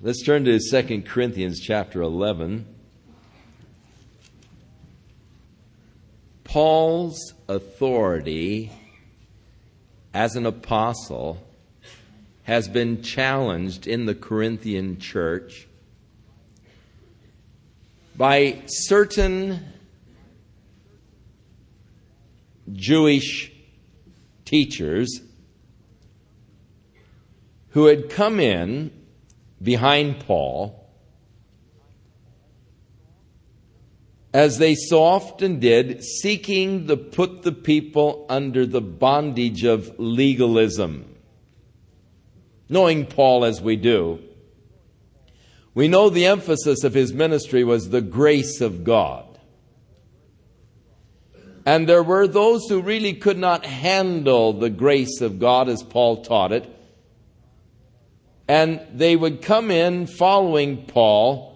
Let's 0.00 0.22
turn 0.22 0.44
to 0.44 0.60
2 0.60 1.02
Corinthians 1.02 1.58
chapter 1.58 2.02
11. 2.02 2.64
Paul's 6.44 7.34
authority 7.48 8.70
as 10.14 10.36
an 10.36 10.46
apostle 10.46 11.44
has 12.44 12.68
been 12.68 13.02
challenged 13.02 13.88
in 13.88 14.06
the 14.06 14.14
Corinthian 14.14 15.00
church 15.00 15.66
by 18.16 18.62
certain 18.68 19.66
Jewish 22.72 23.50
teachers 24.44 25.22
who 27.70 27.86
had 27.86 28.08
come 28.08 28.38
in 28.38 28.92
behind 29.62 30.20
Paul, 30.20 30.88
as 34.32 34.58
they 34.58 34.74
so 34.74 35.02
often 35.02 35.58
did, 35.58 36.04
seeking 36.04 36.86
to 36.86 36.96
put 36.96 37.42
the 37.42 37.52
people 37.52 38.26
under 38.28 38.66
the 38.66 38.80
bondage 38.80 39.64
of 39.64 39.98
legalism. 39.98 41.16
Knowing 42.68 43.06
Paul 43.06 43.44
as 43.44 43.60
we 43.62 43.76
do, 43.76 44.20
we 45.74 45.88
know 45.88 46.10
the 46.10 46.26
emphasis 46.26 46.84
of 46.84 46.92
his 46.92 47.12
ministry 47.12 47.64
was 47.64 47.88
the 47.88 48.02
grace 48.02 48.60
of 48.60 48.84
God. 48.84 49.24
And 51.64 51.88
there 51.88 52.02
were 52.02 52.26
those 52.26 52.68
who 52.68 52.82
really 52.82 53.14
could 53.14 53.38
not 53.38 53.64
handle 53.64 54.52
the 54.52 54.70
grace 54.70 55.20
of 55.20 55.38
God 55.38 55.68
as 55.68 55.82
Paul 55.82 56.22
taught 56.22 56.52
it 56.52 56.77
and 58.48 58.80
they 58.94 59.14
would 59.14 59.42
come 59.42 59.70
in 59.70 60.06
following 60.06 60.86
Paul 60.86 61.54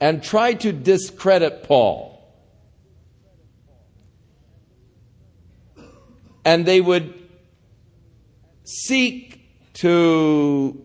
and 0.00 0.20
try 0.20 0.54
to 0.54 0.72
discredit 0.72 1.62
Paul. 1.62 2.10
And 6.44 6.66
they 6.66 6.80
would 6.80 7.14
seek 8.64 9.48
to, 9.74 10.84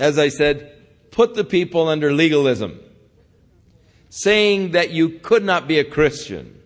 as 0.00 0.18
I 0.18 0.28
said, 0.28 0.72
put 1.10 1.34
the 1.34 1.44
people 1.44 1.86
under 1.86 2.10
legalism, 2.10 2.80
saying 4.08 4.70
that 4.70 4.90
you 4.90 5.10
could 5.10 5.44
not 5.44 5.68
be 5.68 5.78
a 5.78 5.84
Christian 5.84 6.62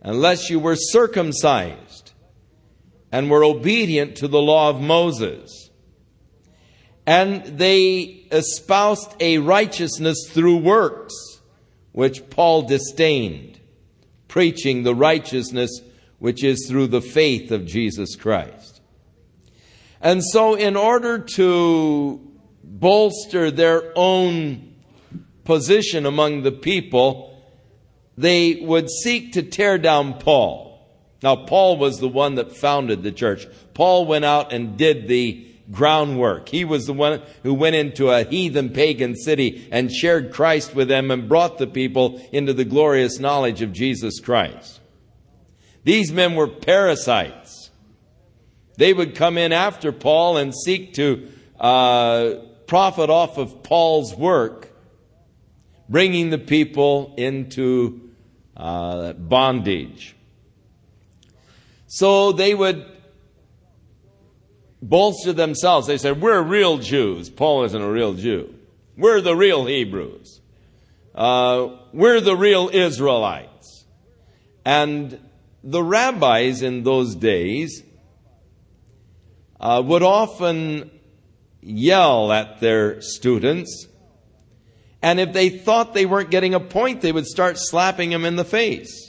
unless 0.00 0.48
you 0.48 0.58
were 0.58 0.76
circumcised 0.76 2.12
and 3.12 3.30
were 3.30 3.44
obedient 3.44 4.16
to 4.16 4.28
the 4.28 4.40
law 4.40 4.70
of 4.70 4.80
Moses 4.80 5.67
and 7.08 7.42
they 7.58 8.26
espoused 8.30 9.14
a 9.18 9.38
righteousness 9.38 10.28
through 10.28 10.58
works, 10.58 11.14
which 11.92 12.28
Paul 12.28 12.60
disdained, 12.62 13.58
preaching 14.28 14.82
the 14.82 14.94
righteousness 14.94 15.70
which 16.18 16.44
is 16.44 16.66
through 16.68 16.88
the 16.88 17.00
faith 17.00 17.50
of 17.50 17.64
Jesus 17.64 18.14
Christ. 18.14 18.82
And 20.02 20.22
so, 20.22 20.54
in 20.54 20.76
order 20.76 21.18
to 21.36 22.20
bolster 22.62 23.50
their 23.50 23.90
own 23.96 24.74
position 25.44 26.04
among 26.04 26.42
the 26.42 26.52
people, 26.52 27.42
they 28.18 28.56
would 28.56 28.90
seek 28.90 29.32
to 29.32 29.42
tear 29.42 29.78
down 29.78 30.18
Paul. 30.18 30.86
Now, 31.22 31.36
Paul 31.36 31.78
was 31.78 32.00
the 32.00 32.08
one 32.08 32.34
that 32.34 32.54
founded 32.54 33.02
the 33.02 33.12
church. 33.12 33.46
Paul 33.72 34.04
went 34.04 34.26
out 34.26 34.52
and 34.52 34.76
did 34.76 35.08
the 35.08 35.47
groundwork. 35.70 36.48
He 36.48 36.64
was 36.64 36.86
the 36.86 36.92
one 36.92 37.22
who 37.42 37.54
went 37.54 37.76
into 37.76 38.10
a 38.10 38.24
heathen 38.24 38.70
pagan 38.70 39.14
city 39.16 39.68
and 39.70 39.92
shared 39.92 40.32
Christ 40.32 40.74
with 40.74 40.88
them 40.88 41.10
and 41.10 41.28
brought 41.28 41.58
the 41.58 41.66
people 41.66 42.20
into 42.32 42.52
the 42.52 42.64
glorious 42.64 43.18
knowledge 43.18 43.62
of 43.62 43.72
Jesus 43.72 44.20
Christ. 44.20 44.80
These 45.84 46.12
men 46.12 46.34
were 46.34 46.48
parasites. 46.48 47.70
They 48.76 48.92
would 48.92 49.14
come 49.14 49.36
in 49.36 49.52
after 49.52 49.92
Paul 49.92 50.36
and 50.36 50.54
seek 50.54 50.94
to 50.94 51.28
uh, 51.58 52.34
profit 52.66 53.10
off 53.10 53.38
of 53.38 53.62
Paul's 53.62 54.14
work, 54.14 54.70
bringing 55.88 56.30
the 56.30 56.38
people 56.38 57.14
into 57.16 58.10
uh, 58.56 59.14
bondage. 59.14 60.14
So 61.86 62.32
they 62.32 62.54
would 62.54 62.86
bolster 64.82 65.32
themselves. 65.32 65.86
They 65.86 65.98
said, 65.98 66.20
We're 66.20 66.42
real 66.42 66.78
Jews. 66.78 67.30
Paul 67.30 67.64
isn't 67.64 67.80
a 67.80 67.90
real 67.90 68.14
Jew. 68.14 68.54
We're 68.96 69.20
the 69.20 69.36
real 69.36 69.66
Hebrews. 69.66 70.40
Uh, 71.14 71.76
we're 71.92 72.20
the 72.20 72.36
real 72.36 72.70
Israelites. 72.72 73.84
And 74.64 75.18
the 75.64 75.82
rabbis 75.82 76.62
in 76.62 76.82
those 76.82 77.14
days 77.14 77.82
uh, 79.60 79.82
would 79.84 80.02
often 80.02 80.90
yell 81.60 82.32
at 82.32 82.60
their 82.60 83.00
students. 83.00 83.88
And 85.02 85.20
if 85.20 85.32
they 85.32 85.48
thought 85.48 85.94
they 85.94 86.06
weren't 86.06 86.30
getting 86.30 86.54
a 86.54 86.60
point, 86.60 87.00
they 87.00 87.12
would 87.12 87.26
start 87.26 87.56
slapping 87.58 88.10
them 88.10 88.24
in 88.24 88.36
the 88.36 88.44
face. 88.44 89.07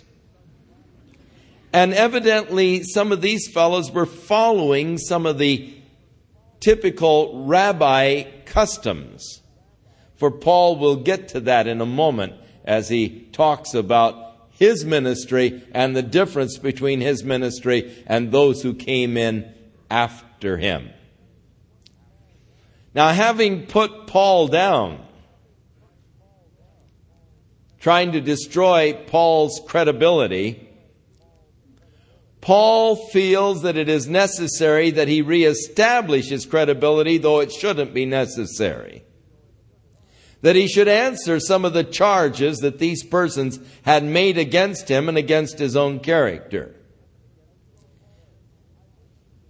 And 1.71 1.93
evidently, 1.93 2.83
some 2.83 3.11
of 3.11 3.21
these 3.21 3.47
fellows 3.51 3.91
were 3.91 4.05
following 4.05 4.97
some 4.97 5.25
of 5.25 5.37
the 5.37 5.73
typical 6.59 7.45
rabbi 7.45 8.23
customs. 8.45 9.41
For 10.15 10.31
Paul 10.31 10.77
will 10.77 10.97
get 10.97 11.29
to 11.29 11.39
that 11.41 11.67
in 11.67 11.79
a 11.79 11.85
moment 11.85 12.33
as 12.65 12.89
he 12.89 13.27
talks 13.31 13.73
about 13.73 14.29
his 14.49 14.83
ministry 14.83 15.63
and 15.71 15.95
the 15.95 16.03
difference 16.03 16.57
between 16.57 16.99
his 16.99 17.23
ministry 17.23 18.03
and 18.05 18.31
those 18.31 18.61
who 18.61 18.73
came 18.73 19.15
in 19.15 19.53
after 19.89 20.57
him. 20.57 20.89
Now, 22.93 23.09
having 23.13 23.67
put 23.67 24.07
Paul 24.07 24.47
down, 24.47 25.05
trying 27.79 28.11
to 28.11 28.21
destroy 28.21 28.93
Paul's 29.07 29.61
credibility, 29.65 30.68
Paul 32.41 32.95
feels 32.95 33.63
that 33.63 33.77
it 33.77 33.89
is 33.89 34.07
necessary 34.07 34.91
that 34.91 35.07
he 35.07 35.21
reestablish 35.21 36.29
his 36.29 36.45
credibility, 36.45 37.17
though 37.17 37.39
it 37.39 37.51
shouldn't 37.51 37.93
be 37.93 38.05
necessary. 38.05 39.03
That 40.41 40.55
he 40.55 40.67
should 40.67 40.87
answer 40.87 41.39
some 41.39 41.65
of 41.65 41.73
the 41.73 41.83
charges 41.83 42.59
that 42.59 42.79
these 42.79 43.03
persons 43.03 43.59
had 43.81 44.03
made 44.05 44.37
against 44.37 44.89
him 44.89 45.09
and 45.09 45.17
against 45.17 45.59
his 45.59 45.75
own 45.75 45.99
character. 45.99 46.75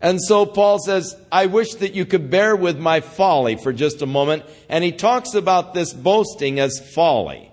And 0.02 0.20
so 0.22 0.46
Paul 0.46 0.80
says, 0.80 1.16
I 1.32 1.48
wish 1.48 1.76
that 1.76 1.94
you 1.94 2.06
could 2.06 2.30
bear 2.30 2.56
with 2.56 2.80
my 2.80 3.02
folly 3.02 3.58
for 3.58 3.74
just 3.74 4.02
a 4.02 4.06
moment. 4.06 4.46
And 4.70 4.84
he 4.84 4.94
talks 4.94 5.34
about 5.34 5.74
this 5.74 5.94
boasting 5.94 6.60
as 6.60 6.80
folly. 6.94 7.49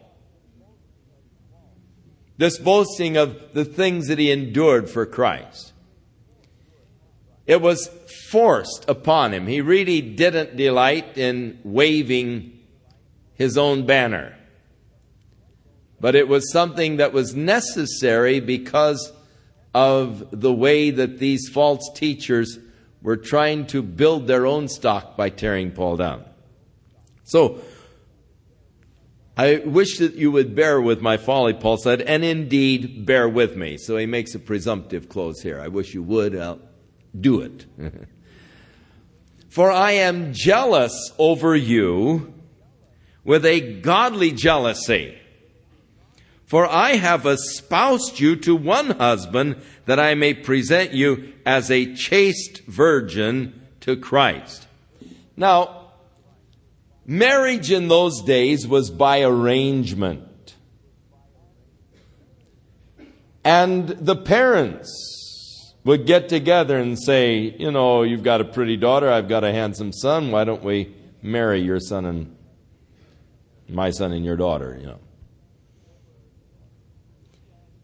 This 2.39 2.59
boasting 2.59 3.17
of 3.17 3.55
the 3.55 3.65
things 3.65 4.09
that 4.09 4.19
he 4.19 4.31
endured 4.31 4.91
for 4.91 5.07
Christ. 5.07 5.73
It 7.47 7.61
was 7.61 7.89
forced 8.29 8.85
upon 8.89 9.33
him. 9.33 9.47
He 9.47 9.61
really 9.61 10.01
didn't 10.01 10.57
delight 10.57 11.17
in 11.17 11.59
waving 11.63 12.59
his 13.35 13.57
own 13.57 13.87
banner. 13.87 14.37
But 16.01 16.15
it 16.15 16.29
was 16.29 16.53
something 16.53 16.97
that 16.97 17.13
was 17.13 17.35
necessary 17.35 18.41
because 18.41 19.13
of 19.75 20.29
the 20.31 20.53
way 20.53 20.91
that 20.91 21.19
these 21.19 21.49
false 21.49 21.91
teachers 21.95 22.59
were 23.01 23.17
trying 23.17 23.67
to 23.67 23.83
build 23.83 24.27
their 24.27 24.47
own 24.47 24.69
stock 24.69 25.17
by 25.17 25.31
tearing 25.31 25.71
Paul 25.71 25.97
down. 25.97 26.25
So, 27.25 27.61
I 29.37 29.57
wish 29.57 29.99
that 29.99 30.15
you 30.15 30.31
would 30.31 30.55
bear 30.55 30.81
with 30.81 31.03
my 31.03 31.19
folly, 31.19 31.53
Paul 31.53 31.77
said, 31.77 32.01
and 32.01 32.25
indeed 32.25 33.05
bear 33.05 33.29
with 33.29 33.55
me. 33.55 33.77
So 33.77 33.99
he 33.99 34.07
makes 34.07 34.35
a 34.35 34.39
presumptive 34.39 35.11
close 35.11 35.43
here. 35.43 35.61
I 35.61 35.69
wish 35.69 35.93
you 35.93 36.03
would. 36.03 36.35
I'll 36.35 36.61
do 37.19 37.43
it. 37.43 37.67
For 39.51 39.71
I 39.71 39.93
am 39.93 40.33
jealous 40.33 41.13
over 41.19 41.55
you 41.55 42.33
with 43.25 43.45
a 43.45 43.81
godly 43.81 44.33
jealousy. 44.33 45.19
For 46.47 46.67
I 46.67 46.97
have 46.97 47.27
espoused 47.27 48.21
you 48.21 48.37
to 48.37 48.55
one 48.55 48.91
husband 48.91 49.57
that 49.87 49.99
I 49.99 50.15
may 50.15 50.33
present 50.33 50.93
you 50.93 51.33
as 51.45 51.71
a 51.71 51.95
chaste 51.95 52.65
virgin 52.67 53.67
to 53.81 53.97
Christ. 53.97 54.67
Now, 55.37 55.76
Marriage 57.07 57.71
in 57.71 57.87
those 57.87 58.21
days 58.23 58.67
was 58.67 58.91
by 58.91 59.23
arrangement. 59.23 60.55
And 63.45 63.89
the 63.89 64.17
parents 64.17 65.75
would 65.85 66.05
get 66.05 66.29
together 66.29 66.77
and 66.77 66.99
say, 67.01 67.55
you 67.61 67.71
know, 67.71 68.03
you've 68.03 68.25
got 68.25 68.41
a 68.41 68.45
pretty 68.45 68.77
daughter, 68.77 69.09
I've 69.09 69.29
got 69.29 69.45
a 69.45 69.53
handsome 69.53 69.93
son, 69.93 70.33
why 70.33 70.43
don't 70.43 70.65
we 70.65 70.93
marry 71.23 71.61
your 71.61 71.79
son 71.79 72.05
and 72.07 72.37
my 73.69 73.91
son 73.91 74.13
and 74.13 74.25
your 74.25 74.37
daughter, 74.37 74.77
you 74.81 74.87
know. 74.87 74.99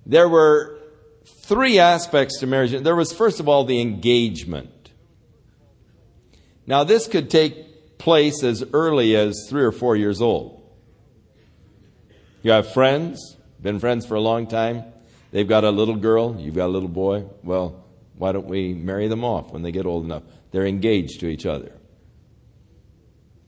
There 0.04 0.28
were 0.28 0.80
three 1.24 1.78
aspects 1.78 2.40
to 2.40 2.48
marriage. 2.48 2.72
There 2.72 2.96
was, 2.96 3.12
first 3.12 3.38
of 3.38 3.48
all, 3.48 3.64
the 3.64 3.80
engagement. 3.80 4.90
Now, 6.66 6.82
this 6.82 7.06
could 7.06 7.30
take 7.30 7.71
place 8.02 8.42
as 8.42 8.64
early 8.72 9.14
as 9.14 9.46
three 9.48 9.62
or 9.62 9.70
four 9.70 9.94
years 9.94 10.20
old. 10.20 10.60
You 12.42 12.50
have 12.50 12.72
friends, 12.72 13.36
been 13.60 13.78
friends 13.78 14.06
for 14.06 14.16
a 14.16 14.20
long 14.20 14.48
time. 14.48 14.82
They've 15.30 15.48
got 15.48 15.62
a 15.62 15.70
little 15.70 15.94
girl, 15.94 16.36
you've 16.40 16.56
got 16.56 16.66
a 16.66 16.74
little 16.74 16.88
boy. 16.88 17.26
Well, 17.44 17.84
why 18.18 18.32
don't 18.32 18.46
we 18.46 18.74
marry 18.74 19.06
them 19.06 19.24
off 19.24 19.52
when 19.52 19.62
they 19.62 19.70
get 19.70 19.86
old 19.86 20.04
enough? 20.04 20.24
They're 20.50 20.66
engaged 20.66 21.20
to 21.20 21.28
each 21.28 21.46
other. 21.46 21.72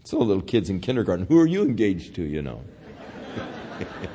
So, 0.05 0.19
little 0.19 0.43
kids 0.43 0.71
in 0.71 0.81
kindergarten, 0.81 1.27
who 1.27 1.41
are 1.41 1.47
you 1.47 1.63
engaged 1.63 2.15
to, 2.15 2.23
you 2.23 2.43
know? 2.43 2.63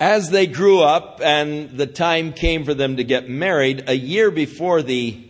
As 0.00 0.30
they 0.30 0.46
grew 0.46 0.80
up 0.80 1.20
and 1.22 1.76
the 1.76 1.86
time 1.86 2.32
came 2.32 2.64
for 2.64 2.72
them 2.72 2.96
to 2.96 3.04
get 3.04 3.28
married, 3.28 3.84
a 3.86 3.94
year 3.94 4.30
before 4.30 4.80
the 4.80 5.22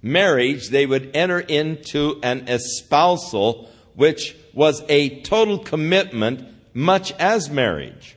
marriage, 0.00 0.68
they 0.68 0.86
would 0.86 1.10
enter 1.16 1.40
into 1.40 2.20
an 2.22 2.46
espousal, 2.46 3.68
which 3.94 4.36
was 4.54 4.84
a 4.88 5.20
total 5.22 5.58
commitment, 5.58 6.46
much 6.72 7.10
as 7.18 7.50
marriage. 7.50 8.16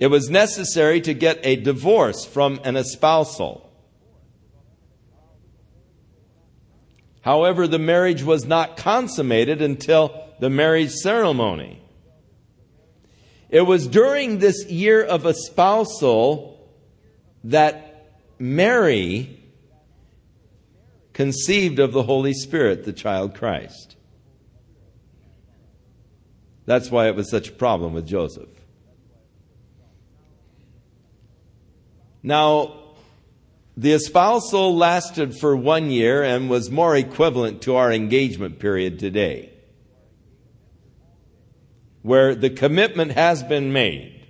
It 0.00 0.08
was 0.08 0.28
necessary 0.28 1.00
to 1.02 1.14
get 1.14 1.38
a 1.44 1.54
divorce 1.54 2.24
from 2.24 2.58
an 2.64 2.74
espousal. 2.74 3.70
However, 7.20 7.68
the 7.68 7.78
marriage 7.78 8.24
was 8.24 8.44
not 8.44 8.76
consummated 8.76 9.62
until 9.62 10.24
the 10.40 10.50
marriage 10.50 10.90
ceremony. 10.90 11.80
It 13.50 13.62
was 13.62 13.88
during 13.88 14.38
this 14.38 14.64
year 14.66 15.02
of 15.02 15.26
espousal 15.26 16.70
that 17.44 18.12
Mary 18.38 19.40
conceived 21.12 21.80
of 21.80 21.92
the 21.92 22.04
Holy 22.04 22.32
Spirit, 22.32 22.84
the 22.84 22.92
child 22.92 23.34
Christ. 23.34 23.96
That's 26.64 26.90
why 26.90 27.08
it 27.08 27.16
was 27.16 27.28
such 27.28 27.48
a 27.48 27.52
problem 27.52 27.92
with 27.92 28.06
Joseph. 28.06 28.48
Now, 32.22 32.76
the 33.76 33.92
espousal 33.92 34.76
lasted 34.76 35.36
for 35.36 35.56
one 35.56 35.90
year 35.90 36.22
and 36.22 36.48
was 36.48 36.70
more 36.70 36.94
equivalent 36.94 37.62
to 37.62 37.74
our 37.74 37.90
engagement 37.90 38.60
period 38.60 39.00
today 39.00 39.49
where 42.02 42.34
the 42.34 42.50
commitment 42.50 43.12
has 43.12 43.42
been 43.42 43.72
made, 43.72 44.26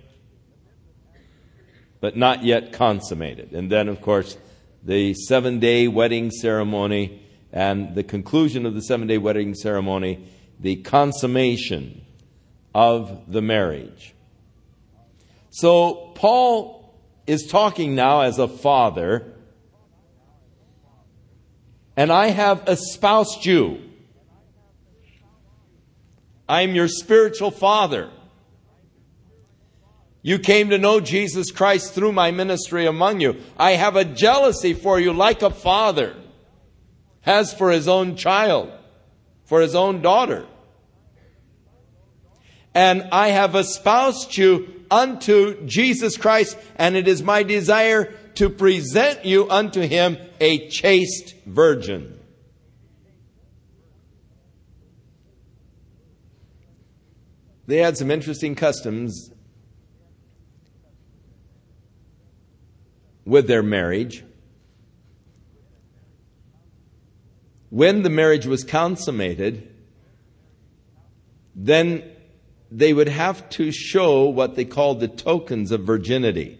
but 1.99 2.17
not 2.17 2.43
yet 2.43 2.73
consummated. 2.73 3.53
And 3.53 3.71
then, 3.71 3.87
of 3.87 4.01
course, 4.01 4.37
the 4.83 5.13
seven 5.13 5.59
day 5.59 5.87
wedding 5.87 6.31
ceremony 6.31 7.21
and 7.53 7.95
the 7.95 8.03
conclusion 8.03 8.65
of 8.65 8.73
the 8.73 8.81
seven 8.81 9.07
day 9.07 9.17
wedding 9.17 9.53
ceremony, 9.53 10.27
the 10.59 10.77
consummation 10.77 12.05
of 12.73 13.31
the 13.31 13.41
marriage. 13.41 14.13
So, 15.49 16.11
Paul 16.15 16.81
is 17.27 17.45
talking 17.47 17.93
now 17.93 18.21
as 18.21 18.39
a 18.39 18.47
father, 18.47 19.33
and 21.95 22.11
I 22.11 22.27
have 22.27 22.63
espoused 22.67 23.45
you. 23.45 23.90
I'm 26.51 26.75
your 26.75 26.89
spiritual 26.89 27.49
father. 27.49 28.09
You 30.21 30.37
came 30.37 30.69
to 30.71 30.77
know 30.77 30.99
Jesus 30.99 31.49
Christ 31.49 31.93
through 31.93 32.11
my 32.11 32.31
ministry 32.31 32.85
among 32.85 33.21
you. 33.21 33.37
I 33.55 33.71
have 33.71 33.95
a 33.95 34.03
jealousy 34.03 34.73
for 34.73 34.99
you 34.99 35.13
like 35.13 35.43
a 35.43 35.49
father 35.49 36.13
has 37.21 37.53
for 37.53 37.71
his 37.71 37.87
own 37.87 38.17
child, 38.17 38.69
for 39.45 39.61
his 39.61 39.75
own 39.75 40.01
daughter. 40.01 40.45
And 42.75 43.07
I 43.13 43.29
have 43.29 43.55
espoused 43.55 44.35
you 44.35 44.83
unto 44.91 45.65
Jesus 45.65 46.17
Christ, 46.17 46.57
and 46.75 46.97
it 46.97 47.07
is 47.07 47.23
my 47.23 47.43
desire 47.43 48.13
to 48.35 48.49
present 48.49 49.23
you 49.23 49.49
unto 49.49 49.79
him 49.79 50.17
a 50.41 50.67
chaste 50.67 51.33
virgin. 51.45 52.20
They 57.67 57.77
had 57.77 57.97
some 57.97 58.11
interesting 58.11 58.55
customs 58.55 59.31
with 63.25 63.47
their 63.47 63.63
marriage. 63.63 64.23
When 67.69 68.03
the 68.03 68.09
marriage 68.09 68.45
was 68.45 68.63
consummated, 68.63 69.73
then 71.55 72.03
they 72.71 72.93
would 72.93 73.09
have 73.09 73.49
to 73.51 73.71
show 73.71 74.25
what 74.25 74.55
they 74.55 74.65
called 74.65 74.99
the 74.99 75.07
tokens 75.07 75.71
of 75.71 75.81
virginity. 75.81 76.57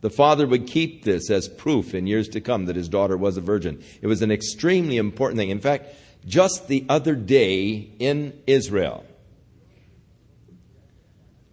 The 0.00 0.10
father 0.10 0.46
would 0.46 0.66
keep 0.66 1.04
this 1.04 1.30
as 1.30 1.48
proof 1.48 1.94
in 1.94 2.06
years 2.06 2.28
to 2.30 2.40
come 2.40 2.66
that 2.66 2.76
his 2.76 2.88
daughter 2.88 3.16
was 3.16 3.36
a 3.36 3.42
virgin. 3.42 3.82
It 4.00 4.06
was 4.06 4.22
an 4.22 4.30
extremely 4.30 4.96
important 4.96 5.38
thing. 5.38 5.50
In 5.50 5.60
fact, 5.60 5.94
just 6.24 6.68
the 6.68 6.86
other 6.88 7.14
day 7.14 7.92
in 7.98 8.38
Israel, 8.46 9.04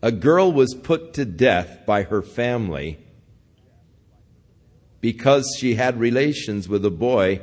a 0.01 0.11
girl 0.11 0.51
was 0.51 0.73
put 0.75 1.13
to 1.15 1.25
death 1.25 1.85
by 1.85 2.03
her 2.03 2.21
family 2.21 2.99
because 5.01 5.55
she 5.59 5.75
had 5.75 5.99
relations 5.99 6.67
with 6.69 6.85
a 6.85 6.91
boy 6.91 7.41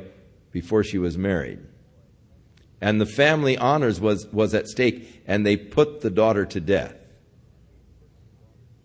before 0.51 0.83
she 0.83 0.97
was 0.97 1.17
married. 1.17 1.59
And 2.81 2.99
the 2.99 3.05
family 3.05 3.57
honors 3.57 3.99
was, 3.99 4.27
was 4.27 4.53
at 4.53 4.67
stake, 4.67 5.23
and 5.25 5.45
they 5.45 5.57
put 5.57 6.01
the 6.01 6.09
daughter 6.09 6.45
to 6.45 6.59
death. 6.59 6.95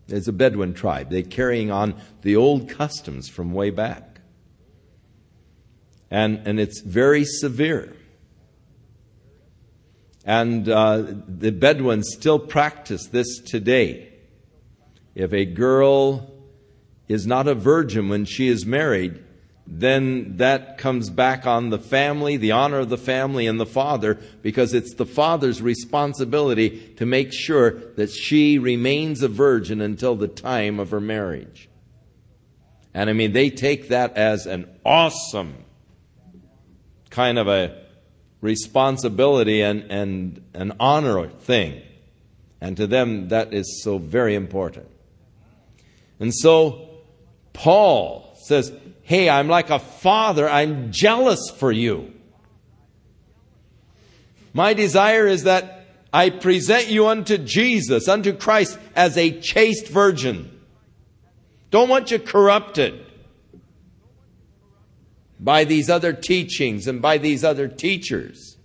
It's 0.08 0.28
a 0.28 0.32
Bedouin 0.32 0.74
tribe. 0.74 1.10
They're 1.10 1.22
carrying 1.22 1.70
on 1.70 2.00
the 2.22 2.36
old 2.36 2.68
customs 2.68 3.28
from 3.28 3.52
way 3.52 3.70
back. 3.70 4.20
And, 6.10 6.46
and 6.46 6.58
it's 6.58 6.80
very 6.80 7.24
severe. 7.24 7.94
And 10.30 10.68
uh, 10.68 11.06
the 11.26 11.50
Bedouins 11.50 12.12
still 12.12 12.38
practice 12.38 13.08
this 13.08 13.40
today. 13.40 14.12
If 15.16 15.32
a 15.32 15.44
girl 15.44 16.30
is 17.08 17.26
not 17.26 17.48
a 17.48 17.54
virgin 17.56 18.08
when 18.08 18.26
she 18.26 18.46
is 18.46 18.64
married, 18.64 19.24
then 19.66 20.36
that 20.36 20.78
comes 20.78 21.10
back 21.10 21.48
on 21.48 21.70
the 21.70 21.80
family, 21.80 22.36
the 22.36 22.52
honor 22.52 22.78
of 22.78 22.90
the 22.90 22.96
family, 22.96 23.48
and 23.48 23.58
the 23.58 23.66
father, 23.66 24.20
because 24.40 24.72
it's 24.72 24.94
the 24.94 25.04
father's 25.04 25.60
responsibility 25.60 26.78
to 26.98 27.04
make 27.04 27.32
sure 27.32 27.72
that 27.96 28.12
she 28.12 28.56
remains 28.56 29.24
a 29.24 29.28
virgin 29.28 29.80
until 29.80 30.14
the 30.14 30.28
time 30.28 30.78
of 30.78 30.92
her 30.92 31.00
marriage. 31.00 31.68
And 32.94 33.10
I 33.10 33.14
mean, 33.14 33.32
they 33.32 33.50
take 33.50 33.88
that 33.88 34.16
as 34.16 34.46
an 34.46 34.68
awesome 34.84 35.64
kind 37.10 37.36
of 37.36 37.48
a 37.48 37.89
responsibility 38.40 39.62
and, 39.62 39.90
and 39.90 40.42
an 40.54 40.72
honor 40.80 41.28
thing. 41.28 41.82
And 42.60 42.76
to 42.76 42.86
them, 42.86 43.28
that 43.28 43.52
is 43.52 43.82
so 43.82 43.98
very 43.98 44.34
important. 44.34 44.88
And 46.18 46.34
so, 46.34 46.88
Paul 47.52 48.36
says, 48.42 48.72
Hey, 49.02 49.28
I'm 49.28 49.48
like 49.48 49.70
a 49.70 49.78
father. 49.78 50.48
I'm 50.48 50.92
jealous 50.92 51.50
for 51.50 51.72
you. 51.72 52.12
My 54.52 54.74
desire 54.74 55.26
is 55.26 55.44
that 55.44 55.86
I 56.12 56.30
present 56.30 56.88
you 56.88 57.06
unto 57.06 57.38
Jesus, 57.38 58.08
unto 58.08 58.32
Christ, 58.32 58.78
as 58.94 59.16
a 59.16 59.40
chaste 59.40 59.88
virgin. 59.88 60.60
Don't 61.70 61.88
want 61.88 62.10
you 62.10 62.18
corrupted 62.18 63.06
by 65.42 65.64
these 65.64 65.88
other 65.88 66.12
teachings 66.12 66.86
and 66.86 67.00
by 67.00 67.16
these 67.16 67.42
other 67.42 67.66
teachers. 67.66 68.58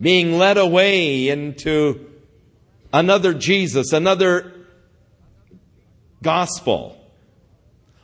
Being 0.00 0.36
led 0.36 0.58
away 0.58 1.28
into 1.28 2.10
another 2.92 3.32
Jesus, 3.32 3.92
another 3.92 4.52
gospel. 6.22 7.00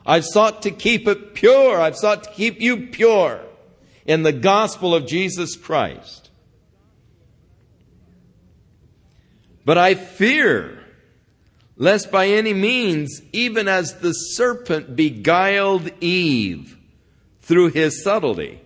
I've 0.06 0.24
sought 0.24 0.62
to 0.62 0.70
keep 0.70 1.06
it 1.06 1.34
pure. 1.34 1.78
I've 1.78 1.96
sought 1.96 2.24
to 2.24 2.30
keep 2.30 2.60
you 2.60 2.86
pure 2.86 3.42
in 4.06 4.22
the 4.22 4.32
gospel 4.32 4.94
of 4.94 5.06
Jesus 5.06 5.56
Christ. 5.56 6.30
But 9.64 9.76
I 9.76 9.94
fear 9.94 10.79
lest 11.80 12.12
by 12.12 12.28
any 12.28 12.52
means, 12.52 13.22
even 13.32 13.66
as 13.66 14.00
the 14.00 14.12
serpent 14.12 14.94
beguiled 14.94 15.90
Eve 16.02 16.76
through 17.40 17.70
his 17.70 18.04
subtlety, 18.04 18.60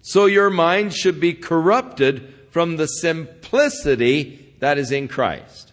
so 0.00 0.24
your 0.24 0.48
mind 0.48 0.94
should 0.94 1.20
be 1.20 1.34
corrupted 1.34 2.32
from 2.50 2.76
the 2.76 2.86
simplicity 2.86 4.54
that 4.60 4.78
is 4.78 4.90
in 4.90 5.06
Christ. 5.06 5.72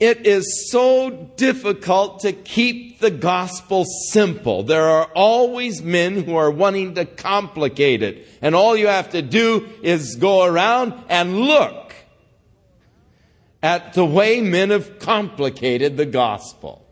It 0.00 0.26
is 0.26 0.68
so 0.70 1.30
difficult 1.36 2.20
to 2.20 2.32
keep 2.32 2.98
the 2.98 3.10
gospel 3.12 3.84
simple. 4.10 4.64
There 4.64 4.88
are 4.88 5.06
always 5.14 5.80
men 5.80 6.24
who 6.24 6.34
are 6.34 6.50
wanting 6.50 6.94
to 6.94 7.04
complicate 7.04 8.02
it. 8.02 8.26
And 8.42 8.54
all 8.54 8.76
you 8.76 8.86
have 8.88 9.10
to 9.10 9.22
do 9.22 9.68
is 9.82 10.16
go 10.16 10.44
around 10.44 10.94
and 11.08 11.40
look 11.40 11.87
at 13.62 13.92
the 13.94 14.04
way 14.04 14.40
men 14.40 14.70
have 14.70 14.98
complicated 14.98 15.96
the 15.96 16.06
gospel. 16.06 16.86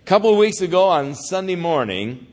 A 0.00 0.04
couple 0.06 0.30
of 0.30 0.38
weeks 0.38 0.60
ago 0.60 0.84
on 0.84 1.14
Sunday 1.14 1.56
morning, 1.56 2.26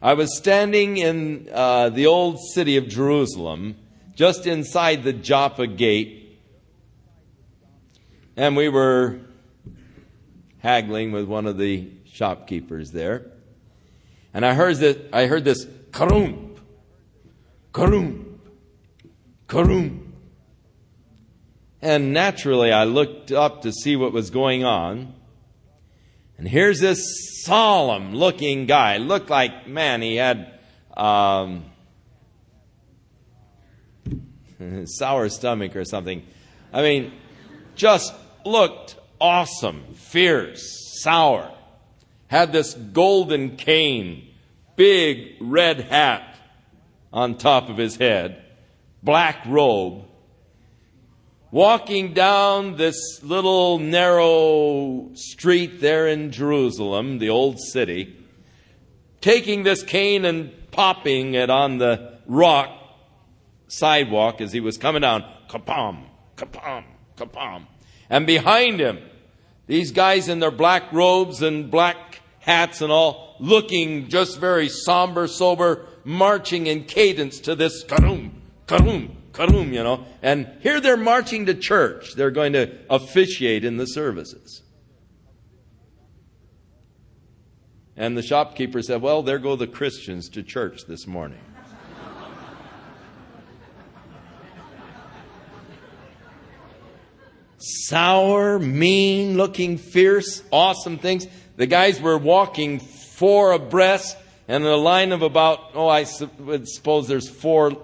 I 0.00 0.14
was 0.14 0.36
standing 0.36 0.96
in 0.96 1.48
uh, 1.52 1.88
the 1.90 2.06
old 2.06 2.38
city 2.52 2.76
of 2.76 2.88
Jerusalem, 2.88 3.76
just 4.14 4.46
inside 4.46 5.02
the 5.02 5.12
Joppa 5.12 5.66
gate 5.66 6.24
and 8.36 8.56
we 8.56 8.68
were 8.68 9.20
haggling 10.58 11.12
with 11.12 11.26
one 11.26 11.46
of 11.46 11.58
the 11.58 11.88
shopkeepers 12.06 12.90
there. 12.90 13.30
And 14.32 14.44
I 14.44 14.54
heard 14.54 14.76
this, 14.76 14.96
I 15.12 15.26
heard 15.26 15.44
this 15.44 15.64
karum, 15.92 16.56
karum, 17.72 18.38
karum. 19.48 20.00
And 21.84 22.14
naturally, 22.14 22.72
I 22.72 22.84
looked 22.84 23.30
up 23.30 23.60
to 23.60 23.70
see 23.70 23.94
what 23.94 24.10
was 24.10 24.30
going 24.30 24.64
on. 24.64 25.12
And 26.38 26.48
here's 26.48 26.80
this 26.80 27.42
solemn 27.44 28.14
looking 28.14 28.64
guy. 28.64 28.96
Looked 28.96 29.28
like, 29.28 29.68
man, 29.68 30.00
he 30.00 30.16
had 30.16 30.58
um, 30.96 31.66
sour 34.86 35.28
stomach 35.28 35.76
or 35.76 35.84
something. 35.84 36.22
I 36.72 36.80
mean, 36.80 37.12
just 37.74 38.14
looked 38.46 38.96
awesome, 39.20 39.84
fierce, 39.92 40.62
sour, 41.02 41.52
had 42.28 42.50
this 42.50 42.72
golden 42.72 43.58
cane, 43.58 44.30
big 44.74 45.34
red 45.38 45.82
hat 45.82 46.34
on 47.12 47.36
top 47.36 47.68
of 47.68 47.76
his 47.76 47.96
head, 47.96 48.42
black 49.02 49.44
robe, 49.44 50.06
walking 51.54 52.12
down 52.12 52.74
this 52.74 52.96
little 53.22 53.78
narrow 53.78 55.08
street 55.14 55.80
there 55.80 56.08
in 56.08 56.32
Jerusalem, 56.32 57.18
the 57.20 57.30
old 57.30 57.60
city, 57.60 58.16
taking 59.20 59.62
this 59.62 59.84
cane 59.84 60.24
and 60.24 60.50
popping 60.72 61.34
it 61.34 61.50
on 61.50 61.78
the 61.78 62.18
rock 62.26 62.76
sidewalk 63.68 64.40
as 64.40 64.52
he 64.52 64.58
was 64.58 64.76
coming 64.76 65.02
down. 65.02 65.24
Kapam, 65.48 66.06
kapam, 66.36 66.82
kapam. 67.16 67.66
And 68.10 68.26
behind 68.26 68.80
him, 68.80 68.98
these 69.68 69.92
guys 69.92 70.28
in 70.28 70.40
their 70.40 70.50
black 70.50 70.92
robes 70.92 71.40
and 71.40 71.70
black 71.70 72.20
hats 72.40 72.80
and 72.80 72.90
all, 72.90 73.36
looking 73.38 74.08
just 74.08 74.40
very 74.40 74.68
somber, 74.68 75.28
sober, 75.28 75.86
marching 76.02 76.66
in 76.66 76.82
cadence 76.82 77.38
to 77.38 77.54
this 77.54 77.84
karum, 77.84 78.32
karum, 78.66 79.14
karum, 79.34 79.72
you 79.72 79.82
know. 79.82 80.06
And 80.22 80.48
here 80.60 80.80
they're 80.80 80.96
marching 80.96 81.46
to 81.46 81.54
church. 81.54 82.14
They're 82.14 82.30
going 82.30 82.54
to 82.54 82.78
officiate 82.88 83.64
in 83.64 83.76
the 83.76 83.86
services. 83.86 84.62
And 87.96 88.16
the 88.16 88.22
shopkeeper 88.22 88.82
said, 88.82 89.02
Well, 89.02 89.22
there 89.22 89.38
go 89.38 89.56
the 89.56 89.66
Christians 89.66 90.28
to 90.30 90.42
church 90.42 90.86
this 90.86 91.06
morning. 91.06 91.40
sour, 97.64 98.58
mean 98.58 99.36
looking, 99.36 99.78
fierce, 99.78 100.42
awesome 100.50 100.98
things. 100.98 101.26
The 101.56 101.66
guys 101.66 102.00
were 102.00 102.18
walking 102.18 102.80
four 102.80 103.52
abreast 103.52 104.16
and 104.48 104.64
in 104.64 104.70
a 104.70 104.76
line 104.76 105.12
of 105.12 105.22
about, 105.22 105.70
oh, 105.74 105.88
I 105.88 106.04
suppose 106.04 107.08
there's 107.08 107.28
four, 107.28 107.80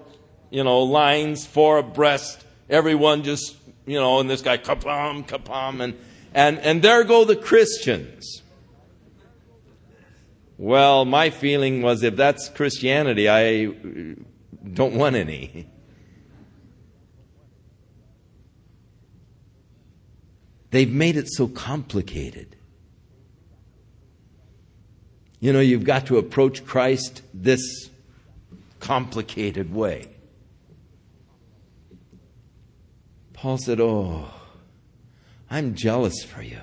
you 0.51 0.63
know, 0.63 0.83
lines, 0.83 1.45
four 1.45 1.79
abreast. 1.79 2.45
Everyone 2.69 3.23
just, 3.23 3.55
you 3.87 3.99
know, 3.99 4.19
and 4.19 4.29
this 4.29 4.41
guy, 4.41 4.57
kapam, 4.57 5.27
kapam, 5.27 5.81
and, 5.81 5.97
and, 6.33 6.59
and 6.59 6.81
there 6.83 7.03
go 7.03 7.25
the 7.25 7.35
Christians. 7.35 8.43
Well, 10.57 11.05
my 11.05 11.31
feeling 11.31 11.81
was 11.81 12.03
if 12.03 12.15
that's 12.15 12.49
Christianity, 12.49 13.27
I 13.27 13.65
don't 14.73 14.95
want 14.95 15.15
any. 15.15 15.67
They've 20.69 20.91
made 20.91 21.17
it 21.17 21.29
so 21.29 21.47
complicated. 21.47 22.55
You 25.39 25.51
know, 25.51 25.59
you've 25.59 25.83
got 25.83 26.05
to 26.07 26.17
approach 26.17 26.65
Christ 26.65 27.23
this 27.33 27.89
complicated 28.79 29.73
way. 29.73 30.10
Paul 33.41 33.57
said, 33.57 33.79
Oh, 33.79 34.29
I'm 35.49 35.73
jealous 35.73 36.23
for 36.23 36.43
you. 36.43 36.59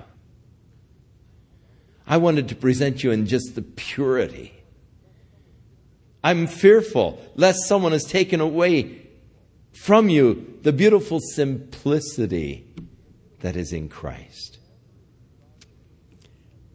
I 2.06 2.18
wanted 2.18 2.48
to 2.50 2.54
present 2.54 3.02
you 3.02 3.10
in 3.10 3.26
just 3.26 3.56
the 3.56 3.62
purity. 3.62 4.62
I'm 6.22 6.46
fearful 6.46 7.20
lest 7.34 7.66
someone 7.66 7.90
has 7.90 8.04
taken 8.04 8.40
away 8.40 9.08
from 9.72 10.08
you 10.08 10.56
the 10.62 10.72
beautiful 10.72 11.18
simplicity 11.18 12.72
that 13.40 13.56
is 13.56 13.72
in 13.72 13.88
Christ. 13.88 14.60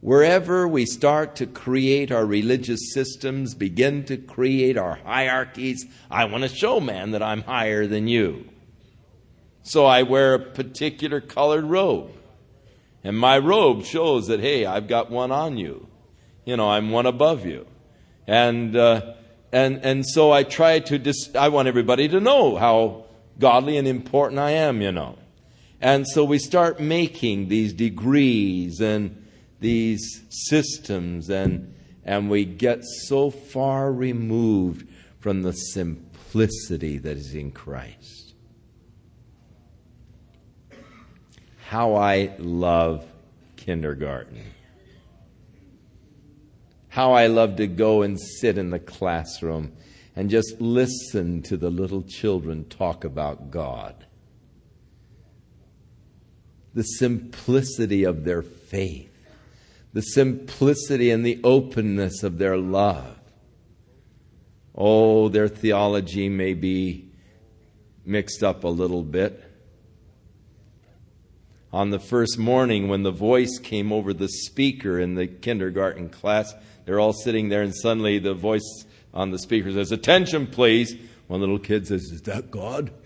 Wherever 0.01 0.67
we 0.67 0.86
start 0.86 1.38
to 1.38 1.45
create 1.45 2.12
our 2.12 2.25
religious 2.25 2.91
systems, 2.93 3.55
begin 3.55 4.03
to 4.03 4.17
create 4.17 4.75
our 4.75 4.95
hierarchies, 4.95 5.86
I 6.12 6.25
want 6.25 6.43
to 6.43 6.50
show 6.50 6.81
man 6.81 7.12
that 7.12 7.24
I'm 7.24 7.43
higher 7.43 7.88
than 7.88 8.10
you. 8.10 8.50
So 9.63 9.86
I 9.86 10.03
wear 10.03 10.34
a 10.34 10.39
particular 10.39 11.22
colored 11.22 11.65
robe. 11.65 12.12
And 13.03 13.17
my 13.17 13.38
robe 13.38 13.84
shows 13.84 14.27
that, 14.27 14.39
hey, 14.39 14.65
I've 14.65 14.88
got 14.88 15.10
one 15.10 15.32
on 15.32 15.58
you. 15.58 15.88
You 16.46 16.58
know, 16.58 16.70
I'm 16.70 16.91
one 16.91 17.05
above 17.05 17.46
you. 17.46 17.65
And, 18.27 18.75
uh, 18.75 19.15
and, 19.51 19.84
and 19.84 20.05
so 20.05 20.32
I 20.32 20.43
try 20.43 20.79
to, 20.79 20.98
dis- 20.98 21.36
I 21.36 21.50
want 21.50 21.67
everybody 21.67 22.08
to 22.10 22.20
know 22.20 22.55
how 22.58 23.05
godly 23.39 23.77
and 23.77 23.88
important 23.88 24.39
I 24.39 24.51
am, 24.51 24.82
you 24.82 24.91
know. 24.91 25.17
And 25.82 26.08
so 26.08 26.24
we 26.24 26.39
start 26.39 26.79
making 26.79 27.50
these 27.50 27.74
degrees 27.74 28.79
and 28.79 29.25
these 29.60 30.24
systems, 30.29 31.29
and, 31.29 31.74
and 32.05 32.29
we 32.29 32.46
get 32.46 32.84
so 32.84 33.29
far 33.32 33.91
removed 33.91 34.88
from 35.20 35.41
the 35.41 35.51
simplicity 35.51 36.98
that 37.00 37.17
is 37.17 37.34
in 37.34 37.51
Christ. 37.51 38.23
How 41.74 41.96
I 41.96 42.30
love 42.38 43.03
kindergarten. 43.56 44.44
How 46.88 47.13
I 47.13 47.25
love 47.25 47.56
to 47.56 47.65
go 47.65 48.03
and 48.03 48.20
sit 48.22 48.60
in 48.60 48.70
the 48.70 48.77
classroom 48.77 49.72
and 50.15 50.30
just 50.30 50.62
listen 50.62 51.42
to 51.42 51.58
the 51.58 51.72
little 51.72 52.03
children 52.03 52.65
talk 52.65 53.03
about 53.03 53.50
God 53.50 54.06
the 56.75 56.84
simplicity 56.84 58.03
of 58.03 58.24
their 58.24 58.44
faith, 58.44 59.10
the 59.94 60.01
simplicity 60.01 61.10
and 61.10 61.25
the 61.25 61.42
openness 61.44 62.22
of 62.22 62.38
their 62.38 62.56
love. 62.56 63.18
Oh, 64.75 65.27
their 65.27 65.48
theology 65.48 66.30
may 66.30 66.53
be 66.53 67.10
mixed 68.06 68.44
up 68.44 68.63
a 68.63 68.68
little 68.68 69.01
bit. 69.01 69.52
On 71.74 71.89
the 71.89 72.00
first 72.00 72.38
morning, 72.38 72.88
when 72.88 73.01
the 73.01 73.12
voice 73.12 73.58
came 73.58 73.92
over 73.92 74.13
the 74.13 74.30
speaker 74.30 75.00
in 75.00 75.15
the 75.15 75.25
kindergarten 75.25 76.08
class, 76.08 76.53
they're 76.86 77.00
all 77.00 77.13
sitting 77.13 77.50
there, 77.50 77.63
and 77.63 77.75
suddenly 77.75 78.20
the 78.20 78.36
voice 78.36 78.86
on 79.12 79.32
the 79.32 79.39
speaker 79.39 79.72
says, 79.72 79.92
Attention, 79.92 80.46
please. 80.46 80.96
One 81.25 81.39
little 81.39 81.58
kid 81.58 81.88
says, 81.88 82.03
Is 82.12 82.22
that 82.22 82.51
God? 82.51 82.92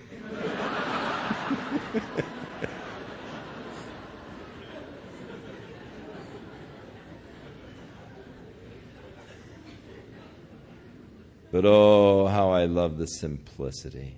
But 11.49 11.65
oh, 11.65 12.27
how 12.27 12.51
I 12.51 12.65
love 12.65 12.97
the 12.97 13.07
simplicity. 13.07 14.17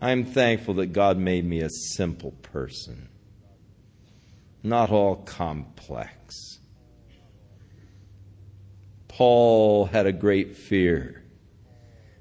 I'm 0.00 0.24
thankful 0.24 0.74
that 0.74 0.92
God 0.92 1.18
made 1.18 1.44
me 1.44 1.60
a 1.60 1.70
simple 1.70 2.30
person, 2.30 3.08
not 4.62 4.90
all 4.90 5.16
complex. 5.16 6.58
Paul 9.08 9.86
had 9.86 10.06
a 10.06 10.12
great 10.12 10.56
fear 10.56 11.24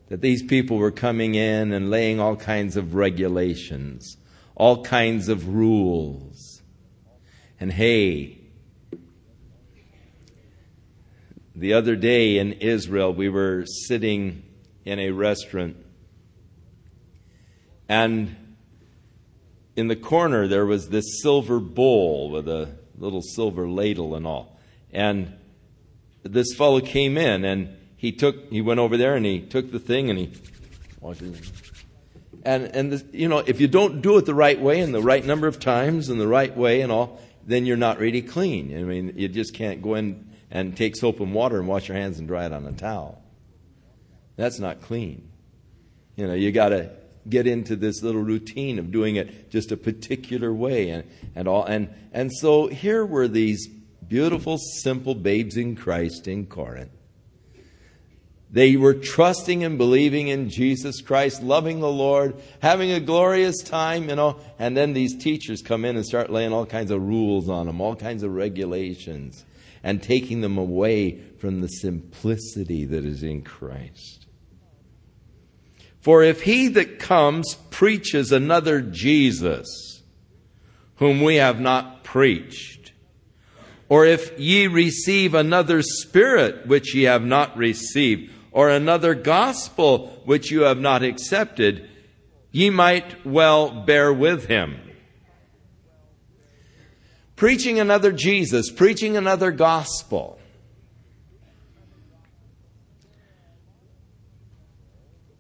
that 0.08 0.22
these 0.22 0.42
people 0.42 0.78
were 0.78 0.92
coming 0.92 1.36
in 1.36 1.72
and 1.72 1.92
laying 1.92 2.20
all 2.20 2.36
kinds 2.36 2.78
of 2.78 2.96
regulations, 2.96 4.18
all 4.56 4.84
kinds 4.84 5.28
of 5.28 5.50
rules. 5.50 6.62
And 7.60 7.72
hey, 7.72 8.40
the 11.56 11.74
other 11.74 11.96
day 11.96 12.38
in 12.38 12.54
Israel, 12.54 13.14
we 13.14 13.30
were 13.30 13.66
sitting 13.66 14.44
in 14.86 15.00
a 15.00 15.12
restaurant, 15.12 15.76
and 17.88 18.36
in 19.76 19.88
the 19.88 19.96
corner 19.96 20.48
there 20.48 20.66
was 20.66 20.90
this 20.90 21.22
silver 21.22 21.60
bowl 21.60 22.32
with 22.32 22.48
a 22.48 22.70
little 22.98 23.22
silver 23.22 23.68
ladle 23.68 24.16
and 24.16 24.26
all. 24.26 24.58
And 24.92 25.34
this 26.24 26.54
fellow 26.56 26.82
came 26.82 27.18
in 27.18 27.46
and 27.46 27.76
he 27.96 28.12
took 28.12 28.52
he 28.52 28.62
went 28.62 28.80
over 28.80 28.98
there 28.98 29.16
and 29.16 29.26
he 29.26 29.40
took 29.40 29.72
the 29.72 29.80
thing 29.80 30.10
and 30.10 30.20
he. 30.20 30.34
And 32.44 32.66
and 32.76 32.92
this, 32.92 33.04
you 33.12 33.28
know, 33.28 33.40
if 33.40 33.62
you 33.62 33.68
don't 33.68 34.02
do 34.02 34.18
it 34.18 34.26
the 34.26 34.34
right 34.36 34.60
way 34.60 34.80
and 34.82 34.94
the 34.94 35.02
right 35.02 35.24
number 35.24 35.48
of 35.48 35.60
times 35.60 36.10
and 36.10 36.20
the 36.20 36.28
right 36.28 36.56
way 36.56 36.82
and 36.82 36.92
all, 36.92 37.22
then 37.46 37.66
you're 37.66 37.78
not 37.78 38.00
really 38.00 38.22
clean. 38.22 38.78
I 38.78 38.84
mean, 38.84 39.14
you 39.16 39.28
just 39.28 39.54
can't 39.54 39.82
go 39.82 39.96
in 39.96 40.28
and 40.50 40.76
take 40.76 40.96
soap 40.96 41.20
and 41.20 41.34
water 41.34 41.60
and 41.60 41.68
wash 41.68 41.88
your 41.88 41.98
hands 41.98 42.20
and 42.20 42.28
dry 42.28 42.46
it 42.46 42.54
on 42.54 42.66
a 42.66 42.72
towel. 42.72 43.22
That's 44.38 44.60
not 44.60 44.82
clean. 44.82 45.30
You 46.16 46.28
know, 46.28 46.34
you 46.34 46.52
got 46.52 46.70
to 46.70 46.92
get 47.30 47.48
into 47.48 47.76
this 47.76 48.02
little 48.02 48.22
routine 48.22 48.80
of 48.80 48.92
doing 48.92 49.16
it 49.16 49.50
just 49.50 49.72
a 49.72 49.78
particular 49.78 50.54
way 50.54 50.90
and, 50.90 51.04
and 51.36 51.48
all 51.48 51.64
and 51.64 51.90
and 52.14 52.32
so 52.34 52.68
here 52.68 53.06
were 53.06 53.28
these 53.28 53.68
beautiful 54.08 54.58
simple 54.58 55.16
babes 55.16 55.58
in 55.58 55.76
Christ 55.76 56.28
in 56.28 56.46
Corinth 56.46 56.92
they 58.50 58.78
were 58.78 58.94
trusting 58.94 59.64
and 59.64 59.78
believing 59.78 60.30
in 60.30 60.50
Jesus 60.50 61.02
Christ, 61.02 61.44
loving 61.44 61.82
the 61.82 61.92
Lord, 61.92 62.42
having 62.62 62.92
a 62.92 63.00
glorious 63.00 63.62
time, 63.62 64.10
you 64.10 64.16
know. 64.16 64.40
And 64.58 64.76
then 64.76 64.94
these 64.94 65.18
teachers 65.18 65.62
come 65.62 65.84
in 65.84 65.98
and 65.98 66.06
start 66.06 66.30
laying 66.30 66.54
all 66.54 66.66
kinds 66.66 66.92
of 66.92 67.02
rules 67.02 67.50
on 67.50 67.66
them, 67.66 67.82
all 67.82 67.96
kinds 67.96 68.24
of 68.24 68.32
regulations, 68.32 69.46
and 69.84 70.02
taking 70.02 70.42
them 70.42 70.58
away 70.58 71.20
from 71.40 71.60
the 71.60 71.68
simplicity 71.68 72.86
that 72.86 73.04
is 73.04 73.22
in 73.22 73.42
Christ. 73.42 74.27
For 76.08 76.24
if 76.24 76.44
he 76.44 76.70
that 76.70 77.00
comes 77.00 77.56
preaches 77.70 78.32
another 78.32 78.80
Jesus, 78.80 80.04
whom 80.96 81.20
we 81.20 81.36
have 81.36 81.60
not 81.60 82.06
preached, 82.06 82.94
or 83.90 84.06
if 84.06 84.40
ye 84.40 84.68
receive 84.68 85.34
another 85.34 85.82
spirit 85.82 86.66
which 86.66 86.96
ye 86.96 87.04
have 87.04 87.26
not 87.26 87.58
received, 87.58 88.32
or 88.54 88.70
another 88.70 89.16
gospel 89.16 90.22
which 90.24 90.50
you 90.50 90.62
have 90.62 90.80
not 90.80 91.04
accepted, 91.04 91.90
ye 92.54 92.70
might 92.70 93.26
well 93.26 93.70
bear 93.70 94.14
with 94.14 94.46
him. 94.46 94.80
Preaching 97.36 97.82
another 97.82 98.14
Jesus, 98.14 98.72
preaching 98.72 99.18
another 99.18 99.52
gospel. 99.52 100.40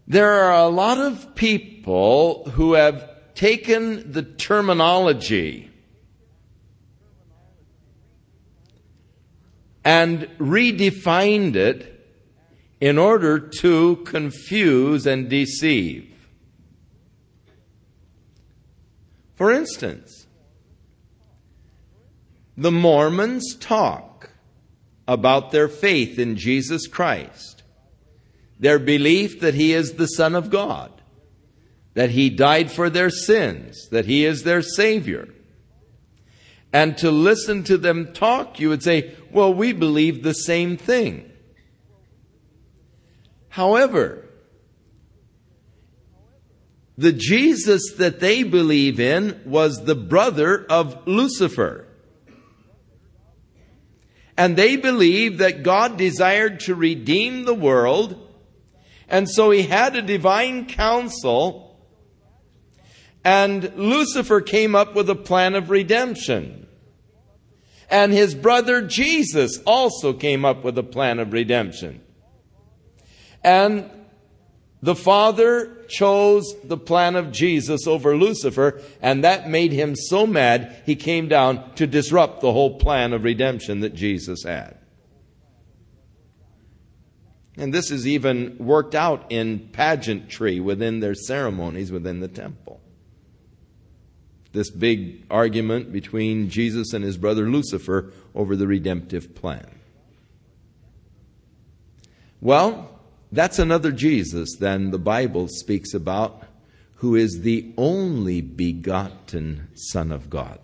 There 0.07 0.31
are 0.31 0.65
a 0.65 0.69
lot 0.69 0.99
of 0.99 1.35
people 1.35 2.49
who 2.51 2.73
have 2.73 3.33
taken 3.35 4.11
the 4.11 4.23
terminology 4.23 5.69
and 9.83 10.21
redefined 10.37 11.55
it 11.55 11.93
in 12.79 12.97
order 12.97 13.39
to 13.39 13.97
confuse 13.97 15.05
and 15.05 15.29
deceive. 15.29 16.13
For 19.35 19.51
instance, 19.51 20.25
the 22.55 22.71
Mormons 22.71 23.55
talk 23.55 24.31
about 25.07 25.51
their 25.51 25.67
faith 25.67 26.17
in 26.17 26.35
Jesus 26.35 26.87
Christ, 26.87 27.56
their 28.59 28.79
belief 28.79 29.39
that 29.39 29.53
He 29.53 29.73
is 29.73 29.93
the 29.93 30.07
Son 30.07 30.35
of 30.35 30.49
God, 30.49 30.91
that 31.93 32.11
He 32.11 32.29
died 32.29 32.71
for 32.71 32.89
their 32.89 33.09
sins, 33.09 33.89
that 33.89 34.05
He 34.05 34.25
is 34.25 34.43
their 34.43 34.61
Savior. 34.61 35.29
And 36.73 36.97
to 36.97 37.11
listen 37.11 37.63
to 37.65 37.77
them 37.77 38.13
talk, 38.13 38.59
you 38.59 38.69
would 38.69 38.83
say, 38.83 39.15
well, 39.31 39.53
we 39.53 39.73
believe 39.73 40.21
the 40.21 40.33
same 40.33 40.77
thing. 40.77 41.31
However, 43.49 44.27
the 46.97 47.11
Jesus 47.11 47.93
that 47.97 48.19
they 48.19 48.43
believe 48.43 48.99
in 48.99 49.41
was 49.45 49.85
the 49.85 49.95
brother 49.95 50.65
of 50.69 51.07
Lucifer. 51.07 51.87
And 54.35 54.55
they 54.55 54.75
believe 54.75 55.39
that 55.39 55.63
God 55.63 55.97
desired 55.97 56.59
to 56.61 56.75
redeem 56.75 57.45
the 57.45 57.55
world, 57.55 58.26
and 59.07 59.29
so 59.29 59.51
he 59.51 59.63
had 59.63 59.95
a 59.95 60.01
divine 60.01 60.65
council, 60.65 61.79
and 63.23 63.73
Lucifer 63.75 64.41
came 64.41 64.75
up 64.75 64.95
with 64.95 65.09
a 65.09 65.15
plan 65.15 65.55
of 65.55 65.69
redemption. 65.69 66.67
And 67.89 68.11
his 68.11 68.35
brother 68.35 68.81
Jesus 68.81 69.59
also 69.65 70.13
came 70.13 70.43
up 70.43 70.63
with 70.63 70.77
a 70.77 70.83
plan 70.83 71.19
of 71.19 71.31
redemption. 71.31 72.01
And 73.43 73.89
the 74.81 74.95
Father 74.95 75.85
chose 75.87 76.53
the 76.63 76.77
plan 76.77 77.15
of 77.15 77.31
Jesus 77.31 77.87
over 77.87 78.15
Lucifer, 78.15 78.81
and 79.01 79.23
that 79.23 79.49
made 79.49 79.71
him 79.71 79.95
so 79.95 80.27
mad 80.27 80.81
he 80.85 80.95
came 80.95 81.27
down 81.27 81.73
to 81.75 81.87
disrupt 81.87 82.41
the 82.41 82.51
whole 82.51 82.77
plan 82.77 83.13
of 83.13 83.23
redemption 83.23 83.79
that 83.79 83.95
Jesus 83.95 84.43
had. 84.43 84.77
And 87.57 87.73
this 87.73 87.89
is 87.89 88.07
even 88.07 88.55
worked 88.59 88.93
out 88.93 89.25
in 89.31 89.69
pageantry 89.73 90.59
within 90.59 90.99
their 90.99 91.15
ceremonies 91.15 91.91
within 91.91 92.19
the 92.19 92.27
temple. 92.27 92.79
This 94.53 94.69
big 94.69 95.25
argument 95.29 95.91
between 95.91 96.49
Jesus 96.49 96.93
and 96.93 97.03
his 97.03 97.17
brother 97.17 97.49
Lucifer 97.49 98.13
over 98.35 98.55
the 98.55 98.67
redemptive 98.67 99.33
plan. 99.35 99.79
Well, 102.39 102.99
that's 103.31 103.59
another 103.59 103.91
Jesus 103.91 104.55
than 104.57 104.91
the 104.91 104.99
Bible 104.99 105.47
speaks 105.47 105.93
about, 105.93 106.43
who 106.95 107.15
is 107.15 107.41
the 107.41 107.73
only 107.77 108.41
begotten 108.41 109.67
Son 109.73 110.11
of 110.11 110.29
God. 110.29 110.59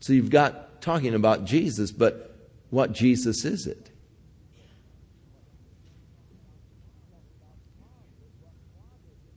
So 0.00 0.12
you've 0.12 0.30
got 0.30 0.82
talking 0.82 1.14
about 1.14 1.44
Jesus, 1.44 1.92
but 1.92 2.29
what 2.70 2.92
Jesus 2.92 3.44
is 3.44 3.66
it? 3.66 3.90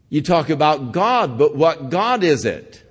You 0.10 0.22
talk 0.22 0.52
about 0.52 0.92
God, 0.92 1.40
but 1.40 1.56
what 1.56 1.90
God 1.90 2.24
is 2.24 2.46
it? 2.46 2.84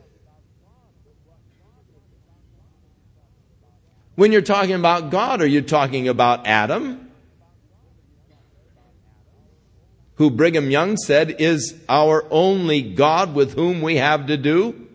When 4.17 4.33
you're 4.33 4.43
talking 4.43 4.75
about 4.75 5.11
God, 5.11 5.41
are 5.41 5.47
you 5.47 5.63
talking 5.63 6.09
about 6.09 6.47
Adam? 6.49 7.13
Who 10.17 10.31
Brigham 10.31 10.71
Young 10.71 10.97
said 10.97 11.37
is 11.39 11.81
our 11.89 12.25
only 12.31 12.83
God 12.83 13.35
with 13.35 13.55
whom 13.55 13.83
we 13.83 13.97
have 13.97 14.27
to 14.27 14.37
do? 14.37 14.89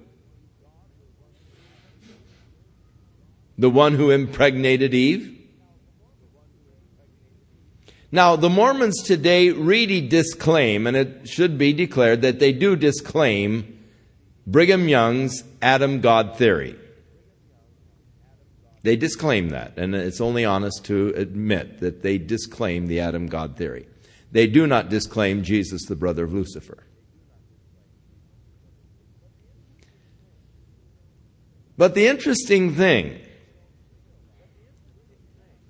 The 3.57 3.69
one 3.69 3.93
who 3.93 4.11
impregnated 4.11 4.93
Eve? 4.93 5.36
Now, 8.11 8.37
the 8.37 8.49
Mormons 8.49 9.03
today 9.03 9.49
really 9.49 10.07
disclaim, 10.07 10.87
and 10.87 10.95
it 10.95 11.27
should 11.27 11.57
be 11.57 11.73
declared 11.73 12.21
that 12.21 12.39
they 12.39 12.53
do 12.53 12.75
disclaim 12.75 13.79
Brigham 14.45 14.87
Young's 14.87 15.43
Adam 15.61 15.99
God 15.99 16.37
theory. 16.37 16.77
They 18.83 18.95
disclaim 18.95 19.49
that, 19.49 19.77
and 19.77 19.93
it's 19.93 20.21
only 20.21 20.45
honest 20.45 20.85
to 20.85 21.09
admit 21.17 21.79
that 21.79 22.01
they 22.01 22.17
disclaim 22.17 22.87
the 22.87 23.01
Adam 23.01 23.27
God 23.27 23.57
theory. 23.57 23.87
They 24.31 24.47
do 24.47 24.65
not 24.65 24.89
disclaim 24.89 25.43
Jesus, 25.43 25.85
the 25.85 25.95
brother 25.95 26.23
of 26.23 26.33
Lucifer. 26.33 26.85
But 31.77 31.93
the 31.93 32.07
interesting 32.07 32.73
thing 32.73 33.19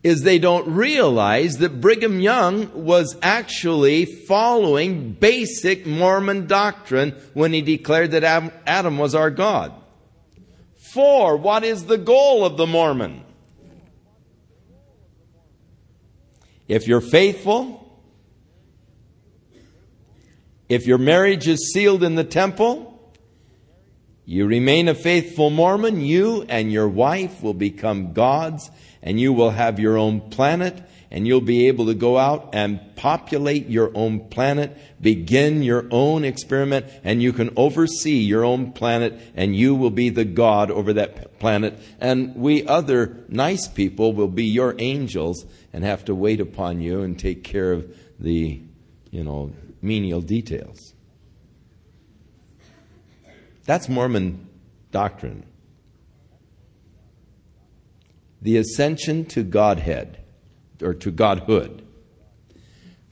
is 0.03 0.21
they 0.21 0.39
don't 0.39 0.67
realize 0.67 1.57
that 1.57 1.81
Brigham 1.81 2.19
Young 2.19 2.85
was 2.85 3.17
actually 3.21 4.05
following 4.05 5.11
basic 5.11 5.85
Mormon 5.85 6.47
doctrine 6.47 7.11
when 7.33 7.51
he 7.51 7.61
declared 7.61 8.11
that 8.11 8.23
Adam 8.65 8.97
was 8.97 9.15
our 9.15 9.31
God. 9.31 9.73
For 10.93 11.35
what 11.35 11.63
is 11.63 11.85
the 11.85 11.97
goal 11.97 12.45
of 12.45 12.57
the 12.57 12.67
Mormon? 12.67 13.23
If 16.67 16.87
you're 16.87 17.01
faithful, 17.01 17.83
if 20.69 20.85
your 20.85 20.97
marriage 20.97 21.47
is 21.47 21.71
sealed 21.73 22.03
in 22.03 22.15
the 22.15 22.23
temple, 22.23 22.93
you 24.25 24.45
remain 24.45 24.89
a 24.89 24.95
faithful 24.95 25.49
Mormon, 25.49 26.01
you 26.01 26.45
and 26.49 26.71
your 26.71 26.89
wife 26.89 27.41
will 27.41 27.53
become 27.53 28.11
gods, 28.11 28.69
and 29.01 29.19
you 29.19 29.33
will 29.33 29.51
have 29.51 29.79
your 29.79 29.97
own 29.97 30.21
planet, 30.29 30.83
and 31.09 31.25
you'll 31.25 31.39
be 31.39 31.67
able 31.67 31.85
to 31.85 31.93
go 31.93 32.17
out 32.17 32.49
and 32.53 32.79
populate 32.97 33.67
your 33.69 33.91
own 33.95 34.27
planet, 34.27 34.77
begin 34.99 35.63
your 35.63 35.85
own 35.89 36.25
experiment, 36.25 36.85
and 37.03 37.21
you 37.23 37.31
can 37.31 37.49
oversee 37.55 38.17
your 38.17 38.43
own 38.43 38.73
planet, 38.73 39.17
and 39.33 39.55
you 39.55 39.73
will 39.73 39.89
be 39.91 40.09
the 40.09 40.25
God 40.25 40.69
over 40.69 40.91
that 40.93 41.39
planet. 41.39 41.79
And 42.01 42.35
we 42.35 42.67
other 42.67 43.23
nice 43.29 43.67
people 43.67 44.11
will 44.11 44.27
be 44.27 44.45
your 44.45 44.75
angels 44.79 45.45
and 45.71 45.83
have 45.83 46.03
to 46.05 46.15
wait 46.15 46.41
upon 46.41 46.81
you 46.81 47.01
and 47.03 47.17
take 47.17 47.43
care 47.43 47.71
of 47.71 47.95
the, 48.19 48.61
you 49.11 49.23
know, 49.23 49.53
menial 49.81 50.21
details. 50.21 50.93
That's 53.65 53.87
Mormon 53.87 54.47
doctrine. 54.91 55.45
The 58.41 58.57
ascension 58.57 59.25
to 59.27 59.43
Godhead, 59.43 60.19
or 60.81 60.93
to 60.93 61.11
Godhood. 61.11 61.83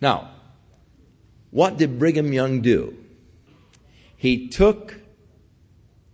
Now, 0.01 0.31
what 1.51 1.77
did 1.77 1.99
Brigham 1.99 2.33
Young 2.33 2.61
do? 2.61 2.95
He 4.15 4.47
took 4.47 5.01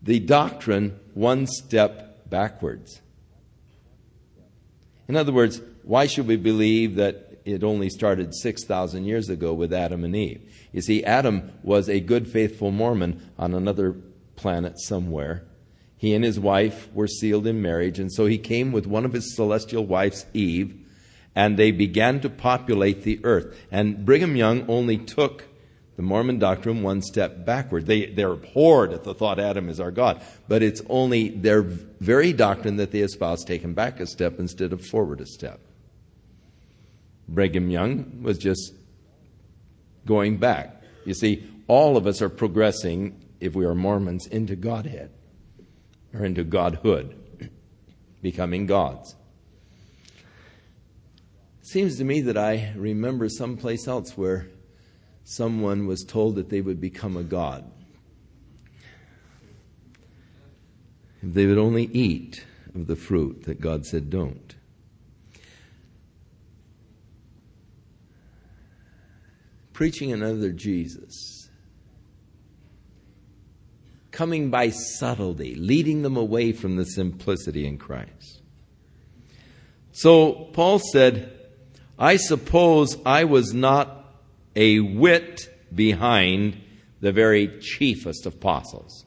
the 0.01 0.19
doctrine 0.19 0.99
one 1.13 1.47
step 1.47 2.29
backwards. 2.29 3.01
In 5.07 5.15
other 5.15 5.33
words, 5.33 5.61
why 5.83 6.07
should 6.07 6.27
we 6.27 6.37
believe 6.37 6.95
that 6.95 7.31
it 7.45 7.63
only 7.63 7.89
started 7.89 8.35
6,000 8.35 9.05
years 9.05 9.29
ago 9.29 9.53
with 9.53 9.73
Adam 9.73 10.03
and 10.03 10.15
Eve. 10.15 10.41
You 10.71 10.81
see, 10.81 11.03
Adam 11.03 11.51
was 11.63 11.89
a 11.89 11.99
good, 11.99 12.27
faithful 12.27 12.71
Mormon 12.71 13.29
on 13.37 13.53
another 13.53 13.95
planet 14.35 14.79
somewhere. 14.79 15.43
He 16.01 16.15
and 16.15 16.23
his 16.23 16.39
wife 16.39 16.91
were 16.95 17.05
sealed 17.05 17.45
in 17.45 17.61
marriage, 17.61 17.99
and 17.99 18.11
so 18.11 18.25
he 18.25 18.39
came 18.39 18.71
with 18.71 18.87
one 18.87 19.05
of 19.05 19.13
his 19.13 19.35
celestial 19.35 19.85
wives, 19.85 20.25
Eve, 20.33 20.75
and 21.35 21.57
they 21.57 21.69
began 21.69 22.19
to 22.21 22.29
populate 22.29 23.03
the 23.03 23.19
earth. 23.23 23.55
And 23.69 24.03
Brigham 24.03 24.35
Young 24.35 24.67
only 24.67 24.97
took 24.97 25.43
the 25.97 26.01
Mormon 26.01 26.39
doctrine 26.39 26.81
one 26.81 27.03
step 27.03 27.45
backward. 27.45 27.85
They, 27.85 28.07
they're 28.07 28.31
abhorred 28.31 28.93
at 28.93 29.03
the 29.03 29.13
thought 29.13 29.39
Adam 29.39 29.69
is 29.69 29.79
our 29.79 29.91
God, 29.91 30.23
but 30.47 30.63
it's 30.63 30.81
only 30.89 31.29
their 31.29 31.61
very 31.61 32.33
doctrine 32.33 32.77
that 32.77 32.89
they 32.89 33.01
espouse 33.01 33.43
taken 33.43 33.75
back 33.75 33.99
a 33.99 34.07
step 34.07 34.39
instead 34.39 34.73
of 34.73 34.83
forward 34.83 35.21
a 35.21 35.27
step. 35.27 35.59
Brigham 37.27 37.69
Young 37.69 38.23
was 38.23 38.39
just 38.39 38.73
going 40.07 40.37
back. 40.37 40.81
You 41.05 41.13
see, 41.13 41.47
all 41.67 41.95
of 41.95 42.07
us 42.07 42.23
are 42.23 42.29
progressing, 42.29 43.23
if 43.39 43.53
we 43.53 43.65
are 43.65 43.75
Mormons, 43.75 44.25
into 44.25 44.55
Godhead 44.55 45.11
or 46.13 46.25
into 46.25 46.43
Godhood, 46.43 47.15
becoming 48.21 48.65
gods. 48.65 49.15
It 51.61 51.67
seems 51.67 51.97
to 51.97 52.03
me 52.03 52.21
that 52.21 52.37
I 52.37 52.73
remember 52.75 53.29
someplace 53.29 53.87
else 53.87 54.17
where 54.17 54.47
someone 55.23 55.87
was 55.87 56.03
told 56.03 56.35
that 56.35 56.49
they 56.49 56.61
would 56.61 56.81
become 56.81 57.15
a 57.15 57.23
god. 57.23 57.69
If 61.23 61.33
they 61.33 61.45
would 61.45 61.57
only 61.57 61.85
eat 61.85 62.45
of 62.73 62.87
the 62.87 62.95
fruit 62.95 63.43
that 63.43 63.61
God 63.61 63.85
said 63.85 64.09
don't. 64.09 64.55
preaching 69.81 70.11
another 70.11 70.51
Jesus, 70.51 71.40
coming 74.11 74.49
by 74.49 74.69
subtlety, 74.69 75.55
leading 75.55 76.01
them 76.01 76.17
away 76.17 76.51
from 76.51 76.75
the 76.75 76.85
simplicity 76.85 77.65
in 77.65 77.77
Christ. 77.77 78.41
So 79.91 80.49
Paul 80.53 80.79
said, 80.79 81.31
I 81.97 82.17
suppose 82.17 82.97
I 83.05 83.25
was 83.25 83.53
not 83.53 84.05
a 84.55 84.79
whit 84.79 85.49
behind 85.73 86.61
the 86.99 87.11
very 87.11 87.59
chiefest 87.59 88.25
apostles. 88.25 89.05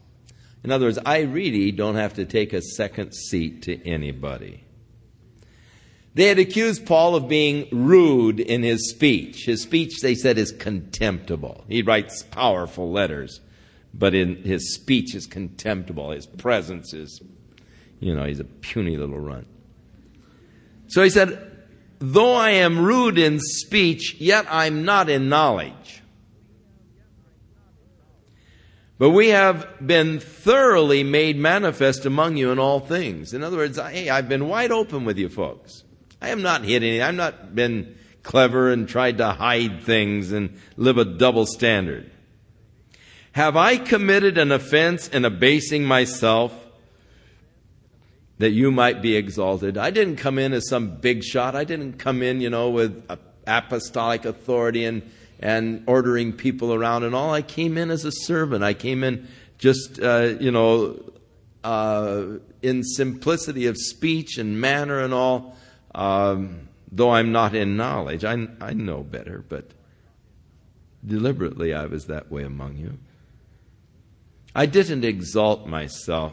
In 0.63 0.71
other 0.71 0.87
words, 0.87 0.99
I 1.05 1.21
really 1.21 1.73
don't 1.73 1.97
have 1.97 2.15
to 2.15 2.25
take 2.25 2.53
a 2.53 2.63
second 2.63 3.15
seat 3.15 3.63
to 3.63 3.87
anybody. 3.87 4.65
They 6.15 6.27
had 6.27 6.39
accused 6.39 6.87
Paul 6.87 7.17
of 7.17 7.29
being 7.29 7.69
rude 7.73 8.39
in 8.39 8.63
his 8.63 8.91
speech. 8.91 9.45
His 9.47 9.63
speech, 9.63 10.01
they 10.01 10.15
said, 10.15 10.39
is 10.39 10.53
contemptible. 10.53 11.65
He 11.69 11.83
writes 11.83 12.23
powerful 12.23 12.91
letters, 12.91 13.41
but 13.97 14.15
in 14.15 14.43
his 14.43 14.75
speech 14.75 15.15
is 15.15 15.27
contemptible. 15.27 16.11
His 16.11 16.27
presence 16.27 16.93
is, 16.93 17.23
you 18.01 18.15
know, 18.15 18.25
he's 18.25 18.41
a 18.41 18.45
puny 18.45 18.97
little 18.97 19.19
runt. 19.19 19.47
So 20.89 21.03
he 21.03 21.11
said, 21.11 21.53
Though 22.01 22.35
I 22.35 22.51
am 22.51 22.85
rude 22.85 23.19
in 23.19 23.39
speech, 23.41 24.17
yet 24.19 24.47
I'm 24.51 24.85
not 24.85 25.09
in 25.09 25.29
knowledge. 25.29 26.03
But 28.99 29.11
we 29.11 29.29
have 29.29 29.67
been 29.85 30.21
thoroughly 30.21 31.03
made 31.03 31.37
manifest 31.37 32.05
among 32.05 32.37
you 32.37 32.53
in 32.53 32.59
all 32.59 32.81
things. 32.81 33.33
In 33.33 33.43
other 33.43 33.57
words, 33.57 33.79
hey, 33.79 34.09
I've 34.09 34.29
been 34.29 34.49
wide 34.49 34.71
open 34.71 35.05
with 35.05 35.19
you 35.19 35.29
folks. 35.29 35.83
I 36.21 36.29
am 36.29 36.43
not 36.43 36.63
hidden. 36.63 37.01
I've 37.01 37.15
not 37.15 37.55
been 37.55 37.97
clever 38.23 38.71
and 38.71 38.89
tried 38.89 39.19
to 39.19 39.29
hide 39.29 39.83
things 39.83 40.33
and 40.33 40.59
live 40.77 40.99
a 40.99 41.05
double 41.05 41.47
standard. 41.47 42.11
Have 43.35 43.57
I 43.57 43.79
committed 43.79 44.39
an 44.39 44.53
offense 44.53 45.09
in 45.09 45.25
abasing 45.25 45.85
myself 45.85 46.53
that 48.39 48.51
you 48.51 48.71
might 48.71 49.03
be 49.03 49.17
exalted? 49.17 49.77
I 49.77 49.91
didn't 49.91 50.19
come 50.19 50.39
in 50.39 50.53
as 50.53 50.69
some 50.69 50.99
big 50.99 51.25
shot. 51.25 51.57
I 51.57 51.65
didn't 51.65 51.95
come 51.95 52.23
in, 52.23 52.41
you 52.41 52.49
know, 52.49 52.71
with 52.71 53.11
apostolic 53.45 54.25
authority 54.25 54.85
and, 54.85 55.03
and 55.41 55.83
ordering 55.89 56.33
people 56.33 56.73
around 56.73 57.03
and 57.03 57.13
all. 57.13 57.33
I 57.33 57.43
came 57.43 57.77
in 57.77 57.91
as 57.91 58.05
a 58.05 58.13
servant. 58.13 58.63
I 58.63 58.73
came 58.73 59.03
in 59.03 59.27
just, 59.59 60.01
uh, 60.01 60.37
you 60.39 60.53
know, 60.53 61.03
uh, 61.65 62.39
in 62.63 62.85
simplicity 62.85 63.67
of 63.67 63.77
speech 63.77 64.39
and 64.39 64.61
manner 64.61 65.01
and 65.01 65.13
all. 65.13 65.57
Um, 65.93 66.69
though 66.93 67.11
I'm 67.11 67.33
not 67.33 67.57
in 67.57 67.77
knowledge, 67.77 68.25
I, 68.25 68.47
I 68.61 68.75
know 68.75 69.03
better, 69.03 69.45
but 69.49 69.73
deliberately 71.05 71.75
I 71.75 71.87
was 71.87 72.07
that 72.07 72.31
way 72.31 72.45
among 72.45 72.77
you. 72.77 72.99
I 74.55 74.67
didn't 74.67 75.05
exalt 75.05 75.67
myself. 75.67 76.33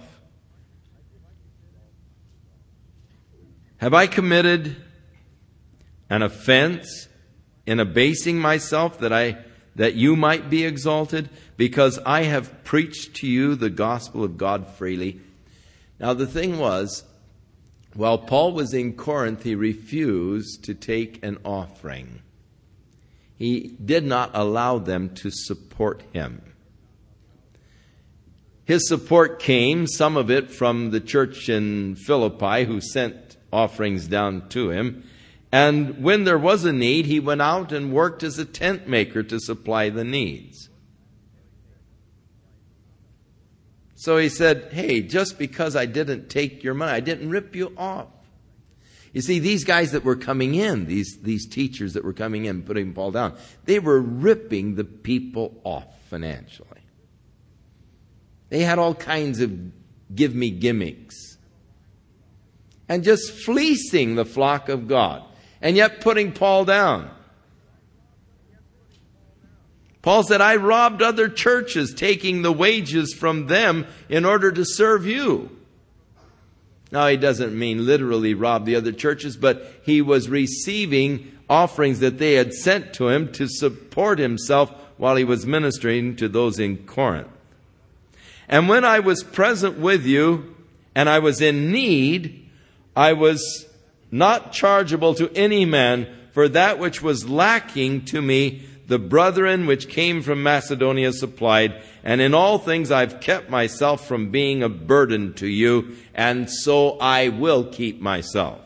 Have 3.77 3.93
I 3.93 4.05
committed 4.05 4.75
an 6.09 6.21
offense 6.21 7.07
in 7.65 7.79
abasing 7.79 8.37
myself 8.37 8.99
that 8.99 9.11
I 9.11 9.37
that 9.75 9.95
you 9.95 10.15
might 10.15 10.49
be 10.49 10.65
exalted 10.65 11.29
because 11.55 11.97
I 12.05 12.23
have 12.23 12.63
preached 12.63 13.15
to 13.17 13.27
you 13.27 13.55
the 13.55 13.69
gospel 13.69 14.23
of 14.23 14.37
God 14.37 14.67
freely. 14.67 15.21
Now 15.99 16.13
the 16.13 16.27
thing 16.27 16.59
was 16.59 17.03
while 17.93 18.17
Paul 18.17 18.53
was 18.53 18.73
in 18.73 18.93
Corinth, 18.93 19.43
he 19.43 19.55
refused 19.55 20.63
to 20.65 20.73
take 20.73 21.23
an 21.23 21.37
offering. 21.43 22.21
He 23.35 23.75
did 23.83 24.05
not 24.05 24.31
allow 24.33 24.77
them 24.77 25.13
to 25.15 25.29
support 25.29 26.03
him. 26.13 26.41
His 28.65 28.87
support 28.87 29.39
came, 29.39 29.87
some 29.87 30.17
of 30.17 30.29
it 30.29 30.51
from 30.51 30.91
the 30.91 30.99
church 30.99 31.49
in 31.49 31.95
Philippi, 31.95 32.65
who 32.65 32.79
sent 32.79 33.37
offerings 33.51 34.07
down 34.07 34.47
to 34.49 34.69
him. 34.69 35.03
And 35.51 36.01
when 36.01 36.23
there 36.23 36.37
was 36.37 36.63
a 36.63 36.71
need, 36.71 37.05
he 37.05 37.19
went 37.19 37.41
out 37.41 37.71
and 37.71 37.91
worked 37.91 38.23
as 38.23 38.37
a 38.37 38.45
tent 38.45 38.87
maker 38.87 39.23
to 39.23 39.39
supply 39.39 39.89
the 39.89 40.05
needs. 40.05 40.69
So 43.95 44.17
he 44.17 44.29
said, 44.29 44.69
Hey, 44.71 45.01
just 45.01 45.37
because 45.37 45.75
I 45.75 45.85
didn't 45.85 46.29
take 46.29 46.63
your 46.63 46.73
money, 46.73 46.91
I 46.91 47.01
didn't 47.01 47.29
rip 47.29 47.55
you 47.55 47.73
off. 47.77 48.07
You 49.13 49.21
see, 49.21 49.39
these 49.39 49.65
guys 49.65 49.91
that 49.91 50.05
were 50.05 50.15
coming 50.15 50.55
in, 50.55 50.85
these, 50.85 51.19
these 51.21 51.45
teachers 51.45 51.93
that 51.93 52.05
were 52.05 52.13
coming 52.13 52.45
in, 52.45 52.63
putting 52.63 52.93
Paul 52.93 53.11
down, 53.11 53.37
they 53.65 53.79
were 53.79 53.99
ripping 53.99 54.75
the 54.75 54.85
people 54.85 55.59
off 55.65 55.85
financially. 56.09 56.69
They 58.51 58.59
had 58.59 58.77
all 58.77 58.93
kinds 58.93 59.39
of 59.39 59.51
give 60.13 60.35
me 60.35 60.51
gimmicks. 60.51 61.37
and 62.89 63.05
just 63.05 63.31
fleecing 63.31 64.15
the 64.15 64.25
flock 64.25 64.67
of 64.67 64.85
God, 64.89 65.23
and 65.61 65.77
yet 65.77 66.01
putting 66.01 66.33
Paul 66.33 66.65
down. 66.65 67.09
Paul 70.01 70.23
said, 70.23 70.41
I 70.41 70.57
robbed 70.57 71.01
other 71.01 71.29
churches, 71.29 71.93
taking 71.93 72.41
the 72.41 72.51
wages 72.51 73.13
from 73.13 73.47
them 73.47 73.87
in 74.09 74.25
order 74.25 74.51
to 74.51 74.65
serve 74.65 75.05
you. 75.05 75.57
Now, 76.91 77.07
he 77.07 77.15
doesn't 77.15 77.57
mean 77.57 77.85
literally 77.85 78.33
rob 78.33 78.65
the 78.65 78.75
other 78.75 78.91
churches, 78.91 79.37
but 79.37 79.71
he 79.83 80.01
was 80.01 80.27
receiving 80.27 81.31
offerings 81.49 82.01
that 82.01 82.17
they 82.17 82.33
had 82.33 82.51
sent 82.51 82.93
to 82.95 83.07
him 83.07 83.31
to 83.31 83.47
support 83.47 84.19
himself 84.19 84.69
while 84.97 85.15
he 85.15 85.23
was 85.23 85.45
ministering 85.45 86.17
to 86.17 86.27
those 86.27 86.59
in 86.59 86.79
Corinth. 86.79 87.29
And 88.47 88.67
when 88.67 88.83
I 88.83 88.99
was 88.99 89.23
present 89.23 89.79
with 89.79 90.05
you 90.05 90.55
and 90.95 91.09
I 91.09 91.19
was 91.19 91.41
in 91.41 91.71
need, 91.71 92.49
I 92.95 93.13
was 93.13 93.67
not 94.11 94.51
chargeable 94.51 95.15
to 95.15 95.31
any 95.35 95.65
man 95.65 96.07
for 96.31 96.47
that 96.49 96.79
which 96.79 97.01
was 97.01 97.29
lacking 97.29 98.05
to 98.05 98.21
me 98.21 98.67
the 98.91 98.99
brethren 98.99 99.67
which 99.67 99.87
came 99.87 100.21
from 100.21 100.43
Macedonia 100.43 101.13
supplied, 101.13 101.81
and 102.03 102.19
in 102.19 102.33
all 102.33 102.57
things 102.59 102.91
I've 102.91 103.21
kept 103.21 103.49
myself 103.49 104.05
from 104.05 104.31
being 104.31 104.61
a 104.61 104.67
burden 104.67 105.33
to 105.35 105.47
you, 105.47 105.95
and 106.13 106.49
so 106.49 106.97
I 106.99 107.29
will 107.29 107.63
keep 107.63 108.01
myself. 108.01 108.59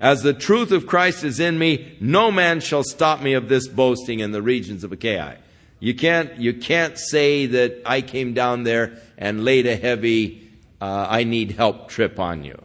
As 0.00 0.22
the 0.22 0.34
truth 0.34 0.70
of 0.70 0.86
Christ 0.86 1.24
is 1.24 1.40
in 1.40 1.58
me, 1.58 1.96
no 2.00 2.30
man 2.30 2.60
shall 2.60 2.84
stop 2.84 3.20
me 3.20 3.32
of 3.32 3.48
this 3.48 3.66
boasting 3.66 4.20
in 4.20 4.30
the 4.30 4.40
regions 4.40 4.84
of 4.84 4.92
Achaia. 4.92 5.38
You 5.80 5.94
can't, 5.94 6.36
you 6.38 6.54
can't 6.54 6.98
say 6.98 7.46
that 7.46 7.82
I 7.86 8.00
came 8.00 8.34
down 8.34 8.64
there 8.64 8.98
and 9.16 9.44
laid 9.44 9.66
a 9.66 9.76
heavy, 9.76 10.50
uh, 10.80 11.06
I 11.08 11.24
need 11.24 11.52
help 11.52 11.88
trip 11.88 12.18
on 12.18 12.44
you. 12.44 12.60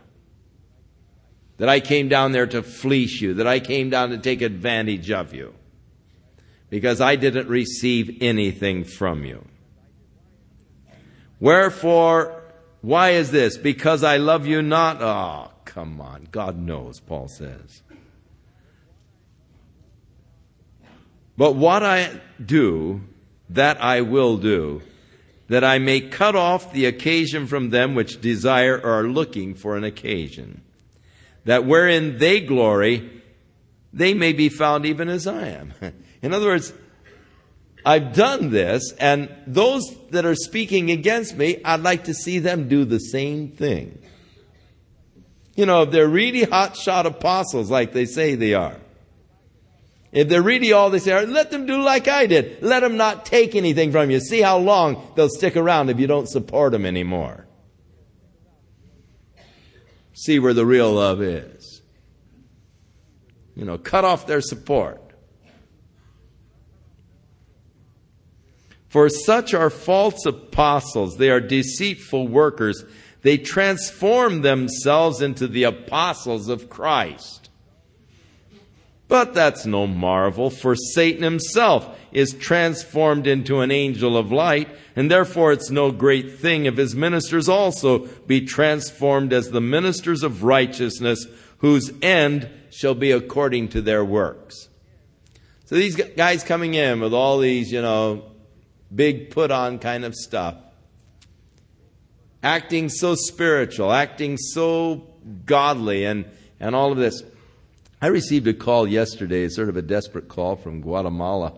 That 1.58 1.70
I 1.70 1.80
came 1.80 2.10
down 2.10 2.32
there 2.32 2.48
to 2.48 2.64
fleece 2.64 3.22
you. 3.22 3.36
That 3.36 3.48
I 3.48 3.60
came 3.60 3.90
down 3.90 4.10
to 4.10 4.18
take 4.18 4.42
advantage 4.42 5.12
of 5.12 5.34
you 5.34 5.54
because 6.70 7.00
I 7.00 7.16
didn't 7.16 7.48
receive 7.48 8.18
anything 8.20 8.84
from 8.84 9.24
you. 9.24 9.46
Wherefore, 11.40 12.42
why 12.82 13.12
is 13.12 13.30
this? 13.30 13.58
Because 13.58 14.04
I 14.04 14.18
love 14.18 14.48
you 14.48 14.62
not? 14.62 15.02
Oh, 15.02 15.52
come 15.66 16.02
on. 16.02 16.28
God 16.32 16.58
knows, 16.58 17.00
Paul 17.00 17.28
says. 17.28 17.84
But 21.38 21.56
what 21.56 21.84
I 21.84 22.20
do, 22.44 23.02
that 23.50 23.82
I 23.82 24.02
will 24.02 24.38
do, 24.38 24.82
that 25.48 25.64
I 25.64 25.80
may 25.80 26.02
cut 26.02 26.36
off 26.36 26.72
the 26.72 26.86
occasion 26.86 27.48
from 27.48 27.70
them 27.70 27.96
which 27.96 28.22
desire 28.22 28.78
or 28.78 29.00
are 29.00 29.08
looking 29.08 29.56
for 29.56 29.76
an 29.76 29.84
occasion, 29.84 30.62
that 31.46 31.66
wherein 31.66 32.18
they 32.18 32.40
glory, 32.40 33.22
they 33.92 34.14
may 34.14 34.34
be 34.34 34.50
found 34.50 34.86
even 34.86 35.10
as 35.10 35.28
I 35.28 35.48
am. 35.48 35.74
In 36.22 36.34
other 36.34 36.48
words, 36.48 36.74
I've 37.86 38.14
done 38.14 38.50
this, 38.50 38.94
and 38.94 39.30
those 39.46 39.84
that 40.12 40.26
are 40.26 40.36
speaking 40.36 40.90
against 40.90 41.36
me, 41.36 41.62
I'd 41.66 41.82
like 41.82 42.06
to 42.06 42.14
see 42.14 42.40
them 42.40 42.70
do 42.70 42.86
the 42.86 43.00
same 43.00 43.50
thing. 43.50 44.00
You 45.56 45.66
know, 45.66 45.84
if 45.84 45.92
they're 45.92 46.08
really 46.08 46.44
hot 46.44 46.78
shot 46.78 47.06
apostles 47.06 47.70
like 47.70 47.92
they 47.92 48.06
say 48.06 48.36
they 48.36 48.54
are, 48.54 48.78
if 50.14 50.30
they're 50.30 50.44
really 50.44 50.72
all 50.72 50.92
they 50.92 51.00
say 51.00 51.26
let 51.26 51.52
them 51.52 51.66
do 51.66 51.82
like 51.82 52.08
I 52.08 52.28
did. 52.28 52.62
Let 52.62 52.82
them 52.82 52.96
not 52.98 53.26
take 53.26 53.56
anything 53.56 53.92
from 53.92 54.12
you. 54.12 54.20
See 54.20 54.42
how 54.42 54.60
long 54.60 55.12
they'll 55.16 55.28
stick 55.28 55.58
around 55.58 55.90
if 55.90 56.00
you 56.00 56.08
don't 56.08 56.30
support 56.30 56.72
them 56.72 56.86
anymore. 56.86 57.48
See 60.14 60.38
where 60.38 60.54
the 60.54 60.66
real 60.66 60.94
love 60.94 61.22
is. 61.22 61.82
You 63.56 63.66
know, 63.66 63.78
cut 63.78 64.06
off 64.06 64.28
their 64.28 64.42
support. 64.42 65.02
For 68.88 69.10
such 69.10 69.56
are 69.56 69.72
false 69.72 70.24
apostles. 70.28 71.18
They 71.18 71.32
are 71.32 71.40
deceitful 71.40 72.28
workers. 72.28 72.86
They 73.24 73.40
transform 73.40 74.44
themselves 74.44 75.22
into 75.22 75.48
the 75.48 75.64
apostles 75.64 76.48
of 76.48 76.70
Christ. 76.70 77.50
But 79.08 79.34
that's 79.34 79.66
no 79.66 79.86
marvel, 79.86 80.50
for 80.50 80.76
Satan 80.76 81.24
himself 81.24 82.00
is 82.12 82.34
transformed 82.34 83.28
into 83.28 83.60
an 83.60 83.70
angel 83.72 84.18
of 84.18 84.32
light, 84.32 84.70
and 84.96 85.12
therefore 85.12 85.52
it's 85.52 85.70
no 85.70 85.92
great 85.92 86.40
thing 86.40 86.66
if 86.66 86.78
his 86.78 86.96
ministers 86.96 87.50
also 87.50 88.00
be 88.28 88.42
transformed 88.42 89.34
as 89.34 89.50
the 89.50 89.62
ministers 89.62 90.24
of 90.24 90.44
righteousness, 90.44 91.26
whose 91.58 91.92
end 92.02 92.50
shall 92.70 92.96
be 92.96 93.12
according 93.12 93.70
to 93.70 93.82
their 93.82 94.04
works. 94.04 94.70
So 95.66 95.76
these 95.76 95.96
guys 95.96 96.44
coming 96.44 96.74
in 96.74 97.00
with 97.00 97.14
all 97.14 97.40
these, 97.40 97.72
you 97.72 97.82
know, 97.82 98.24
big 98.94 99.32
put 99.32 99.52
on 99.52 99.80
kind 99.80 100.06
of 100.06 100.16
stuff. 100.16 100.56
Acting 102.42 102.90
so 102.90 103.16
spiritual, 103.16 103.92
acting 103.92 104.38
so 104.38 105.08
godly, 105.46 106.06
and, 106.06 106.26
and 106.60 106.76
all 106.76 106.92
of 106.92 106.98
this. 106.98 107.24
I 108.04 108.08
received 108.08 108.46
a 108.48 108.54
call 108.54 108.86
yesterday, 108.86 109.48
sort 109.48 109.70
of 109.70 109.78
a 109.78 109.82
desperate 109.82 110.28
call 110.28 110.58
from 110.58 110.82
Guatemala. 110.82 111.54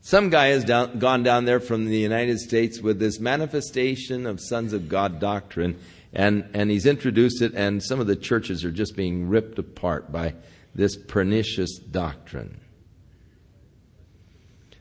Some 0.00 0.28
guy 0.28 0.48
has 0.48 0.64
down, 0.64 0.98
gone 0.98 1.22
down 1.22 1.44
there 1.44 1.60
from 1.60 1.84
the 1.84 1.98
United 1.98 2.40
States 2.40 2.80
with 2.80 2.98
this 2.98 3.20
manifestation 3.20 4.26
of 4.26 4.40
sons 4.40 4.72
of 4.72 4.88
God 4.88 5.20
doctrine, 5.20 5.78
and, 6.12 6.50
and 6.52 6.68
he's 6.68 6.84
introduced 6.84 7.42
it, 7.42 7.54
and 7.54 7.80
some 7.80 8.00
of 8.00 8.08
the 8.08 8.16
churches 8.16 8.64
are 8.64 8.72
just 8.72 8.96
being 8.96 9.28
ripped 9.28 9.60
apart 9.60 10.10
by 10.10 10.34
this 10.74 10.96
pernicious 10.96 11.78
doctrine. 11.78 12.60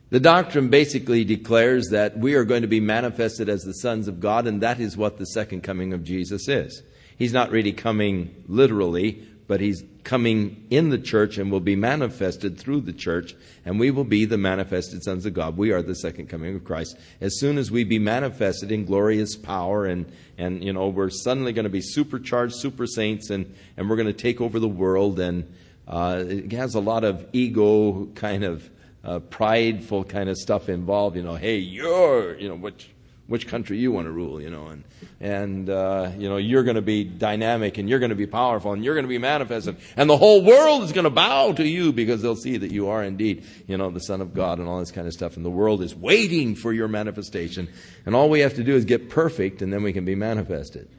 The 0.10 0.20
doctrine 0.20 0.70
basically 0.70 1.26
declares 1.26 1.90
that 1.90 2.18
we 2.18 2.34
are 2.34 2.44
going 2.44 2.64
to 2.64 2.68
be 2.68 2.80
manifested 2.80 3.50
as 3.50 3.62
the 3.62 3.76
sons 3.76 4.08
of 4.08 4.20
God, 4.20 4.48
and 4.48 4.62
that 4.62 4.80
is 4.80 4.98
what 4.98 5.20
the 5.20 5.28
second 5.28 5.62
coming 5.62 5.94
of 5.94 6.04
Jesus 6.04 6.48
is. 6.48 6.82
He's 7.22 7.34
not 7.34 7.52
really 7.52 7.72
coming 7.72 8.34
literally, 8.48 9.24
but 9.46 9.62
he's 9.62 9.84
coming 10.04 10.66
in 10.72 10.90
the 10.90 10.98
church 10.98 11.38
and 11.38 11.52
will 11.52 11.60
be 11.60 11.76
manifested 11.76 12.58
through 12.58 12.82
the 12.82 12.94
church, 12.94 13.36
and 13.64 13.80
we 13.80 13.92
will 13.92 14.06
be 14.06 14.26
the 14.26 14.40
manifested 14.40 15.04
sons 15.04 15.28
of 15.28 15.36
God. 15.36 15.56
We 15.56 15.72
are 15.72 15.84
the 15.84 15.94
second 15.94 16.30
coming 16.30 16.56
of 16.56 16.64
Christ. 16.64 16.98
As 17.22 17.40
soon 17.40 17.60
as 17.60 17.70
we 17.70 17.84
be 17.84 18.00
manifested 18.00 18.72
in 18.72 18.86
glorious 18.86 19.36
power, 19.36 19.86
and, 19.86 20.12
and 20.40 20.64
you 20.64 20.74
know, 20.74 20.88
we're 20.88 21.12
suddenly 21.12 21.54
going 21.54 21.66
to 21.66 21.70
be 21.70 21.84
supercharged 21.84 22.56
super 22.56 22.88
saints, 22.88 23.30
and, 23.30 23.54
and 23.78 23.88
we're 23.88 23.98
going 23.98 24.08
to 24.08 24.14
take 24.14 24.42
over 24.42 24.58
the 24.58 24.68
world, 24.68 25.20
and 25.20 25.48
uh, 25.88 26.24
it 26.28 26.52
has 26.54 26.74
a 26.74 26.80
lot 26.80 27.04
of 27.04 27.28
ego 27.34 28.08
kind 28.16 28.44
of 28.44 28.68
uh, 29.04 29.20
prideful 29.20 30.06
kind 30.06 30.28
of 30.28 30.38
stuff 30.38 30.70
involved. 30.70 31.16
You 31.18 31.22
know, 31.22 31.36
hey, 31.36 31.58
you're, 31.58 32.36
you 32.40 32.50
know, 32.50 32.56
which 32.56 32.90
which 33.28 33.48
country 33.48 33.78
you 33.78 33.92
want 33.92 34.08
to 34.08 34.12
rule, 34.12 34.42
you 34.42 34.50
know, 34.50 34.68
and 34.68 34.84
and 35.20 35.70
uh, 35.70 36.12
you 36.18 36.28
know 36.28 36.38
you're 36.38 36.64
going 36.64 36.76
to 36.76 36.82
be 36.82 37.04
dynamic 37.04 37.78
and 37.78 37.90
you're 37.90 38.00
going 38.00 38.10
to 38.10 38.16
be 38.16 38.28
powerful 38.28 38.74
and 38.74 38.84
you're 38.84 38.94
going 38.94 39.06
to 39.06 39.10
be 39.10 39.18
manifested, 39.18 39.78
and 39.96 40.10
the 40.10 40.18
whole 40.18 40.44
world 40.44 40.84
is 40.84 40.92
going 40.92 41.06
to 41.06 41.10
bow 41.10 41.54
to 41.54 41.66
you 41.66 41.94
because 41.94 42.22
they'll 42.22 42.36
see 42.36 42.58
that 42.58 42.72
you 42.72 42.90
are 42.90 43.04
indeed, 43.04 43.46
you 43.68 43.78
know, 43.78 43.90
the 43.90 44.00
Son 44.00 44.22
of 44.22 44.34
God 44.34 44.60
and 44.60 44.68
all 44.68 44.80
this 44.80 44.92
kind 44.92 45.08
of 45.08 45.14
stuff, 45.14 45.38
and 45.38 45.46
the 45.46 45.50
world 45.50 45.82
is 45.82 45.96
waiting 45.96 46.56
for 46.56 46.74
your 46.74 46.88
manifestation, 46.88 47.70
and 48.06 48.16
all 48.16 48.30
we 48.30 48.42
have 48.42 48.56
to 48.56 48.64
do 48.64 48.76
is 48.76 48.86
get 48.86 49.10
perfect, 49.10 49.62
and 49.62 49.72
then 49.72 49.84
we 49.84 49.94
can 49.94 50.06
be 50.06 50.16
manifested. 50.16 50.90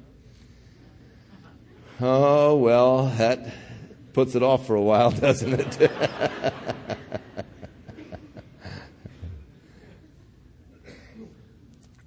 Oh 2.00 2.56
well, 2.56 3.06
that 3.18 3.46
puts 4.12 4.34
it 4.34 4.42
off 4.42 4.66
for 4.66 4.74
a 4.74 4.82
while, 4.82 5.10
doesn't 5.10 5.78
it? 5.78 5.92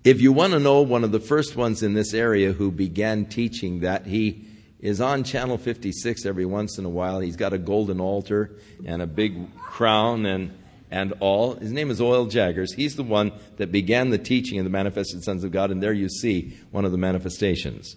If 0.05 0.21
you 0.21 0.31
want 0.31 0.53
to 0.53 0.59
know 0.59 0.81
one 0.81 1.03
of 1.03 1.11
the 1.11 1.19
first 1.19 1.55
ones 1.55 1.81
in 1.81 1.95
this 1.95 2.13
area 2.13 2.51
who 2.51 2.69
began 2.69 3.25
teaching 3.25 3.79
that, 3.79 4.05
he 4.05 4.45
is 4.79 5.01
on 5.01 5.23
Channel 5.23 5.57
56 5.57 6.27
every 6.27 6.45
once 6.45 6.77
in 6.77 6.85
a 6.85 6.89
while. 6.89 7.21
He's 7.21 7.35
got 7.35 7.53
a 7.53 7.57
golden 7.57 7.99
altar 7.99 8.51
and 8.85 9.01
a 9.01 9.07
big 9.07 9.55
crown 9.55 10.27
and, 10.27 10.55
and 10.91 11.13
all. 11.21 11.55
His 11.55 11.71
name 11.71 11.89
is 11.89 11.99
O.L. 11.99 12.27
Jaggers. 12.27 12.71
He's 12.71 12.95
the 12.95 13.01
one 13.01 13.31
that 13.57 13.71
began 13.71 14.11
the 14.11 14.19
teaching 14.19 14.59
of 14.59 14.63
the 14.63 14.69
manifested 14.69 15.23
sons 15.23 15.43
of 15.43 15.51
God, 15.51 15.71
and 15.71 15.81
there 15.81 15.91
you 15.91 16.07
see 16.07 16.55
one 16.69 16.85
of 16.85 16.91
the 16.91 16.99
manifestations. 16.99 17.95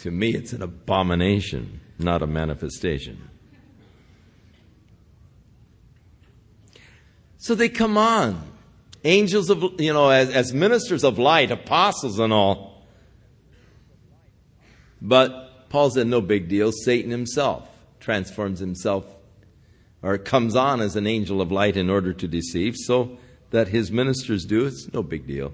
To 0.00 0.10
me, 0.10 0.30
it's 0.30 0.54
an 0.54 0.62
abomination, 0.62 1.80
not 1.98 2.22
a 2.22 2.26
manifestation. 2.26 3.28
So 7.36 7.54
they 7.54 7.68
come 7.68 7.98
on. 7.98 8.42
Angels 9.04 9.50
of, 9.50 9.62
you 9.78 9.92
know, 9.92 10.08
as, 10.08 10.30
as 10.30 10.54
ministers 10.54 11.04
of 11.04 11.18
light, 11.18 11.50
apostles 11.50 12.18
and 12.18 12.32
all. 12.32 12.86
But 15.02 15.68
Paul 15.68 15.90
said, 15.90 16.06
no 16.06 16.22
big 16.22 16.48
deal. 16.48 16.72
Satan 16.72 17.10
himself 17.10 17.68
transforms 17.98 18.58
himself 18.58 19.04
or 20.02 20.16
comes 20.16 20.56
on 20.56 20.80
as 20.80 20.96
an 20.96 21.06
angel 21.06 21.42
of 21.42 21.52
light 21.52 21.76
in 21.76 21.90
order 21.90 22.14
to 22.14 22.26
deceive, 22.26 22.74
so 22.74 23.18
that 23.50 23.68
his 23.68 23.90
ministers 23.90 24.46
do. 24.46 24.64
It's 24.64 24.90
no 24.94 25.02
big 25.02 25.26
deal. 25.26 25.52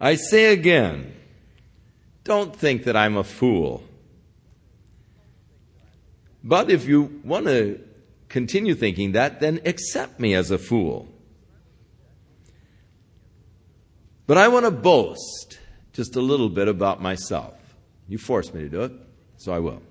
I 0.00 0.14
say 0.14 0.52
again, 0.52 1.14
don't 2.28 2.54
think 2.54 2.84
that 2.84 2.96
I'm 2.96 3.16
a 3.16 3.24
fool. 3.24 3.82
But 6.44 6.70
if 6.70 6.86
you 6.86 7.20
want 7.24 7.46
to 7.46 7.80
continue 8.28 8.74
thinking 8.74 9.12
that, 9.12 9.40
then 9.40 9.60
accept 9.64 10.20
me 10.20 10.34
as 10.34 10.50
a 10.50 10.58
fool. 10.58 11.08
But 14.26 14.36
I 14.36 14.48
want 14.48 14.66
to 14.66 14.70
boast 14.70 15.58
just 15.92 16.14
a 16.14 16.20
little 16.20 16.48
bit 16.48 16.68
about 16.68 17.02
myself. 17.02 17.54
You 18.06 18.18
forced 18.18 18.54
me 18.54 18.62
to 18.62 18.68
do 18.68 18.82
it, 18.82 18.92
so 19.38 19.52
I 19.52 19.58
will. 19.58 19.82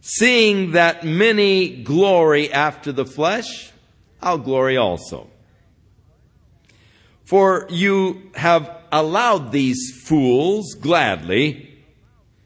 Seeing 0.00 0.72
that 0.72 1.04
many 1.04 1.82
glory 1.82 2.52
after 2.52 2.92
the 2.92 3.06
flesh, 3.06 3.72
I'll 4.20 4.38
glory 4.38 4.76
also. 4.76 5.28
For 7.24 7.66
you 7.70 8.30
have 8.34 8.83
allowed 8.94 9.50
these 9.50 10.02
fools 10.04 10.74
gladly, 10.74 11.84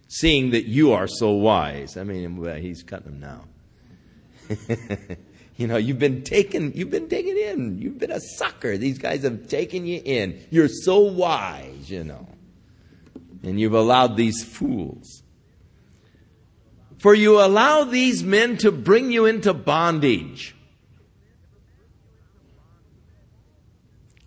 seeing 0.08 0.50
that 0.50 0.66
you 0.66 0.92
are 0.92 1.06
so 1.06 1.32
wise. 1.32 1.96
I 1.96 2.04
mean, 2.04 2.42
he's 2.60 2.82
cutting 2.82 3.20
them 3.20 3.20
now. 3.20 3.44
you 5.56 5.66
know, 5.66 5.76
you've 5.76 5.98
been 5.98 6.22
taken, 6.22 6.72
you've 6.74 6.90
been 6.90 7.08
taken 7.08 7.36
in. 7.36 7.78
You've 7.78 7.98
been 7.98 8.10
a 8.10 8.20
sucker. 8.20 8.78
These 8.78 8.98
guys 8.98 9.22
have 9.24 9.48
taken 9.48 9.84
you 9.86 10.00
in. 10.02 10.40
You're 10.50 10.68
so 10.68 11.00
wise, 11.00 11.90
you 11.90 12.02
know. 12.02 12.26
And 13.42 13.60
you've 13.60 13.74
allowed 13.74 14.16
these 14.16 14.42
fools. 14.42 15.22
For 16.98 17.14
you 17.14 17.40
allow 17.40 17.84
these 17.84 18.24
men 18.24 18.56
to 18.58 18.72
bring 18.72 19.12
you 19.12 19.26
into 19.26 19.54
bondage. 19.54 20.56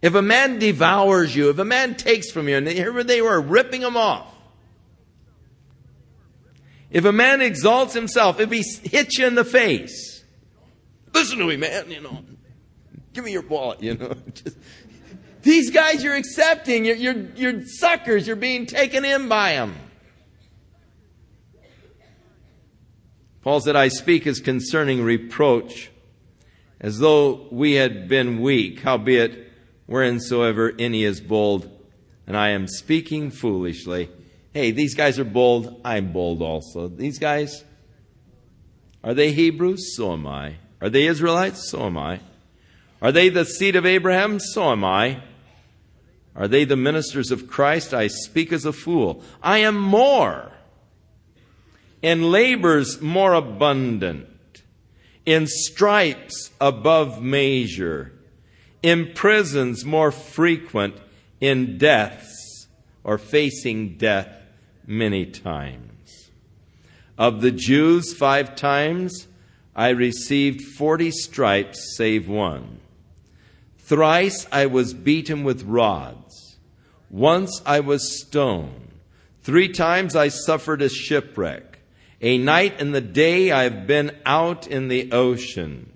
If 0.01 0.15
a 0.15 0.21
man 0.21 0.57
devours 0.57 1.35
you, 1.35 1.49
if 1.49 1.59
a 1.59 1.65
man 1.65 1.95
takes 1.95 2.31
from 2.31 2.49
you, 2.49 2.57
and 2.57 2.67
here 2.67 3.03
they 3.03 3.21
were 3.21 3.39
ripping 3.39 3.81
them 3.81 3.95
off. 3.95 4.27
If 6.89 7.05
a 7.05 7.11
man 7.11 7.41
exalts 7.41 7.93
himself, 7.93 8.39
if 8.39 8.51
he 8.51 8.63
hits 8.89 9.17
you 9.17 9.27
in 9.27 9.35
the 9.35 9.45
face, 9.45 10.23
listen 11.13 11.37
to 11.37 11.45
me, 11.45 11.55
man, 11.55 11.89
you 11.89 12.01
know, 12.01 12.23
give 13.13 13.23
me 13.23 13.31
your 13.31 13.43
wallet, 13.43 13.81
you 13.81 13.95
know. 13.95 14.13
Just, 14.33 14.57
these 15.43 15.71
guys 15.71 16.03
you're 16.03 16.15
accepting, 16.15 16.83
you're, 16.85 16.95
you're, 16.95 17.25
you're 17.35 17.65
suckers, 17.65 18.27
you're 18.27 18.35
being 18.35 18.65
taken 18.65 19.05
in 19.05 19.29
by 19.29 19.53
them. 19.53 19.75
Paul 23.41 23.59
said, 23.59 23.75
I 23.75 23.87
speak 23.87 24.27
as 24.27 24.39
concerning 24.39 25.01
reproach, 25.01 25.89
as 26.79 26.99
though 26.99 27.47
we 27.51 27.73
had 27.73 28.07
been 28.07 28.41
weak, 28.41 28.81
howbeit 28.81 29.50
whereinsoever 29.91 30.73
any 30.79 31.03
is 31.03 31.19
bold, 31.19 31.69
and 32.25 32.37
I 32.37 32.49
am 32.49 32.67
speaking 32.67 33.29
foolishly. 33.29 34.09
Hey, 34.53 34.71
these 34.71 34.95
guys 34.95 35.19
are 35.19 35.25
bold. 35.25 35.81
I'm 35.83 36.13
bold 36.13 36.41
also. 36.41 36.87
These 36.87 37.19
guys, 37.19 37.65
are 39.03 39.13
they 39.13 39.33
Hebrews? 39.33 39.95
So 39.95 40.13
am 40.13 40.25
I. 40.25 40.55
Are 40.79 40.89
they 40.89 41.07
Israelites? 41.07 41.69
So 41.69 41.85
am 41.85 41.97
I. 41.97 42.21
Are 43.01 43.11
they 43.11 43.27
the 43.27 43.45
seed 43.45 43.75
of 43.75 43.85
Abraham? 43.85 44.39
So 44.39 44.71
am 44.71 44.85
I. 44.85 45.21
Are 46.35 46.47
they 46.47 46.63
the 46.63 46.77
ministers 46.77 47.29
of 47.29 47.47
Christ? 47.47 47.93
I 47.93 48.07
speak 48.07 48.53
as 48.53 48.63
a 48.63 48.71
fool. 48.71 49.21
I 49.43 49.57
am 49.59 49.77
more. 49.77 50.53
In 52.01 52.31
labors 52.31 53.01
more 53.01 53.33
abundant. 53.33 54.27
In 55.25 55.47
stripes 55.47 56.51
above 56.61 57.21
measure 57.21 58.13
in 58.83 59.13
prisons 59.13 59.85
more 59.85 60.11
frequent, 60.11 60.95
in 61.39 61.77
deaths 61.77 62.67
or 63.03 63.17
facing 63.17 63.97
death 63.97 64.29
many 64.85 65.25
times. 65.25 66.29
Of 67.17 67.41
the 67.41 67.51
Jews, 67.51 68.13
five 68.13 68.55
times 68.55 69.27
I 69.75 69.89
received 69.89 70.61
forty 70.61 71.11
stripes, 71.11 71.95
save 71.95 72.27
one. 72.27 72.79
Thrice 73.77 74.47
I 74.51 74.65
was 74.67 74.93
beaten 74.93 75.43
with 75.43 75.63
rods. 75.63 76.57
Once 77.09 77.61
I 77.65 77.81
was 77.81 78.21
stoned. 78.21 78.91
Three 79.41 79.69
times 79.69 80.15
I 80.15 80.29
suffered 80.29 80.81
a 80.81 80.89
shipwreck. 80.89 81.79
A 82.21 82.37
night 82.37 82.79
and 82.79 82.93
the 82.93 83.01
day 83.01 83.51
I 83.51 83.63
have 83.63 83.87
been 83.87 84.15
out 84.25 84.67
in 84.67 84.87
the 84.87 85.11
ocean 85.11 85.91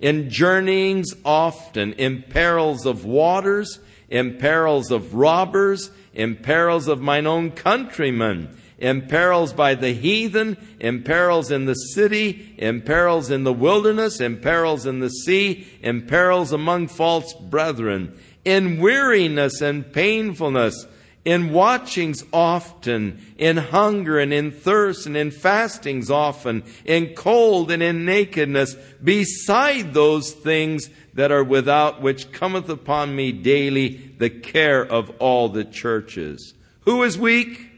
in 0.00 0.30
journeyings 0.30 1.14
often, 1.24 1.92
in 1.94 2.22
perils 2.22 2.86
of 2.86 3.04
waters, 3.04 3.78
in 4.08 4.38
perils 4.38 4.90
of 4.90 5.14
robbers, 5.14 5.90
in 6.14 6.36
perils 6.36 6.88
of 6.88 7.00
mine 7.00 7.26
own 7.26 7.50
countrymen, 7.50 8.56
in 8.78 9.02
perils 9.02 9.52
by 9.52 9.74
the 9.74 9.92
heathen, 9.92 10.56
in 10.80 11.02
perils 11.02 11.50
in 11.50 11.66
the 11.66 11.74
city, 11.74 12.54
in 12.58 12.80
perils 12.80 13.30
in 13.30 13.44
the 13.44 13.52
wilderness, 13.52 14.20
in 14.20 14.38
perils 14.38 14.86
in 14.86 15.00
the 15.00 15.10
sea, 15.10 15.68
in 15.82 16.06
perils 16.06 16.52
among 16.52 16.88
false 16.88 17.34
brethren, 17.34 18.18
in 18.44 18.80
weariness 18.80 19.60
and 19.60 19.92
painfulness, 19.92 20.86
in 21.30 21.52
watchings 21.52 22.24
often, 22.32 23.24
in 23.38 23.56
hunger 23.56 24.18
and 24.18 24.32
in 24.32 24.50
thirst 24.50 25.06
and 25.06 25.16
in 25.16 25.30
fastings 25.30 26.10
often, 26.10 26.64
in 26.84 27.14
cold 27.14 27.70
and 27.70 27.80
in 27.80 28.04
nakedness, 28.04 28.74
beside 29.04 29.94
those 29.94 30.32
things 30.32 30.90
that 31.14 31.30
are 31.30 31.44
without, 31.44 32.02
which 32.02 32.32
cometh 32.32 32.68
upon 32.68 33.14
me 33.14 33.30
daily, 33.30 33.90
the 34.18 34.28
care 34.28 34.84
of 34.84 35.08
all 35.20 35.48
the 35.48 35.64
churches. 35.64 36.52
Who 36.80 37.04
is 37.04 37.16
weak? 37.16 37.70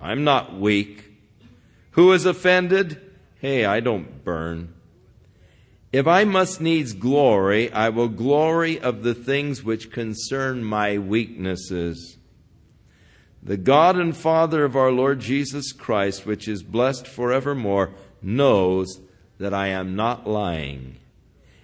I'm 0.00 0.24
not 0.24 0.58
weak. 0.58 1.12
Who 1.90 2.12
is 2.12 2.24
offended? 2.24 2.98
Hey, 3.38 3.66
I 3.66 3.80
don't 3.80 4.24
burn. 4.24 4.72
If 5.92 6.06
I 6.06 6.24
must 6.24 6.62
needs 6.62 6.94
glory, 6.94 7.70
I 7.70 7.90
will 7.90 8.08
glory 8.08 8.80
of 8.80 9.02
the 9.02 9.14
things 9.14 9.62
which 9.62 9.92
concern 9.92 10.64
my 10.64 10.96
weaknesses 10.96 12.17
the 13.42 13.56
God 13.56 13.96
and 13.96 14.16
Father 14.16 14.64
of 14.64 14.76
our 14.76 14.90
Lord 14.90 15.20
Jesus 15.20 15.72
Christ, 15.72 16.26
which 16.26 16.48
is 16.48 16.62
blessed 16.62 17.06
forevermore, 17.06 17.92
knows 18.20 19.00
that 19.38 19.54
I 19.54 19.68
am 19.68 19.94
not 19.96 20.26
lying. 20.26 20.96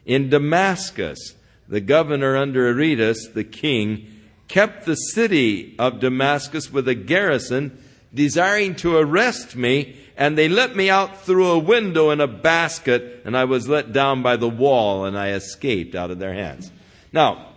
In 0.06 0.28
Damascus, 0.30 1.34
the 1.68 1.80
governor 1.80 2.36
under 2.36 2.68
Aretas, 2.68 3.30
the 3.34 3.44
king, 3.44 4.06
kept 4.48 4.84
the 4.84 4.94
city 4.94 5.74
of 5.78 6.00
Damascus 6.00 6.72
with 6.72 6.86
a 6.86 6.94
garrison, 6.94 7.76
desiring 8.12 8.76
to 8.76 8.96
arrest 8.96 9.56
me, 9.56 9.96
and 10.16 10.38
they 10.38 10.48
let 10.48 10.76
me 10.76 10.88
out 10.88 11.22
through 11.22 11.48
a 11.48 11.58
window 11.58 12.10
in 12.10 12.20
a 12.20 12.28
basket, 12.28 13.22
and 13.24 13.36
I 13.36 13.44
was 13.44 13.68
let 13.68 13.92
down 13.92 14.22
by 14.22 14.36
the 14.36 14.48
wall, 14.48 15.04
and 15.04 15.18
I 15.18 15.30
escaped 15.30 15.94
out 15.94 16.10
of 16.10 16.18
their 16.18 16.34
hands. 16.34 16.70
Now, 17.12 17.53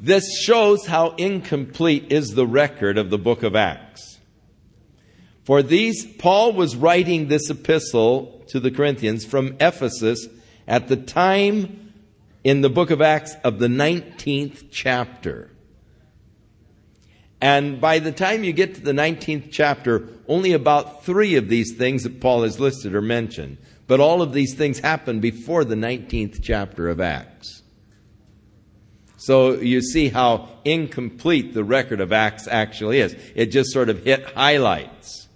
this 0.00 0.24
shows 0.40 0.86
how 0.86 1.10
incomplete 1.16 2.10
is 2.10 2.34
the 2.34 2.46
record 2.46 2.96
of 2.96 3.10
the 3.10 3.18
book 3.18 3.42
of 3.42 3.54
Acts. 3.54 4.18
For 5.44 5.62
these, 5.62 6.06
Paul 6.06 6.52
was 6.52 6.74
writing 6.74 7.28
this 7.28 7.50
epistle 7.50 8.42
to 8.48 8.60
the 8.60 8.70
Corinthians 8.70 9.24
from 9.26 9.56
Ephesus 9.60 10.26
at 10.66 10.88
the 10.88 10.96
time 10.96 11.92
in 12.42 12.62
the 12.62 12.70
book 12.70 12.90
of 12.90 13.02
Acts 13.02 13.34
of 13.44 13.58
the 13.58 13.68
19th 13.68 14.68
chapter. 14.70 15.50
And 17.42 17.80
by 17.80 17.98
the 17.98 18.12
time 18.12 18.44
you 18.44 18.52
get 18.52 18.74
to 18.76 18.80
the 18.80 18.92
19th 18.92 19.48
chapter, 19.50 20.08
only 20.28 20.52
about 20.52 21.04
three 21.04 21.36
of 21.36 21.48
these 21.48 21.74
things 21.76 22.04
that 22.04 22.20
Paul 22.20 22.42
has 22.42 22.60
listed 22.60 22.94
are 22.94 23.02
mentioned. 23.02 23.58
But 23.86 24.00
all 24.00 24.22
of 24.22 24.32
these 24.32 24.54
things 24.54 24.78
happen 24.78 25.20
before 25.20 25.64
the 25.64 25.74
19th 25.74 26.40
chapter 26.42 26.88
of 26.88 27.00
Acts. 27.00 27.59
So 29.20 29.60
you 29.60 29.82
see 29.82 30.08
how 30.08 30.48
incomplete 30.64 31.52
the 31.52 31.62
record 31.62 32.00
of 32.00 32.10
Acts 32.10 32.48
actually 32.48 33.00
is. 33.00 33.14
It 33.34 33.52
just 33.52 33.70
sort 33.70 33.90
of 33.90 34.02
hit 34.02 34.24
highlights. 34.24 35.28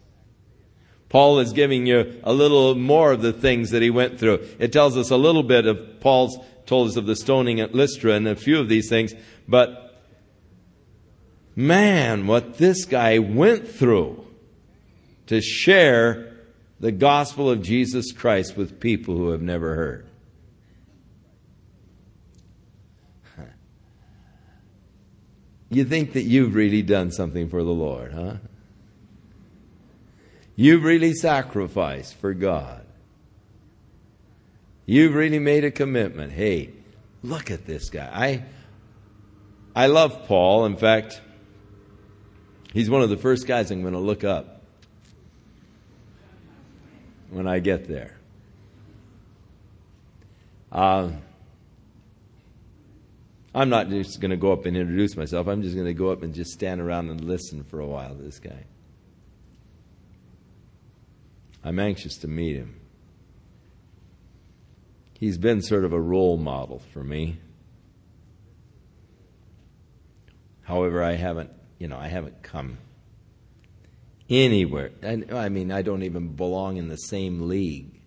Paul 1.10 1.38
is 1.38 1.52
giving 1.52 1.84
you 1.84 2.18
a 2.24 2.32
little 2.32 2.74
more 2.76 3.12
of 3.12 3.20
the 3.20 3.34
things 3.34 3.72
that 3.72 3.82
he 3.82 3.90
went 3.90 4.18
through. 4.18 4.48
It 4.58 4.72
tells 4.72 4.96
us 4.96 5.10
a 5.10 5.18
little 5.18 5.42
bit 5.42 5.66
of 5.66 6.00
Paul's 6.00 6.38
told 6.64 6.88
us 6.88 6.96
of 6.96 7.04
the 7.04 7.14
stoning 7.14 7.60
at 7.60 7.74
Lystra 7.74 8.12
and 8.12 8.26
a 8.26 8.34
few 8.34 8.58
of 8.58 8.70
these 8.70 8.88
things, 8.88 9.12
but 9.46 10.02
man, 11.54 12.26
what 12.26 12.56
this 12.56 12.86
guy 12.86 13.18
went 13.18 13.68
through 13.68 14.26
to 15.26 15.42
share 15.42 16.32
the 16.80 16.90
gospel 16.90 17.50
of 17.50 17.60
Jesus 17.60 18.12
Christ 18.12 18.56
with 18.56 18.80
people 18.80 19.14
who 19.14 19.28
have 19.28 19.42
never 19.42 19.74
heard. 19.74 20.06
You 25.74 25.84
think 25.84 26.12
that 26.12 26.22
you've 26.22 26.54
really 26.54 26.82
done 26.82 27.10
something 27.10 27.48
for 27.48 27.64
the 27.64 27.72
Lord, 27.72 28.12
huh? 28.12 28.36
You've 30.54 30.84
really 30.84 31.14
sacrificed 31.14 32.14
for 32.14 32.32
God. 32.32 32.86
You've 34.86 35.14
really 35.14 35.40
made 35.40 35.64
a 35.64 35.72
commitment. 35.72 36.32
Hey, 36.32 36.70
look 37.24 37.50
at 37.50 37.66
this 37.66 37.90
guy. 37.90 38.08
I, 39.74 39.82
I 39.84 39.86
love 39.88 40.28
Paul. 40.28 40.66
In 40.66 40.76
fact, 40.76 41.20
he's 42.72 42.88
one 42.88 43.02
of 43.02 43.10
the 43.10 43.16
first 43.16 43.48
guys 43.48 43.72
I'm 43.72 43.80
going 43.80 43.94
to 43.94 43.98
look 43.98 44.22
up 44.22 44.62
when 47.30 47.48
I 47.48 47.58
get 47.58 47.88
there. 47.88 48.16
Uh, 50.70 51.10
I'm 53.54 53.68
not 53.68 53.88
just 53.88 54.20
going 54.20 54.32
to 54.32 54.36
go 54.36 54.52
up 54.52 54.66
and 54.66 54.76
introduce 54.76 55.16
myself. 55.16 55.46
I'm 55.46 55.62
just 55.62 55.76
going 55.76 55.86
to 55.86 55.94
go 55.94 56.10
up 56.10 56.22
and 56.22 56.34
just 56.34 56.50
stand 56.50 56.80
around 56.80 57.08
and 57.10 57.20
listen 57.22 57.62
for 57.62 57.78
a 57.78 57.86
while 57.86 58.14
to 58.16 58.22
this 58.22 58.40
guy. 58.40 58.64
I'm 61.62 61.78
anxious 61.78 62.16
to 62.18 62.28
meet 62.28 62.56
him. 62.56 62.80
He's 65.18 65.38
been 65.38 65.62
sort 65.62 65.84
of 65.84 65.92
a 65.92 66.00
role 66.00 66.36
model 66.36 66.82
for 66.92 67.04
me. 67.04 67.38
However, 70.62 71.02
I 71.02 71.12
haven't, 71.12 71.50
you 71.78 71.86
know, 71.86 71.96
I 71.96 72.08
haven't 72.08 72.42
come 72.42 72.78
anywhere. 74.28 74.90
And 75.00 75.32
I, 75.32 75.48
mean, 75.48 75.70
I 75.70 75.82
don't 75.82 76.02
even 76.02 76.34
belong 76.34 76.76
in 76.76 76.88
the 76.88 76.96
same 76.96 77.48
league. 77.48 78.00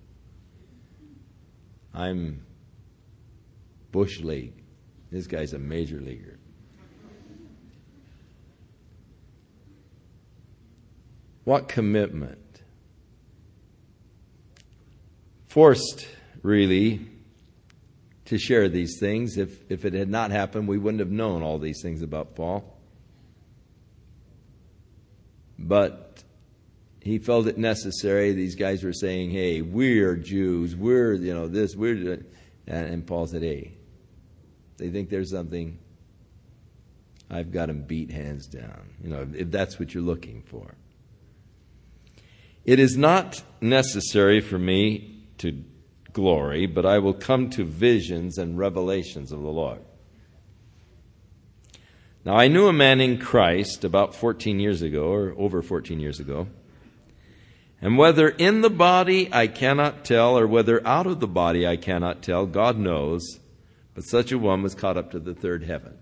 I'm 1.93 2.45
Bush 3.91 4.19
League. 4.19 4.53
This 5.11 5.27
guy's 5.27 5.53
a 5.53 5.59
major 5.59 5.99
leaguer. 5.99 6.37
What 11.43 11.69
commitment? 11.69 12.61
Forced, 15.47 16.05
really, 16.43 17.07
to 18.25 18.37
share 18.37 18.67
these 18.67 18.97
things. 18.99 19.37
If, 19.37 19.71
if 19.71 19.85
it 19.85 19.93
had 19.93 20.09
not 20.09 20.31
happened, 20.31 20.67
we 20.67 20.77
wouldn't 20.77 20.99
have 20.99 21.09
known 21.09 21.43
all 21.43 21.57
these 21.57 21.81
things 21.81 22.01
about 22.01 22.35
Paul. 22.35 22.77
But 25.57 26.21
he 27.01 27.17
felt 27.17 27.47
it 27.47 27.57
necessary. 27.57 28.33
These 28.33 28.55
guys 28.55 28.83
were 28.83 28.91
saying, 28.91 29.31
hey, 29.31 29.61
we're 29.61 30.17
Jews. 30.17 30.75
We're, 30.75 31.13
you 31.13 31.33
know, 31.33 31.47
this, 31.47 31.77
we're. 31.77 32.19
And 32.67 33.07
Paul 33.07 33.27
said, 33.27 33.41
hey, 33.41 33.76
they 34.78 34.89
think 34.89 35.09
there's 35.09 35.32
something. 35.32 35.80
I've 37.30 37.51
got 37.51 37.67
them 37.67 37.82
beat 37.82 38.11
hands 38.11 38.47
down. 38.47 38.93
You 39.03 39.09
know, 39.09 39.28
if 39.34 39.51
that's 39.51 39.80
what 39.80 39.93
you're 39.93 40.03
looking 40.03 40.43
for. 40.43 40.75
It 42.63 42.80
is 42.80 42.97
not 42.97 43.43
necessary 43.61 44.41
for 44.41 44.57
me 44.57 45.23
to 45.39 45.63
glory, 46.13 46.65
but 46.65 46.86
I 46.86 46.99
will 46.99 47.13
come 47.13 47.49
to 47.51 47.63
visions 47.63 48.38
and 48.38 48.57
revelations 48.57 49.32
of 49.32 49.41
the 49.41 49.49
Lord. 49.49 49.80
Now, 52.25 52.36
I 52.36 52.49
knew 52.49 52.67
a 52.67 52.73
man 52.73 52.99
in 52.99 53.19
Christ 53.19 53.86
about 53.86 54.13
14 54.13 54.59
years 54.59 54.82
ago, 54.82 55.05
or 55.05 55.34
over 55.38 55.61
14 55.61 55.99
years 55.99 56.19
ago. 56.19 56.47
And 57.82 57.97
whether 57.97 58.28
in 58.28 58.61
the 58.61 58.69
body 58.69 59.30
I 59.32 59.47
cannot 59.47 60.03
tell, 60.03 60.38
or 60.38 60.45
whether 60.45 60.86
out 60.86 61.07
of 61.07 61.21
the 61.21 61.28
body 61.28 61.65
I 61.65 61.78
cannot 61.78 62.21
tell, 62.21 62.45
God 62.45 62.78
knows. 62.78 63.39
But 63.97 64.03
such 64.03 64.31
a 64.31 64.37
one 64.37 64.61
was 64.61 64.75
caught 64.75 64.95
up 64.95 65.09
to 65.13 65.19
the 65.19 65.33
third 65.33 65.63
heaven. 65.63 65.97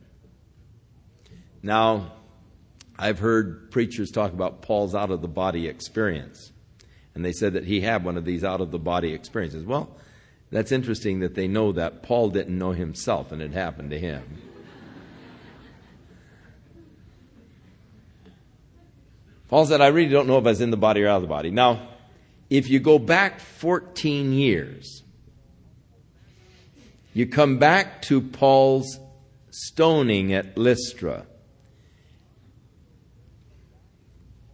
Now, 1.63 2.11
I've 2.99 3.19
heard 3.19 3.71
preachers 3.71 4.11
talk 4.11 4.33
about 4.33 4.61
Paul's 4.61 4.93
out 4.93 5.11
of 5.11 5.21
the 5.21 5.29
body 5.29 5.69
experience. 5.69 6.51
And 7.13 7.23
they 7.23 7.31
said 7.31 7.53
that 7.53 7.63
he 7.63 7.79
had 7.79 8.03
one 8.03 8.17
of 8.17 8.25
these 8.25 8.43
out 8.43 8.59
of 8.59 8.71
the 8.71 8.79
body 8.79 9.13
experiences. 9.13 9.63
Well, 9.63 9.95
that's 10.51 10.73
interesting 10.73 11.21
that 11.21 11.35
they 11.35 11.47
know 11.47 11.71
that. 11.71 12.03
Paul 12.03 12.31
didn't 12.31 12.57
know 12.57 12.73
himself, 12.73 13.31
and 13.31 13.41
it 13.41 13.53
happened 13.53 13.91
to 13.91 13.97
him. 13.97 14.41
Paul 19.47 19.67
said, 19.67 19.79
I 19.79 19.87
really 19.87 20.09
don't 20.09 20.27
know 20.27 20.37
if 20.37 20.45
I 20.45 20.49
was 20.49 20.59
in 20.59 20.69
the 20.69 20.75
body 20.75 21.01
or 21.01 21.07
out 21.07 21.15
of 21.15 21.21
the 21.21 21.29
body. 21.29 21.49
Now, 21.49 21.87
if 22.49 22.69
you 22.69 22.81
go 22.81 22.99
back 22.99 23.39
14 23.39 24.33
years, 24.33 25.04
you 27.16 27.26
come 27.26 27.57
back 27.57 28.01
to 28.01 28.20
Paul's 28.20 28.99
stoning 29.49 30.34
at 30.34 30.57
Lystra. 30.57 31.26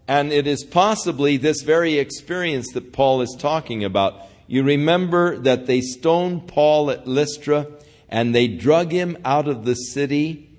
And 0.07 0.31
it 0.31 0.45
is 0.45 0.63
possibly 0.63 1.37
this 1.37 1.63
very 1.63 1.97
experience 1.97 2.71
that 2.73 2.93
Paul 2.93 3.21
is 3.21 3.35
talking 3.39 3.83
about 3.83 4.21
you 4.45 4.61
remember 4.61 5.39
that 5.39 5.65
they 5.65 5.81
stoned 5.81 6.47
Paul 6.47 6.91
at 6.91 7.07
Lystra 7.07 7.65
and 8.07 8.35
they 8.35 8.47
drug 8.47 8.91
him 8.91 9.17
out 9.25 9.47
of 9.47 9.65
the 9.65 9.73
city 9.73 10.51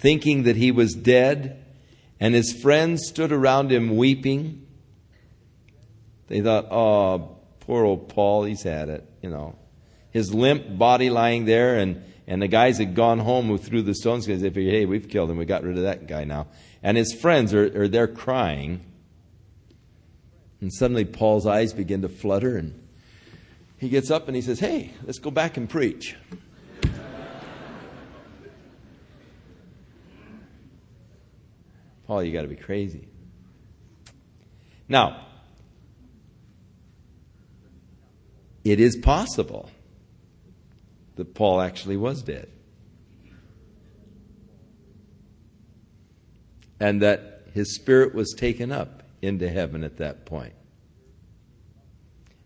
thinking 0.00 0.42
that 0.42 0.56
he 0.56 0.72
was 0.72 0.94
dead, 0.94 1.64
and 2.18 2.34
his 2.34 2.52
friends 2.52 3.06
stood 3.06 3.30
around 3.30 3.70
him 3.70 3.96
weeping. 3.96 4.66
They 6.26 6.40
thought, 6.40 6.66
oh, 6.72 7.36
poor 7.60 7.84
old 7.84 8.08
Paul, 8.08 8.44
he's 8.44 8.64
had 8.64 8.88
it, 8.88 9.08
you 9.22 9.30
know. 9.30 9.56
His 10.14 10.32
limp 10.32 10.78
body 10.78 11.10
lying 11.10 11.44
there, 11.44 11.76
and, 11.76 12.04
and 12.28 12.40
the 12.40 12.46
guys 12.46 12.78
had 12.78 12.94
gone 12.94 13.18
home 13.18 13.48
who 13.48 13.58
threw 13.58 13.82
the 13.82 13.96
stones 13.96 14.24
because 14.24 14.40
they 14.40 14.48
figured, 14.48 14.72
hey, 14.72 14.86
we've 14.86 15.08
killed 15.08 15.28
him, 15.28 15.36
we 15.36 15.44
got 15.44 15.64
rid 15.64 15.76
of 15.76 15.82
that 15.82 16.06
guy 16.06 16.22
now. 16.22 16.46
And 16.84 16.96
his 16.96 17.12
friends 17.12 17.52
are, 17.52 17.82
are 17.82 17.88
there 17.88 18.06
crying. 18.06 18.80
And 20.60 20.72
suddenly 20.72 21.04
Paul's 21.04 21.46
eyes 21.46 21.72
begin 21.72 22.02
to 22.02 22.08
flutter, 22.08 22.56
and 22.56 22.80
he 23.76 23.88
gets 23.88 24.08
up 24.08 24.28
and 24.28 24.36
he 24.36 24.40
says, 24.40 24.60
Hey, 24.60 24.92
let's 25.02 25.18
go 25.18 25.32
back 25.32 25.56
and 25.56 25.68
preach. 25.68 26.14
Paul, 32.06 32.22
you 32.22 32.32
got 32.32 32.42
to 32.42 32.48
be 32.48 32.54
crazy. 32.54 33.08
Now, 34.88 35.26
it 38.62 38.78
is 38.78 38.96
possible 38.96 39.70
that 41.16 41.34
Paul 41.34 41.60
actually 41.60 41.96
was 41.96 42.22
dead. 42.22 42.48
And 46.80 47.02
that 47.02 47.46
his 47.54 47.74
spirit 47.74 48.14
was 48.14 48.34
taken 48.36 48.72
up 48.72 49.04
into 49.22 49.48
heaven 49.48 49.84
at 49.84 49.98
that 49.98 50.26
point. 50.26 50.54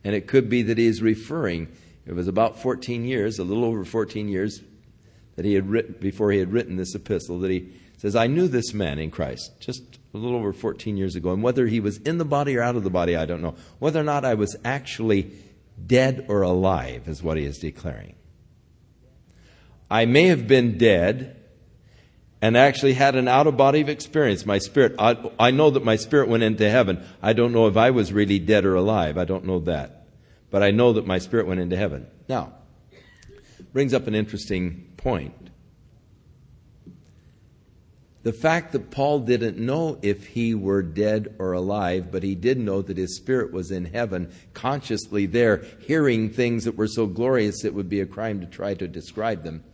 And 0.04 0.14
it 0.14 0.26
could 0.26 0.48
be 0.48 0.62
that 0.62 0.78
he 0.78 0.86
is 0.86 1.02
referring, 1.02 1.68
it 2.06 2.12
was 2.14 2.28
about 2.28 2.60
14 2.60 3.04
years, 3.04 3.38
a 3.38 3.44
little 3.44 3.64
over 3.64 3.84
14 3.84 4.28
years, 4.28 4.60
that 5.36 5.44
he 5.44 5.54
had 5.54 5.68
written, 5.68 5.96
before 5.98 6.30
he 6.30 6.38
had 6.38 6.52
written 6.52 6.76
this 6.76 6.94
epistle, 6.94 7.38
that 7.40 7.50
he 7.50 7.72
says, 7.96 8.14
I 8.14 8.26
knew 8.26 8.48
this 8.48 8.72
man 8.72 8.98
in 8.98 9.10
Christ 9.10 9.60
just 9.60 9.82
a 10.14 10.18
little 10.18 10.38
over 10.38 10.52
14 10.52 10.96
years 10.96 11.16
ago. 11.16 11.32
And 11.32 11.42
whether 11.42 11.66
he 11.66 11.80
was 11.80 11.98
in 11.98 12.18
the 12.18 12.24
body 12.24 12.56
or 12.56 12.62
out 12.62 12.76
of 12.76 12.84
the 12.84 12.90
body, 12.90 13.16
I 13.16 13.24
don't 13.24 13.42
know. 13.42 13.56
Whether 13.78 14.00
or 14.00 14.04
not 14.04 14.24
I 14.24 14.34
was 14.34 14.56
actually 14.64 15.32
dead 15.84 16.26
or 16.28 16.42
alive 16.42 17.08
is 17.08 17.22
what 17.22 17.36
he 17.36 17.44
is 17.44 17.58
declaring. 17.58 18.14
I 19.90 20.04
may 20.04 20.26
have 20.26 20.46
been 20.46 20.76
dead 20.76 21.36
and 22.40 22.56
actually 22.56 22.94
had 22.94 23.16
an 23.16 23.26
out 23.26 23.46
of 23.46 23.56
body 23.56 23.80
experience. 23.80 24.46
My 24.46 24.58
spirit, 24.58 24.94
I, 24.98 25.16
I, 25.38 25.50
know 25.50 25.70
that 25.70 25.84
my 25.84 25.96
spirit 25.96 26.28
went 26.28 26.42
into 26.42 26.68
heaven. 26.68 27.04
I 27.22 27.32
don't 27.32 27.52
know 27.52 27.66
if 27.66 27.76
I 27.76 27.90
was 27.90 28.12
really 28.12 28.38
dead 28.38 28.64
or 28.64 28.74
alive. 28.74 29.18
I 29.18 29.24
don't 29.24 29.44
know 29.44 29.58
that. 29.60 30.06
But 30.50 30.62
I 30.62 30.70
know 30.70 30.92
that 30.92 31.06
my 31.06 31.18
spirit 31.18 31.46
went 31.46 31.60
into 31.60 31.76
heaven. 31.76 32.06
Now, 32.28 32.52
brings 33.72 33.92
up 33.92 34.06
an 34.06 34.14
interesting 34.14 34.92
point. 34.96 35.34
The 38.22 38.32
fact 38.32 38.72
that 38.72 38.90
Paul 38.90 39.20
didn't 39.20 39.58
know 39.58 39.98
if 40.02 40.26
he 40.26 40.54
were 40.54 40.82
dead 40.82 41.34
or 41.38 41.52
alive, 41.52 42.12
but 42.12 42.22
he 42.22 42.34
did 42.34 42.58
know 42.58 42.82
that 42.82 42.96
his 42.96 43.16
spirit 43.16 43.52
was 43.52 43.70
in 43.70 43.86
heaven, 43.86 44.30
consciously 44.52 45.26
there, 45.26 45.64
hearing 45.80 46.28
things 46.28 46.64
that 46.64 46.76
were 46.76 46.88
so 46.88 47.06
glorious 47.06 47.64
it 47.64 47.74
would 47.74 47.88
be 47.88 48.00
a 48.00 48.06
crime 48.06 48.40
to 48.40 48.46
try 48.46 48.74
to 48.74 48.86
describe 48.86 49.44
them 49.44 49.64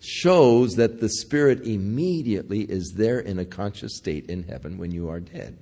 shows 0.00 0.74
that 0.76 1.00
the 1.00 1.08
Spirit 1.08 1.66
immediately 1.66 2.60
is 2.60 2.94
there 2.96 3.18
in 3.18 3.38
a 3.38 3.44
conscious 3.44 3.96
state 3.96 4.28
in 4.30 4.44
heaven 4.44 4.78
when 4.78 4.90
you 4.90 5.08
are 5.08 5.20
dead. 5.20 5.58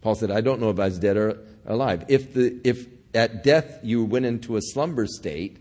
Paul 0.00 0.14
said, 0.14 0.30
I 0.30 0.40
don't 0.40 0.60
know 0.60 0.70
if 0.70 0.78
I 0.78 0.86
was 0.86 0.98
dead 0.98 1.16
or 1.16 1.38
alive. 1.66 2.04
If, 2.08 2.34
the, 2.34 2.58
if 2.64 2.86
at 3.14 3.42
death 3.42 3.80
you 3.82 4.04
went 4.04 4.26
into 4.26 4.56
a 4.56 4.62
slumber 4.62 5.06
state, 5.06 5.58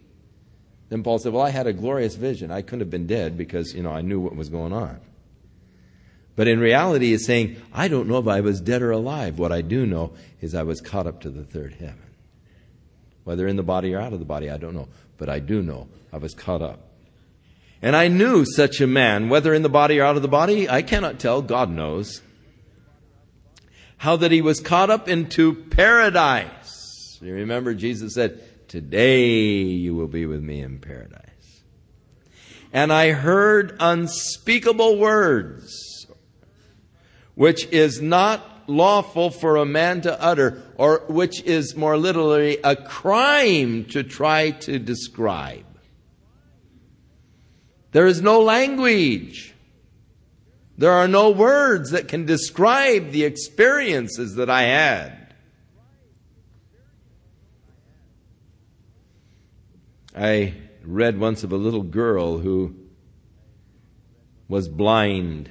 then 0.89 1.03
Paul 1.03 1.20
said, 1.20 1.34
Well, 1.34 1.45
I 1.45 1.49
had 1.49 1.68
a 1.68 1.74
glorious 1.74 2.16
vision. 2.16 2.51
I 2.51 2.62
couldn't 2.62 2.82
have 2.82 2.89
been 2.89 3.08
dead 3.08 3.38
because, 3.38 3.74
you 3.74 3.84
know, 3.84 3.91
I 3.91 4.01
knew 4.01 4.20
what 4.20 4.36
was 4.36 4.49
going 4.49 4.74
on. 4.74 5.01
But 6.36 6.47
in 6.47 6.60
reality, 6.60 7.08
he's 7.08 7.26
saying, 7.26 7.60
I 7.74 7.88
don't 7.88 8.08
know 8.08 8.20
if 8.20 8.28
I 8.28 8.41
was 8.41 8.62
dead 8.62 8.84
or 8.84 8.91
alive. 8.91 9.39
What 9.39 9.51
I 9.51 9.62
do 9.62 9.86
know 9.86 10.14
is 10.39 10.53
I 10.53 10.64
was 10.64 10.80
caught 10.80 11.08
up 11.08 11.22
to 11.22 11.30
the 11.30 11.43
third 11.43 11.74
heaven. 11.74 12.03
Whether 13.24 13.47
in 13.47 13.55
the 13.55 13.64
body 13.64 13.93
or 13.93 13.99
out 13.99 14.14
of 14.14 14.20
the 14.20 14.26
body, 14.26 14.49
I 14.49 14.58
don't 14.58 14.76
know 14.76 14.88
but 15.18 15.30
I 15.30 15.39
do 15.39 15.61
know 15.61 15.88
I 16.11 16.18
was 16.18 16.34
caught 16.34 16.61
up. 16.61 16.80
And 17.82 17.95
I 17.95 18.07
knew 18.07 18.43
such 18.45 18.82
a 18.82 18.88
man, 18.88 19.30
whether 19.30 19.53
in 19.53 19.61
the 19.61 19.70
body 19.70 19.99
or 19.99 20.03
out 20.05 20.15
of 20.15 20.22
the 20.24 20.28
body, 20.28 20.68
I 20.70 20.82
cannot 20.82 21.20
tell, 21.20 21.41
God 21.41 21.70
knows. 21.70 22.22
how 23.97 24.15
that 24.15 24.32
he 24.32 24.41
was 24.41 24.59
caught 24.59 24.89
up 24.89 25.07
into 25.07 25.53
paradise. 25.55 27.18
You 27.22 27.34
remember 27.34 27.74
Jesus 27.74 28.13
said, 28.13 28.41
Today 28.68 29.26
you 29.63 29.95
will 29.95 30.07
be 30.07 30.26
with 30.26 30.41
me 30.41 30.61
in 30.61 30.80
paradise. 30.80 31.24
And 32.72 32.91
I 32.91 33.11
heard 33.11 33.76
unspeakable 33.80 34.97
words, 34.99 36.05
which 37.34 37.65
is 37.68 38.01
not 38.01 38.63
lawful 38.68 39.30
for 39.32 39.55
a 39.55 39.65
man 39.65 40.01
to 40.01 40.22
utter, 40.22 40.61
or 40.78 41.03
which 41.09 41.41
is 41.41 41.75
more 41.75 41.97
literally 41.97 42.59
a 42.63 42.75
crime 42.75 43.84
to 43.86 44.03
try 44.03 44.51
to 44.51 44.78
describe. 44.78 45.65
There 47.91 48.05
is 48.05 48.21
no 48.21 48.41
language. 48.41 49.55
There 50.78 50.91
are 50.91 51.07
no 51.07 51.32
words 51.32 51.89
that 51.89 52.07
can 52.07 52.28
describe 52.28 53.09
the 53.09 53.23
experiences 53.23 54.36
that 54.36 54.51
I 54.51 54.63
had. 54.63 55.34
I 60.15 60.53
read 60.84 61.19
once 61.19 61.43
of 61.43 61.51
a 61.51 61.57
little 61.57 61.82
girl 61.82 62.38
who 62.38 62.75
was 64.47 64.69
blind. 64.69 65.49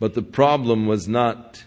But 0.00 0.14
the 0.14 0.22
problem 0.22 0.86
was 0.86 1.06
not 1.06 1.64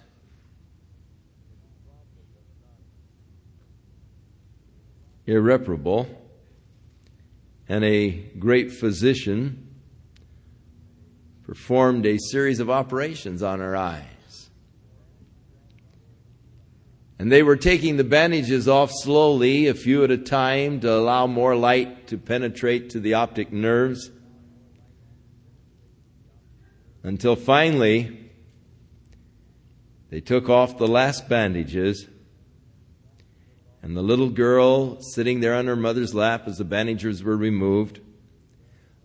irreparable. 5.25 6.07
And 7.67 7.83
a 7.83 8.11
great 8.37 8.71
physician 8.71 9.69
performed 11.43 12.05
a 12.05 12.17
series 12.17 12.59
of 12.59 12.69
operations 12.69 13.41
on 13.43 13.59
her 13.59 13.75
eyes. 13.75 14.49
And 17.19 17.31
they 17.31 17.43
were 17.43 17.55
taking 17.55 17.97
the 17.97 18.03
bandages 18.03 18.67
off 18.67 18.91
slowly, 18.91 19.67
a 19.67 19.73
few 19.73 20.03
at 20.03 20.11
a 20.11 20.17
time, 20.17 20.79
to 20.81 20.91
allow 20.91 21.27
more 21.27 21.55
light 21.55 22.07
to 22.07 22.17
penetrate 22.17 22.89
to 22.91 22.99
the 22.99 23.13
optic 23.13 23.53
nerves. 23.53 24.11
Until 27.01 27.35
finally, 27.35 28.31
they 30.09 30.21
took 30.21 30.49
off 30.49 30.77
the 30.77 30.87
last 30.87 31.29
bandages, 31.29 32.07
and 33.83 33.95
the 33.95 34.01
little 34.01 34.31
girl, 34.31 34.99
sitting 35.01 35.41
there 35.41 35.53
on 35.53 35.67
her 35.67 35.75
mother's 35.75 36.15
lap 36.15 36.47
as 36.47 36.57
the 36.57 36.65
bandages 36.65 37.23
were 37.23 37.37
removed, 37.37 37.99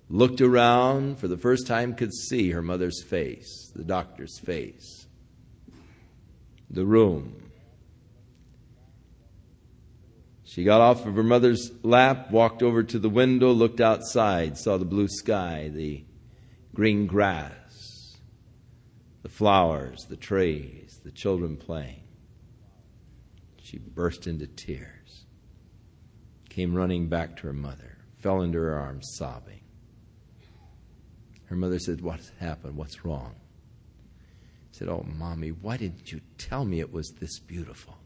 looked 0.08 0.40
around 0.40 1.18
for 1.18 1.28
the 1.28 1.36
first 1.36 1.66
time, 1.66 1.94
could 1.94 2.14
see 2.14 2.52
her 2.52 2.62
mother's 2.62 3.02
face, 3.02 3.70
the 3.76 3.84
doctor's 3.84 4.38
face, 4.38 5.06
the 6.70 6.86
room 6.86 7.48
she 10.48 10.64
got 10.64 10.80
off 10.80 11.04
of 11.04 11.14
her 11.14 11.22
mother's 11.22 11.70
lap, 11.84 12.30
walked 12.30 12.62
over 12.62 12.82
to 12.82 12.98
the 12.98 13.10
window, 13.10 13.52
looked 13.52 13.82
outside, 13.82 14.56
saw 14.56 14.78
the 14.78 14.86
blue 14.86 15.06
sky, 15.06 15.70
the 15.70 16.02
green 16.74 17.06
grass, 17.06 18.16
the 19.22 19.28
flowers, 19.28 20.06
the 20.06 20.16
trees, 20.16 21.00
the 21.04 21.10
children 21.10 21.58
playing. 21.58 21.97
She 23.68 23.76
burst 23.76 24.26
into 24.26 24.46
tears, 24.46 25.26
came 26.48 26.74
running 26.74 27.08
back 27.08 27.36
to 27.36 27.48
her 27.48 27.52
mother, 27.52 27.98
fell 28.16 28.40
into 28.40 28.56
her 28.56 28.74
arms, 28.74 29.06
sobbing. 29.18 29.60
Her 31.44 31.56
mother 31.56 31.78
said, 31.78 32.00
What's 32.00 32.30
happened? 32.40 32.76
What's 32.76 33.04
wrong? 33.04 33.34
She 34.72 34.78
said, 34.78 34.88
Oh, 34.88 35.04
mommy, 35.06 35.50
why 35.50 35.76
didn't 35.76 36.10
you 36.10 36.22
tell 36.38 36.64
me 36.64 36.80
it 36.80 36.90
was 36.90 37.10
this 37.20 37.38
beautiful? 37.40 37.98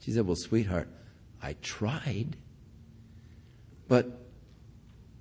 She 0.00 0.12
said, 0.12 0.26
Well, 0.26 0.36
sweetheart, 0.36 0.90
I 1.42 1.54
tried, 1.62 2.36
but 3.88 4.26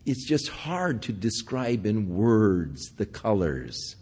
it's 0.06 0.28
just 0.28 0.50
hard 0.50 1.04
to 1.04 1.14
describe 1.14 1.86
in 1.86 2.14
words 2.14 2.92
the 2.98 3.06
colors, 3.06 3.96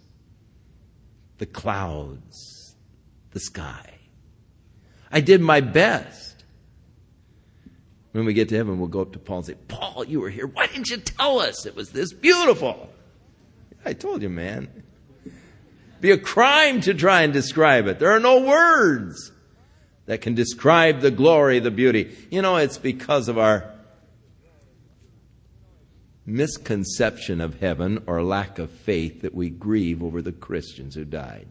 the 1.38 1.46
clouds, 1.46 2.76
the 3.30 3.40
sky. 3.40 3.99
I 5.12 5.22
did 5.22 5.42
my 5.42 5.62
best. 5.62 6.44
When 8.12 8.26
we 8.26 8.34
get 8.34 8.50
to 8.50 8.58
heaven, 8.58 8.80
we'll 8.80 8.88
go 8.88 9.02
up 9.02 9.14
to 9.14 9.20
Paul 9.20 9.38
and 9.38 9.46
say, 9.46 9.56
Paul, 9.68 10.04
you 10.04 10.20
were 10.20 10.30
here. 10.30 10.48
Why 10.48 10.68
didn't 10.68 10.90
you 10.90 10.98
tell 10.98 11.40
us 11.40 11.66
it 11.66 11.76
was 11.76 11.92
this 11.92 12.12
beautiful? 12.12 12.90
I 13.86 13.94
told 13.94 14.22
you, 14.22 14.30
man. 14.30 14.84
Be 16.02 16.12
a 16.12 16.18
crime 16.18 16.82
to 16.82 16.94
try 16.94 17.24
and 17.24 17.34
describe 17.34 17.88
it. 17.88 18.00
There 18.00 18.12
are 18.12 18.20
no 18.20 18.42
words 18.42 19.32
that 20.06 20.22
can 20.22 20.34
describe 20.34 21.02
the 21.02 21.12
glory, 21.12 21.60
the 21.60 21.72
beauty. 21.72 22.16
You 22.32 22.42
know, 22.42 22.58
it's 22.58 22.78
because 22.78 23.28
of 23.28 23.38
our 23.38 23.72
misconception 26.26 27.42
of 27.42 27.60
heaven 27.60 28.04
or 28.08 28.24
lack 28.24 28.60
of 28.60 28.72
faith 28.72 29.22
that 29.22 29.36
we 29.36 29.50
grieve 29.50 30.02
over 30.02 30.22
the 30.22 30.32
Christians 30.32 30.96
who 30.96 31.06
died. 31.06 31.48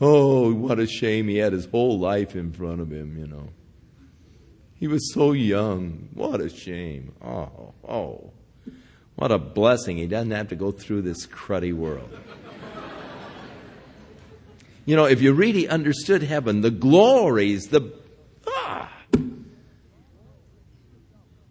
Oh, 0.00 0.52
what 0.52 0.78
a 0.78 0.86
shame 0.86 1.28
he 1.28 1.36
had 1.38 1.52
his 1.52 1.66
whole 1.66 1.98
life 1.98 2.34
in 2.34 2.52
front 2.52 2.80
of 2.80 2.90
him, 2.90 3.16
you 3.16 3.26
know. 3.26 3.50
He 4.74 4.88
was 4.88 5.12
so 5.14 5.32
young. 5.32 6.08
What 6.14 6.40
a 6.40 6.48
shame. 6.48 7.14
Oh, 7.24 7.72
oh. 7.88 8.32
What 9.14 9.30
a 9.30 9.38
blessing. 9.38 9.96
He 9.96 10.06
doesn't 10.06 10.32
have 10.32 10.48
to 10.48 10.56
go 10.56 10.72
through 10.72 11.02
this 11.02 11.26
cruddy 11.26 11.72
world. 11.72 12.10
You 14.86 14.96
know, 14.96 15.06
if 15.06 15.22
you 15.22 15.32
really 15.32 15.66
understood 15.66 16.22
heaven, 16.22 16.60
the 16.60 16.70
glories, 16.70 17.68
the. 17.68 17.90
Ah, 18.46 18.92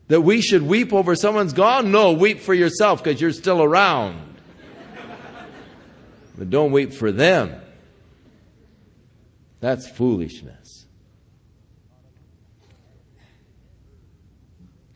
that 0.08 0.22
we 0.22 0.40
should 0.40 0.62
weep 0.62 0.94
over 0.94 1.16
someone's 1.16 1.54
gone? 1.54 1.92
No, 1.92 2.12
weep 2.12 2.42
for 2.42 2.54
yourself 2.54 3.04
because 3.04 3.20
you're 3.20 3.32
still 3.32 3.64
around. 3.64 4.36
but 6.38 6.52
don't 6.52 6.72
weep 6.72 6.94
for 6.94 7.12
them. 7.12 7.60
That's 9.64 9.88
foolishness. 9.88 10.88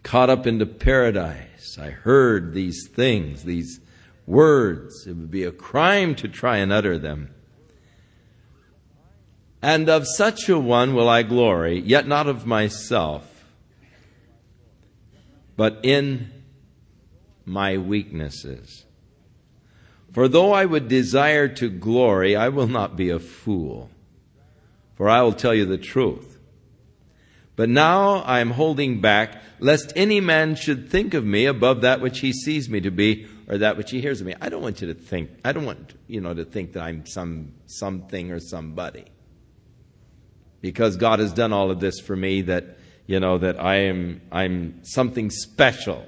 Caught 0.03 0.29
up 0.29 0.45
into 0.45 0.65
paradise, 0.65 1.77
I 1.79 1.91
heard 1.91 2.53
these 2.53 2.85
things, 2.89 3.45
these 3.45 3.79
words. 4.25 5.07
It 5.07 5.13
would 5.13 5.31
be 5.31 5.45
a 5.45 5.53
crime 5.53 6.15
to 6.15 6.27
try 6.27 6.57
and 6.57 6.73
utter 6.73 6.97
them. 6.97 7.33
And 9.61 9.87
of 9.87 10.05
such 10.05 10.49
a 10.49 10.59
one 10.59 10.93
will 10.93 11.07
I 11.07 11.23
glory, 11.23 11.79
yet 11.79 12.05
not 12.05 12.27
of 12.27 12.45
myself, 12.45 13.45
but 15.55 15.79
in 15.81 16.29
my 17.45 17.77
weaknesses. 17.77 18.83
For 20.11 20.27
though 20.27 20.51
I 20.51 20.65
would 20.65 20.89
desire 20.89 21.47
to 21.47 21.69
glory, 21.69 22.35
I 22.35 22.49
will 22.49 22.67
not 22.67 22.97
be 22.97 23.09
a 23.09 23.19
fool, 23.19 23.91
for 24.97 25.09
I 25.09 25.21
will 25.21 25.33
tell 25.33 25.53
you 25.53 25.65
the 25.65 25.77
truth. 25.77 26.39
But 27.55 27.69
now 27.69 28.17
I 28.17 28.39
am 28.39 28.51
holding 28.51 29.01
back, 29.01 29.41
lest 29.59 29.93
any 29.95 30.19
man 30.19 30.55
should 30.55 30.89
think 30.89 31.13
of 31.13 31.25
me 31.25 31.45
above 31.45 31.81
that 31.81 32.01
which 32.01 32.19
he 32.19 32.33
sees 32.33 32.69
me 32.69 32.81
to 32.81 32.91
be, 32.91 33.27
or 33.47 33.57
that 33.57 33.77
which 33.77 33.91
he 33.91 34.01
hears 34.01 34.19
of 34.19 34.27
me. 34.27 34.35
I 34.41 34.49
don't 34.49 34.61
want 34.61 34.81
you 34.81 34.87
to 34.87 34.93
think, 34.93 35.31
I 35.45 35.53
don't 35.53 35.65
want, 35.65 35.93
you 36.07 36.21
know, 36.21 36.33
to 36.33 36.45
think 36.45 36.73
that 36.73 36.83
I'm 36.83 37.05
some, 37.05 37.53
something 37.65 38.31
or 38.31 38.39
somebody 38.39 39.05
because 40.61 40.97
God 40.97 41.19
has 41.19 41.31
done 41.33 41.53
all 41.53 41.71
of 41.71 41.79
this 41.79 41.99
for 41.99 42.15
me 42.15 42.41
that, 42.43 42.77
you 43.05 43.19
know, 43.19 43.37
that 43.37 43.59
I 43.59 43.75
am, 43.83 44.21
I'm 44.31 44.83
something 44.83 45.29
special. 45.29 46.05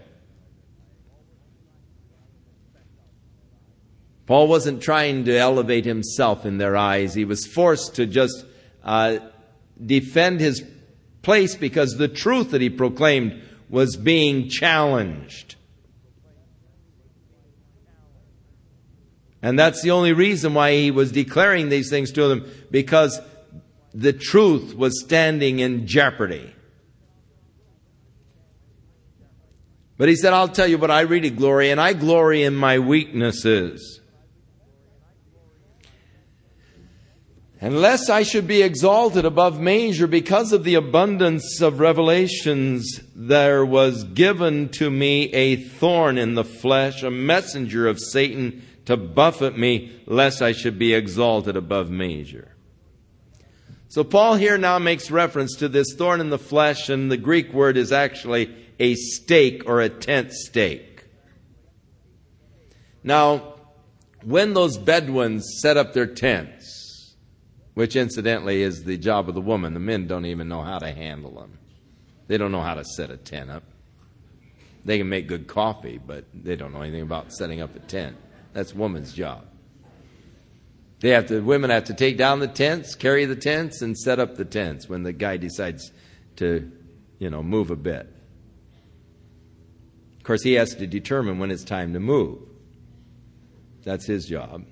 Paul 4.25 4.47
wasn't 4.47 4.81
trying 4.81 5.25
to 5.25 5.37
elevate 5.37 5.85
himself 5.85 6.45
in 6.45 6.57
their 6.57 6.77
eyes. 6.77 7.13
He 7.13 7.25
was 7.25 7.47
forced 7.47 7.95
to 7.95 8.05
just 8.05 8.45
uh, 8.83 9.19
defend 9.83 10.39
his 10.39 10.63
place 11.21 11.55
because 11.55 11.97
the 11.97 12.07
truth 12.07 12.51
that 12.51 12.61
he 12.61 12.69
proclaimed 12.69 13.41
was 13.69 13.95
being 13.95 14.49
challenged. 14.49 15.55
And 19.41 19.57
that's 19.57 19.81
the 19.81 19.91
only 19.91 20.13
reason 20.13 20.53
why 20.53 20.73
he 20.73 20.91
was 20.91 21.11
declaring 21.11 21.69
these 21.69 21.89
things 21.89 22.11
to 22.13 22.27
them 22.27 22.51
because 22.71 23.21
the 23.93 24.13
truth 24.13 24.75
was 24.75 25.01
standing 25.01 25.59
in 25.59 25.87
jeopardy. 25.87 26.53
But 29.97 30.09
he 30.09 30.15
said, 30.15 30.33
I'll 30.33 30.47
tell 30.47 30.67
you 30.67 30.77
what 30.77 30.91
I 30.91 31.01
really 31.01 31.29
glory, 31.29 31.71
and 31.71 31.79
I 31.79 31.91
glory 31.93 32.43
in 32.43 32.55
my 32.55 32.79
weaknesses. 32.79 33.98
Unless 37.61 38.09
I 38.09 38.23
should 38.23 38.47
be 38.47 38.61
exalted 38.61 39.25
above 39.25 39.59
measure 39.59 40.07
because 40.07 40.53
of 40.53 40.63
the 40.63 40.75
abundance 40.75 41.59
of 41.61 41.81
revelations, 41.81 43.01
there 43.13 43.65
was 43.65 44.05
given 44.05 44.69
to 44.69 44.89
me 44.89 45.25
a 45.33 45.57
thorn 45.57 46.17
in 46.17 46.35
the 46.35 46.45
flesh, 46.45 47.03
a 47.03 47.11
messenger 47.11 47.85
of 47.85 47.99
Satan 47.99 48.65
to 48.85 48.95
buffet 48.95 49.57
me, 49.57 49.91
lest 50.05 50.41
I 50.41 50.53
should 50.53 50.79
be 50.79 50.93
exalted 50.93 51.57
above 51.57 51.89
measure. 51.89 52.55
So 53.89 54.05
Paul 54.05 54.35
here 54.35 54.57
now 54.57 54.79
makes 54.79 55.11
reference 55.11 55.57
to 55.57 55.67
this 55.67 55.93
thorn 55.95 56.21
in 56.21 56.29
the 56.29 56.39
flesh, 56.39 56.87
and 56.87 57.11
the 57.11 57.17
Greek 57.17 57.51
word 57.51 57.75
is 57.75 57.91
actually 57.91 58.55
a 58.79 58.95
stake 58.95 59.63
or 59.65 59.81
a 59.81 59.89
tent 59.89 60.31
stake. 60.31 61.03
Now, 63.03 63.55
when 64.23 64.53
those 64.53 64.77
Bedouins 64.77 65.59
set 65.61 65.75
up 65.75 65.91
their 65.93 66.07
tents, 66.07 66.78
which 67.73 67.95
incidentally 67.95 68.61
is 68.61 68.83
the 68.83 68.97
job 68.97 69.29
of 69.29 69.35
the 69.35 69.41
woman. 69.41 69.73
The 69.73 69.79
men 69.79 70.07
don't 70.07 70.25
even 70.25 70.47
know 70.47 70.61
how 70.61 70.79
to 70.79 70.91
handle 70.91 71.31
them. 71.31 71.57
They 72.27 72.37
don't 72.37 72.51
know 72.51 72.61
how 72.61 72.75
to 72.75 72.83
set 72.83 73.09
a 73.09 73.17
tent 73.17 73.49
up. 73.49 73.63
They 74.85 74.97
can 74.97 75.09
make 75.09 75.27
good 75.27 75.47
coffee, 75.47 75.99
but 76.05 76.25
they 76.33 76.55
don't 76.55 76.73
know 76.73 76.81
anything 76.81 77.01
about 77.01 77.33
setting 77.33 77.61
up 77.61 77.75
a 77.75 77.79
tent. 77.79 78.17
That's 78.53 78.73
woman's 78.73 79.13
job. 79.13 79.45
They 80.99 81.09
have 81.09 81.27
to, 81.27 81.39
women 81.41 81.69
have 81.69 81.85
to 81.85 81.93
take 81.93 82.17
down 82.17 82.39
the 82.39 82.47
tents, 82.47 82.95
carry 82.95 83.25
the 83.25 83.35
tents, 83.35 83.81
and 83.81 83.97
set 83.97 84.19
up 84.19 84.35
the 84.35 84.45
tents 84.45 84.89
when 84.89 85.03
the 85.03 85.13
guy 85.13 85.37
decides 85.37 85.91
to, 86.37 86.71
you 87.19 87.29
know, 87.29 87.41
move 87.41 87.71
a 87.71 87.75
bit. 87.75 88.13
Of 90.17 90.23
course, 90.23 90.43
he 90.43 90.53
has 90.53 90.75
to 90.75 90.87
determine 90.87 91.39
when 91.39 91.51
it's 91.51 91.63
time 91.63 91.93
to 91.93 91.99
move. 91.99 92.39
That's 93.83 94.05
his 94.05 94.25
job. 94.25 94.65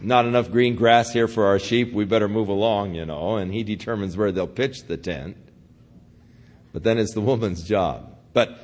Not 0.00 0.26
enough 0.26 0.50
green 0.50 0.76
grass 0.76 1.12
here 1.12 1.28
for 1.28 1.46
our 1.46 1.58
sheep. 1.58 1.92
We 1.92 2.04
better 2.04 2.28
move 2.28 2.48
along, 2.48 2.94
you 2.94 3.06
know. 3.06 3.36
And 3.36 3.52
he 3.52 3.62
determines 3.62 4.16
where 4.16 4.32
they'll 4.32 4.46
pitch 4.46 4.84
the 4.84 4.96
tent. 4.96 5.36
But 6.72 6.82
then 6.82 6.98
it's 6.98 7.14
the 7.14 7.20
woman's 7.20 7.62
job. 7.62 8.16
But 8.32 8.58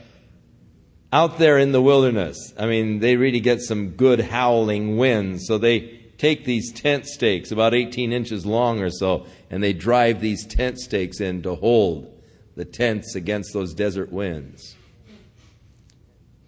out 1.12 1.38
there 1.38 1.58
in 1.58 1.72
the 1.72 1.82
wilderness, 1.82 2.52
I 2.58 2.66
mean, 2.66 3.00
they 3.00 3.16
really 3.16 3.40
get 3.40 3.60
some 3.60 3.90
good 3.90 4.20
howling 4.20 4.96
winds. 4.96 5.46
So 5.46 5.58
they 5.58 6.00
take 6.18 6.44
these 6.44 6.72
tent 6.72 7.06
stakes, 7.06 7.50
about 7.50 7.74
18 7.74 8.12
inches 8.12 8.46
long 8.46 8.80
or 8.80 8.90
so, 8.90 9.26
and 9.50 9.62
they 9.62 9.72
drive 9.72 10.20
these 10.20 10.46
tent 10.46 10.78
stakes 10.78 11.20
in 11.20 11.42
to 11.42 11.54
hold 11.54 12.08
the 12.54 12.64
tents 12.64 13.14
against 13.14 13.52
those 13.52 13.74
desert 13.74 14.12
winds. 14.12 14.76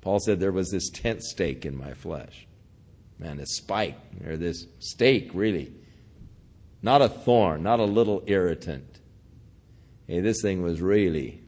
Paul 0.00 0.20
said 0.20 0.38
there 0.38 0.52
was 0.52 0.70
this 0.70 0.90
tent 0.90 1.22
stake 1.22 1.64
in 1.64 1.76
my 1.76 1.94
flesh 1.94 2.46
man, 3.18 3.38
this 3.38 3.56
spike 3.56 3.98
or 4.26 4.36
this 4.36 4.66
stake, 4.78 5.30
really. 5.34 5.72
Not 6.82 7.00
a 7.00 7.08
thorn, 7.08 7.62
not 7.62 7.80
a 7.80 7.84
little 7.84 8.22
irritant. 8.26 9.00
Hey, 10.06 10.20
this 10.20 10.42
thing 10.42 10.62
was 10.62 10.82
really 10.82 11.40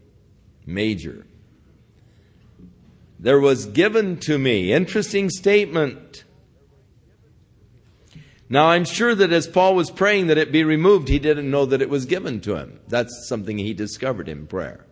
major. 0.64 1.26
There 3.18 3.40
was 3.40 3.66
given 3.66 4.18
to 4.20 4.38
me, 4.38 4.72
interesting 4.72 5.28
statement. 5.30 6.24
Now, 8.48 8.68
I'm 8.68 8.84
sure 8.84 9.14
that 9.14 9.32
as 9.32 9.46
Paul 9.48 9.74
was 9.74 9.90
praying 9.90 10.28
that 10.28 10.38
it 10.38 10.52
be 10.52 10.64
removed, 10.64 11.08
he 11.08 11.18
didn't 11.18 11.50
know 11.50 11.66
that 11.66 11.82
it 11.82 11.90
was 11.90 12.06
given 12.06 12.40
to 12.42 12.56
him. 12.56 12.80
That's 12.86 13.26
something 13.28 13.58
he 13.58 13.74
discovered 13.74 14.28
in 14.28 14.46
prayer. 14.46 14.85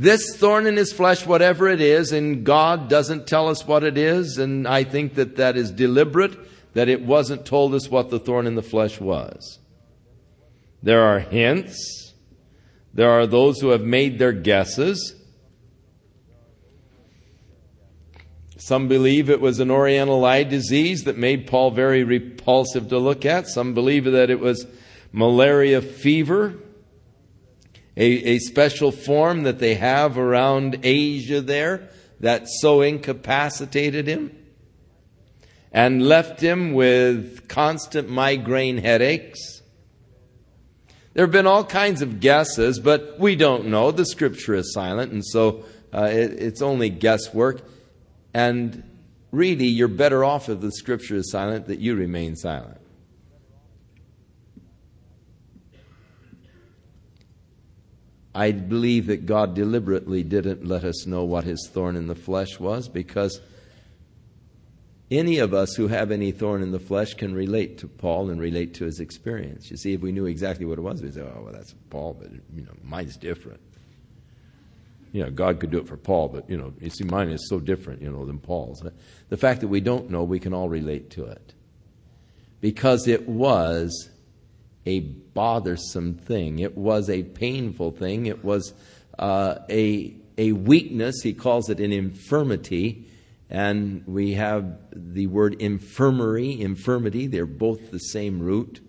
This 0.00 0.34
thorn 0.34 0.66
in 0.66 0.78
his 0.78 0.94
flesh, 0.94 1.26
whatever 1.26 1.68
it 1.68 1.82
is, 1.82 2.10
and 2.10 2.42
God 2.42 2.88
doesn't 2.88 3.26
tell 3.26 3.48
us 3.48 3.66
what 3.66 3.84
it 3.84 3.98
is, 3.98 4.38
and 4.38 4.66
I 4.66 4.82
think 4.82 5.16
that 5.16 5.36
that 5.36 5.58
is 5.58 5.70
deliberate, 5.70 6.38
that 6.72 6.88
it 6.88 7.02
wasn't 7.02 7.44
told 7.44 7.74
us 7.74 7.90
what 7.90 8.08
the 8.08 8.18
thorn 8.18 8.46
in 8.46 8.54
the 8.54 8.62
flesh 8.62 8.98
was. 8.98 9.58
There 10.82 11.02
are 11.02 11.18
hints. 11.18 12.14
There 12.94 13.10
are 13.10 13.26
those 13.26 13.60
who 13.60 13.68
have 13.68 13.82
made 13.82 14.18
their 14.18 14.32
guesses. 14.32 15.16
Some 18.56 18.88
believe 18.88 19.28
it 19.28 19.42
was 19.42 19.60
an 19.60 19.70
oriental 19.70 20.24
eye 20.24 20.44
disease 20.44 21.04
that 21.04 21.18
made 21.18 21.46
Paul 21.46 21.72
very 21.72 22.04
repulsive 22.04 22.88
to 22.88 22.98
look 22.98 23.26
at. 23.26 23.48
Some 23.48 23.74
believe 23.74 24.04
that 24.04 24.30
it 24.30 24.40
was 24.40 24.66
malaria 25.12 25.82
fever 25.82 26.56
a, 28.00 28.02
a 28.02 28.38
special 28.38 28.92
form 28.92 29.42
that 29.42 29.58
they 29.58 29.74
have 29.74 30.16
around 30.16 30.80
Asia 30.82 31.42
there 31.42 31.90
that 32.20 32.48
so 32.48 32.80
incapacitated 32.80 34.06
him 34.06 34.34
and 35.70 36.08
left 36.08 36.40
him 36.40 36.72
with 36.72 37.46
constant 37.46 38.08
migraine 38.08 38.78
headaches. 38.78 39.60
There 41.12 41.24
have 41.26 41.30
been 41.30 41.46
all 41.46 41.62
kinds 41.62 42.00
of 42.00 42.20
guesses, 42.20 42.80
but 42.80 43.18
we 43.18 43.36
don't 43.36 43.66
know. 43.66 43.90
The 43.90 44.06
scripture 44.06 44.54
is 44.54 44.72
silent, 44.72 45.12
and 45.12 45.24
so 45.24 45.66
uh, 45.92 46.04
it, 46.04 46.32
it's 46.40 46.62
only 46.62 46.88
guesswork. 46.88 47.60
And 48.32 48.82
really, 49.30 49.66
you're 49.66 49.88
better 49.88 50.24
off 50.24 50.48
if 50.48 50.60
the 50.60 50.72
scripture 50.72 51.16
is 51.16 51.30
silent 51.30 51.66
that 51.66 51.80
you 51.80 51.96
remain 51.96 52.34
silent. 52.34 52.80
I 58.34 58.52
believe 58.52 59.06
that 59.08 59.26
God 59.26 59.54
deliberately 59.54 60.22
didn't 60.22 60.64
let 60.64 60.84
us 60.84 61.06
know 61.06 61.24
what 61.24 61.44
his 61.44 61.68
thorn 61.72 61.96
in 61.96 62.06
the 62.06 62.14
flesh 62.14 62.60
was 62.60 62.88
because 62.88 63.40
any 65.10 65.38
of 65.38 65.52
us 65.52 65.74
who 65.74 65.88
have 65.88 66.12
any 66.12 66.30
thorn 66.30 66.62
in 66.62 66.70
the 66.70 66.78
flesh 66.78 67.14
can 67.14 67.34
relate 67.34 67.78
to 67.78 67.88
Paul 67.88 68.30
and 68.30 68.40
relate 68.40 68.74
to 68.74 68.84
his 68.84 69.00
experience. 69.00 69.68
You 69.68 69.76
see, 69.76 69.94
if 69.94 70.00
we 70.00 70.12
knew 70.12 70.26
exactly 70.26 70.64
what 70.64 70.78
it 70.78 70.82
was, 70.82 71.02
we'd 71.02 71.14
say, 71.14 71.22
oh, 71.22 71.42
well, 71.42 71.52
that's 71.52 71.74
Paul, 71.90 72.16
but, 72.20 72.30
you 72.54 72.62
know, 72.62 72.72
mine's 72.84 73.16
different. 73.16 73.60
You 75.12 75.24
know, 75.24 75.30
God 75.30 75.58
could 75.58 75.72
do 75.72 75.78
it 75.78 75.88
for 75.88 75.96
Paul, 75.96 76.28
but, 76.28 76.48
you 76.48 76.56
know, 76.56 76.72
you 76.80 76.90
see, 76.90 77.02
mine 77.02 77.30
is 77.30 77.48
so 77.48 77.58
different, 77.58 78.00
you 78.00 78.10
know, 78.12 78.24
than 78.24 78.38
Paul's. 78.38 78.80
The 79.28 79.36
fact 79.36 79.62
that 79.62 79.68
we 79.68 79.80
don't 79.80 80.08
know, 80.10 80.22
we 80.22 80.38
can 80.38 80.54
all 80.54 80.68
relate 80.68 81.10
to 81.10 81.24
it. 81.24 81.52
Because 82.60 83.08
it 83.08 83.28
was 83.28 84.08
a 84.86 85.00
bothersome 85.00 86.14
thing. 86.14 86.58
It 86.58 86.76
was 86.76 87.10
a 87.10 87.22
painful 87.22 87.92
thing. 87.92 88.26
It 88.26 88.44
was 88.44 88.72
uh, 89.18 89.56
a, 89.68 90.14
a 90.38 90.52
weakness. 90.52 91.20
He 91.22 91.34
calls 91.34 91.68
it 91.68 91.80
an 91.80 91.92
infirmity. 91.92 93.06
And 93.48 94.04
we 94.06 94.34
have 94.34 94.78
the 94.92 95.26
word 95.26 95.54
infirmary, 95.60 96.60
infirmity. 96.60 97.26
They're 97.26 97.46
both 97.46 97.90
the 97.90 97.98
same 97.98 98.40
root. 98.40 98.80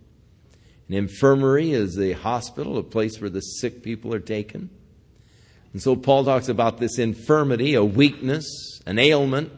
An 0.88 0.94
infirmary 0.94 1.72
is 1.72 1.98
a 2.00 2.12
hospital, 2.12 2.78
a 2.78 2.84
place 2.84 3.20
where 3.20 3.30
the 3.30 3.42
sick 3.42 3.82
people 3.82 4.14
are 4.14 4.20
taken. 4.20 4.70
And 5.74 5.82
so 5.82 5.96
Paul 5.96 6.26
talks 6.26 6.50
about 6.50 6.80
this 6.80 7.00
infirmity, 7.00 7.76
a 7.76 7.84
weakness, 7.84 8.82
an 8.86 9.00
ailment, 9.00 9.52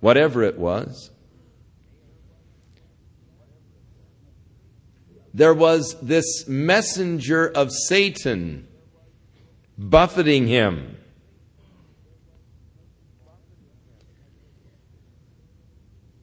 whatever 0.00 0.42
it 0.42 0.58
was. 0.58 1.10
There 5.34 5.54
was 5.54 5.96
this 6.00 6.48
messenger 6.48 7.48
of 7.48 7.70
Satan 7.72 8.66
buffeting 9.76 10.46
him. 10.46 10.96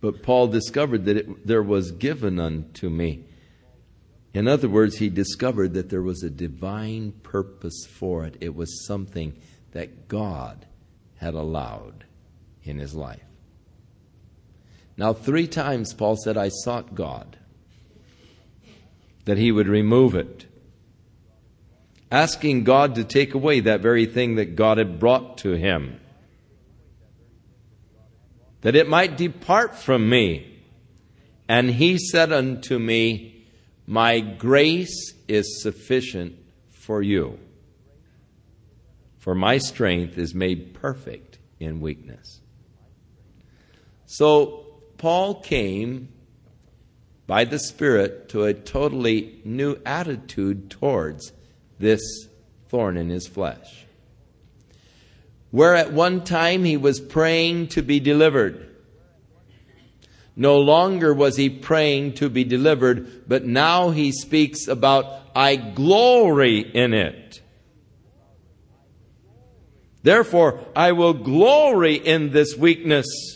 But 0.01 0.21
Paul 0.21 0.47
discovered 0.47 1.05
that 1.05 1.17
it, 1.17 1.47
there 1.47 1.63
was 1.63 1.91
given 1.91 2.39
unto 2.39 2.89
me. 2.89 3.25
In 4.33 4.47
other 4.47 4.67
words, 4.67 4.97
he 4.97 5.09
discovered 5.09 5.73
that 5.73 5.89
there 5.89 6.01
was 6.01 6.21
a 6.21 6.29
divine 6.29 7.13
purpose 7.23 7.87
for 7.89 8.25
it. 8.25 8.35
It 8.41 8.53
was 8.53 8.85
something 8.85 9.39
that 9.71 10.07
God 10.07 10.65
had 11.15 11.33
allowed 11.33 12.03
in 12.63 12.77
his 12.77 12.93
life. 12.93 13.23
Now, 14.97 15.13
three 15.13 15.47
times 15.47 15.93
Paul 15.93 16.17
said, 16.17 16.37
I 16.37 16.49
sought 16.49 16.95
God 16.95 17.37
that 19.25 19.37
he 19.37 19.51
would 19.51 19.67
remove 19.67 20.15
it. 20.15 20.45
Asking 22.11 22.63
God 22.63 22.95
to 22.95 23.03
take 23.03 23.33
away 23.33 23.59
that 23.61 23.81
very 23.81 24.05
thing 24.05 24.35
that 24.35 24.55
God 24.55 24.77
had 24.77 24.99
brought 24.99 25.39
to 25.39 25.53
him. 25.53 25.99
That 28.61 28.75
it 28.75 28.87
might 28.87 29.17
depart 29.17 29.75
from 29.75 30.07
me. 30.07 30.63
And 31.47 31.69
he 31.69 31.97
said 31.97 32.31
unto 32.31 32.79
me, 32.79 33.45
My 33.85 34.19
grace 34.19 35.13
is 35.27 35.61
sufficient 35.61 36.35
for 36.71 37.01
you. 37.01 37.39
For 39.17 39.35
my 39.35 39.57
strength 39.57 40.17
is 40.17 40.35
made 40.35 40.75
perfect 40.75 41.39
in 41.59 41.81
weakness. 41.81 42.41
So 44.05 44.65
Paul 44.97 45.41
came 45.41 46.09
by 47.27 47.43
the 47.45 47.59
Spirit 47.59 48.29
to 48.29 48.43
a 48.43 48.53
totally 48.53 49.41
new 49.43 49.77
attitude 49.85 50.69
towards 50.69 51.31
this 51.79 52.01
thorn 52.69 52.97
in 52.97 53.09
his 53.09 53.27
flesh. 53.27 53.85
where 55.55 55.73
at 55.73 55.93
one 55.93 56.21
time 56.21 56.65
he 56.65 56.75
was 56.75 56.99
praying 56.99 57.65
to 57.65 57.81
be 57.81 57.97
delivered. 57.97 58.75
No 60.35 60.57
longer 60.57 61.13
was 61.13 61.37
he 61.37 61.49
praying 61.49 62.13
to 62.15 62.29
be 62.29 62.43
delivered, 62.43 63.23
but 63.25 63.45
now 63.45 63.91
he 63.91 64.11
speaks 64.11 64.67
about, 64.67 65.05
I 65.33 65.55
glory 65.55 66.59
in 66.59 66.93
it. 66.93 67.39
Therefore, 70.03 70.59
I 70.75 70.91
will 70.91 71.13
glory 71.13 71.95
in 71.95 72.31
this 72.31 72.57
weakness 72.57 73.34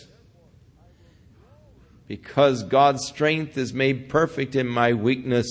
because 2.10 2.64
God's 2.64 3.06
strength 3.06 3.56
is 3.56 3.72
made 3.72 4.08
perfect 4.08 4.56
in 4.56 4.66
my 4.66 4.92
weakness. 4.92 5.46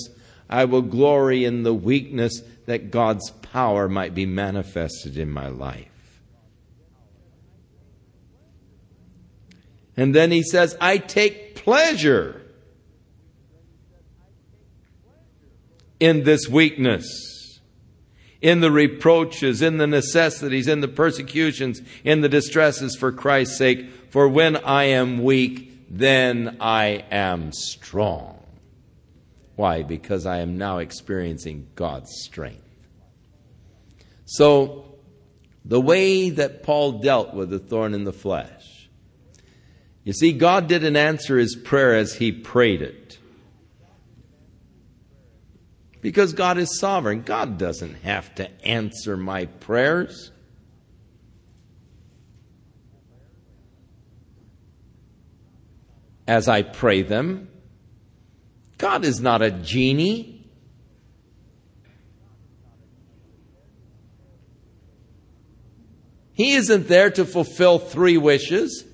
I 0.46 0.66
will 0.66 0.82
glory 0.82 1.46
in 1.46 1.62
the 1.62 1.72
weakness 1.72 2.42
that 2.66 2.90
God's 2.90 3.30
power 3.30 3.88
might 3.88 4.14
be 4.14 4.26
manifested 4.26 5.16
in 5.16 5.30
my 5.30 5.48
life. 5.48 6.20
And 9.96 10.14
then 10.14 10.30
he 10.30 10.42
says, 10.42 10.76
I 10.82 10.98
take 10.98 11.54
pleasure 11.54 12.42
in 15.98 16.24
this 16.24 16.46
weakness, 16.46 17.58
in 18.42 18.60
the 18.60 18.70
reproaches, 18.70 19.62
in 19.62 19.78
the 19.78 19.86
necessities, 19.86 20.68
in 20.68 20.82
the 20.82 20.88
persecutions, 20.88 21.80
in 22.04 22.20
the 22.20 22.28
distresses 22.28 22.96
for 22.96 23.12
Christ's 23.12 23.56
sake. 23.56 23.88
For 24.10 24.28
when 24.28 24.58
I 24.58 24.84
am 24.84 25.22
weak, 25.22 25.69
then 25.90 26.58
I 26.60 27.04
am 27.10 27.52
strong. 27.52 28.38
Why? 29.56 29.82
Because 29.82 30.24
I 30.24 30.38
am 30.38 30.56
now 30.56 30.78
experiencing 30.78 31.66
God's 31.74 32.10
strength. 32.22 32.62
So, 34.24 34.84
the 35.64 35.80
way 35.80 36.30
that 36.30 36.62
Paul 36.62 37.00
dealt 37.00 37.34
with 37.34 37.50
the 37.50 37.58
thorn 37.58 37.92
in 37.92 38.04
the 38.04 38.12
flesh. 38.12 38.88
You 40.04 40.12
see, 40.12 40.32
God 40.32 40.68
didn't 40.68 40.96
answer 40.96 41.36
his 41.36 41.56
prayer 41.56 41.94
as 41.94 42.14
he 42.14 42.32
prayed 42.32 42.80
it. 42.80 43.18
Because 46.00 46.32
God 46.32 46.56
is 46.56 46.78
sovereign. 46.78 47.22
God 47.22 47.58
doesn't 47.58 47.96
have 47.96 48.34
to 48.36 48.66
answer 48.66 49.16
my 49.16 49.46
prayers. 49.46 50.30
As 56.30 56.46
I 56.46 56.62
pray 56.62 57.02
them. 57.02 57.48
God 58.78 59.04
is 59.04 59.20
not 59.20 59.42
a 59.42 59.50
genie. 59.50 60.48
He 66.32 66.52
isn't 66.52 66.86
there 66.86 67.10
to 67.10 67.24
fulfill 67.24 67.80
three 67.80 68.16
wishes. 68.16 68.84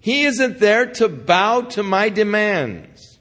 He 0.00 0.24
isn't 0.24 0.58
there 0.58 0.86
to 0.94 1.08
bow 1.08 1.60
to 1.60 1.84
my 1.84 2.08
demands. 2.08 3.20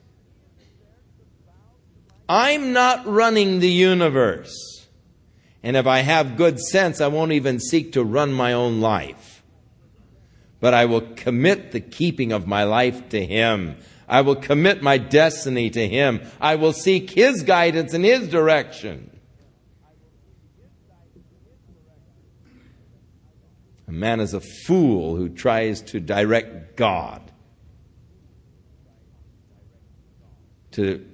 I'm 2.28 2.74
not 2.74 3.06
running 3.06 3.60
the 3.60 3.70
universe. 3.70 4.78
And 5.62 5.76
if 5.76 5.88
I 5.88 5.99
have 5.99 6.38
good 6.38 6.60
sense, 6.60 7.01
I 7.01 7.07
won't 7.07 7.34
even 7.34 7.60
seek 7.60 7.93
to 7.93 8.03
run 8.03 8.32
my 8.32 8.53
own 8.53 8.80
life. 8.80 9.43
But 10.60 10.74
I 10.74 10.86
will 10.86 11.01
commit 11.01 11.72
the 11.72 11.80
keeping 11.80 12.32
of 12.32 12.47
my 12.47 12.64
life 12.64 13.10
to 13.10 13.26
Him. 13.26 13.78
I 14.07 14.22
will 14.22 14.36
commit 14.36 14.82
my 14.82 14.97
destiny 14.97 15.70
to 15.70 15.88
Him. 15.88 16.22
I 16.39 16.55
will 16.55 16.74
seek 16.74 17.12
His 17.12 17.43
guidance 17.43 17.93
and 17.93 18.03
His 18.03 18.28
direction. 18.28 19.10
A 23.88 23.91
man 23.91 24.20
is 24.20 24.34
a 24.34 24.41
fool 24.41 25.16
who 25.16 25.30
tries 25.30 25.82
to 25.82 25.99
direct 25.99 26.78
God 26.78 27.32
to 30.72 31.05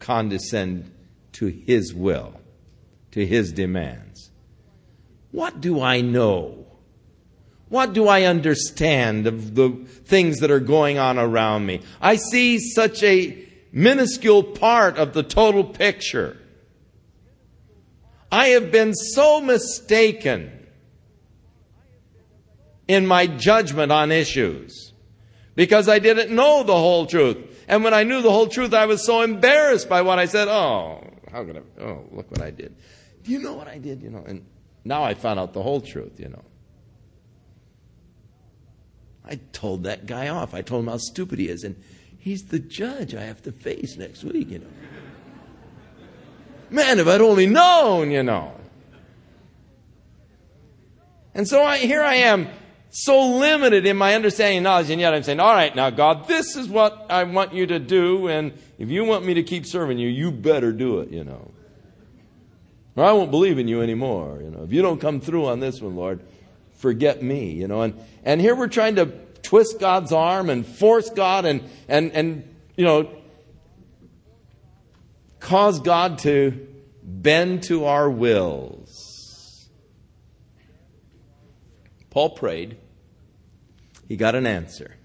condescend 0.00 0.90
to 1.32 1.46
His 1.46 1.94
will, 1.94 2.40
to 3.16 3.26
His 3.26 3.50
demands. 3.50 4.30
What 5.32 5.62
do 5.62 5.80
I 5.80 6.02
know? 6.02 6.66
What 7.70 7.94
do 7.94 8.08
I 8.08 8.24
understand 8.24 9.26
of 9.26 9.54
the 9.54 9.70
things 10.04 10.40
that 10.40 10.50
are 10.50 10.60
going 10.60 10.98
on 10.98 11.18
around 11.18 11.64
me? 11.64 11.80
I 11.98 12.16
see 12.16 12.58
such 12.58 13.02
a 13.02 13.42
minuscule 13.72 14.42
part 14.42 14.98
of 14.98 15.14
the 15.14 15.22
total 15.22 15.64
picture. 15.64 16.36
I 18.30 18.48
have 18.48 18.70
been 18.70 18.94
so 18.94 19.40
mistaken 19.40 20.66
in 22.86 23.06
my 23.06 23.26
judgment 23.26 23.90
on 23.90 24.12
issues 24.12 24.92
because 25.54 25.88
I 25.88 26.00
didn't 26.00 26.30
know 26.30 26.64
the 26.64 26.76
whole 26.76 27.06
truth. 27.06 27.38
And 27.66 27.82
when 27.82 27.94
I 27.94 28.02
knew 28.02 28.20
the 28.20 28.30
whole 28.30 28.48
truth, 28.48 28.74
I 28.74 28.84
was 28.84 29.06
so 29.06 29.22
embarrassed 29.22 29.88
by 29.88 30.02
what 30.02 30.18
I 30.18 30.26
said. 30.26 30.48
Oh, 30.48 31.02
how 31.32 31.44
could 31.44 31.56
I? 31.56 31.82
Oh, 31.82 32.04
look 32.12 32.30
what 32.30 32.42
I 32.42 32.50
did. 32.50 32.76
Do 33.26 33.32
you 33.32 33.40
know 33.40 33.54
what 33.54 33.66
I 33.66 33.78
did? 33.78 34.02
You 34.02 34.10
know, 34.10 34.22
and 34.24 34.46
now 34.84 35.02
I 35.02 35.14
found 35.14 35.40
out 35.40 35.52
the 35.52 35.62
whole 35.62 35.80
truth, 35.80 36.20
you 36.20 36.28
know. 36.28 36.44
I 39.24 39.40
told 39.52 39.82
that 39.82 40.06
guy 40.06 40.28
off. 40.28 40.54
I 40.54 40.62
told 40.62 40.84
him 40.84 40.88
how 40.88 40.98
stupid 40.98 41.40
he 41.40 41.48
is. 41.48 41.64
And 41.64 41.74
he's 42.18 42.44
the 42.44 42.60
judge 42.60 43.16
I 43.16 43.22
have 43.22 43.42
to 43.42 43.52
face 43.52 43.96
next 43.96 44.22
week, 44.22 44.50
you 44.50 44.60
know. 44.60 44.66
Man, 46.70 47.00
if 47.00 47.08
I'd 47.08 47.20
only 47.20 47.46
known, 47.46 48.12
you 48.12 48.22
know. 48.22 48.52
And 51.34 51.48
so 51.48 51.64
I, 51.64 51.78
here 51.78 52.02
I 52.02 52.14
am, 52.14 52.48
so 52.90 53.26
limited 53.38 53.86
in 53.86 53.96
my 53.96 54.14
understanding 54.14 54.58
and 54.58 54.64
knowledge, 54.64 54.88
and 54.90 55.00
yet 55.00 55.12
I'm 55.12 55.24
saying, 55.24 55.40
all 55.40 55.52
right, 55.52 55.74
now, 55.74 55.90
God, 55.90 56.28
this 56.28 56.56
is 56.56 56.68
what 56.68 57.06
I 57.10 57.24
want 57.24 57.52
you 57.52 57.66
to 57.66 57.78
do, 57.78 58.28
and 58.28 58.52
if 58.78 58.88
you 58.88 59.04
want 59.04 59.26
me 59.26 59.34
to 59.34 59.42
keep 59.42 59.66
serving 59.66 59.98
you, 59.98 60.08
you 60.08 60.30
better 60.30 60.72
do 60.72 61.00
it, 61.00 61.10
you 61.10 61.24
know. 61.24 61.50
Or 62.96 63.04
I 63.04 63.12
won't 63.12 63.30
believe 63.30 63.58
in 63.58 63.68
you 63.68 63.82
anymore, 63.82 64.40
you 64.42 64.50
know. 64.50 64.62
If 64.62 64.72
you 64.72 64.80
don't 64.80 65.00
come 65.00 65.20
through 65.20 65.46
on 65.46 65.60
this 65.60 65.80
one, 65.82 65.96
Lord, 65.96 66.20
forget 66.72 67.22
me, 67.22 67.52
you 67.52 67.68
know. 67.68 67.82
And, 67.82 67.94
and 68.24 68.40
here 68.40 68.56
we're 68.56 68.68
trying 68.68 68.96
to 68.96 69.06
twist 69.42 69.78
God's 69.78 70.12
arm 70.12 70.48
and 70.48 70.66
force 70.66 71.10
God 71.10 71.44
and, 71.44 71.62
and, 71.88 72.10
and, 72.12 72.56
you 72.74 72.84
know, 72.84 73.10
cause 75.40 75.78
God 75.80 76.18
to 76.20 76.66
bend 77.02 77.64
to 77.64 77.84
our 77.84 78.08
wills. 78.08 79.68
Paul 82.10 82.30
prayed. 82.30 82.78
He 84.08 84.16
got 84.16 84.34
an 84.34 84.46
answer. 84.46 84.96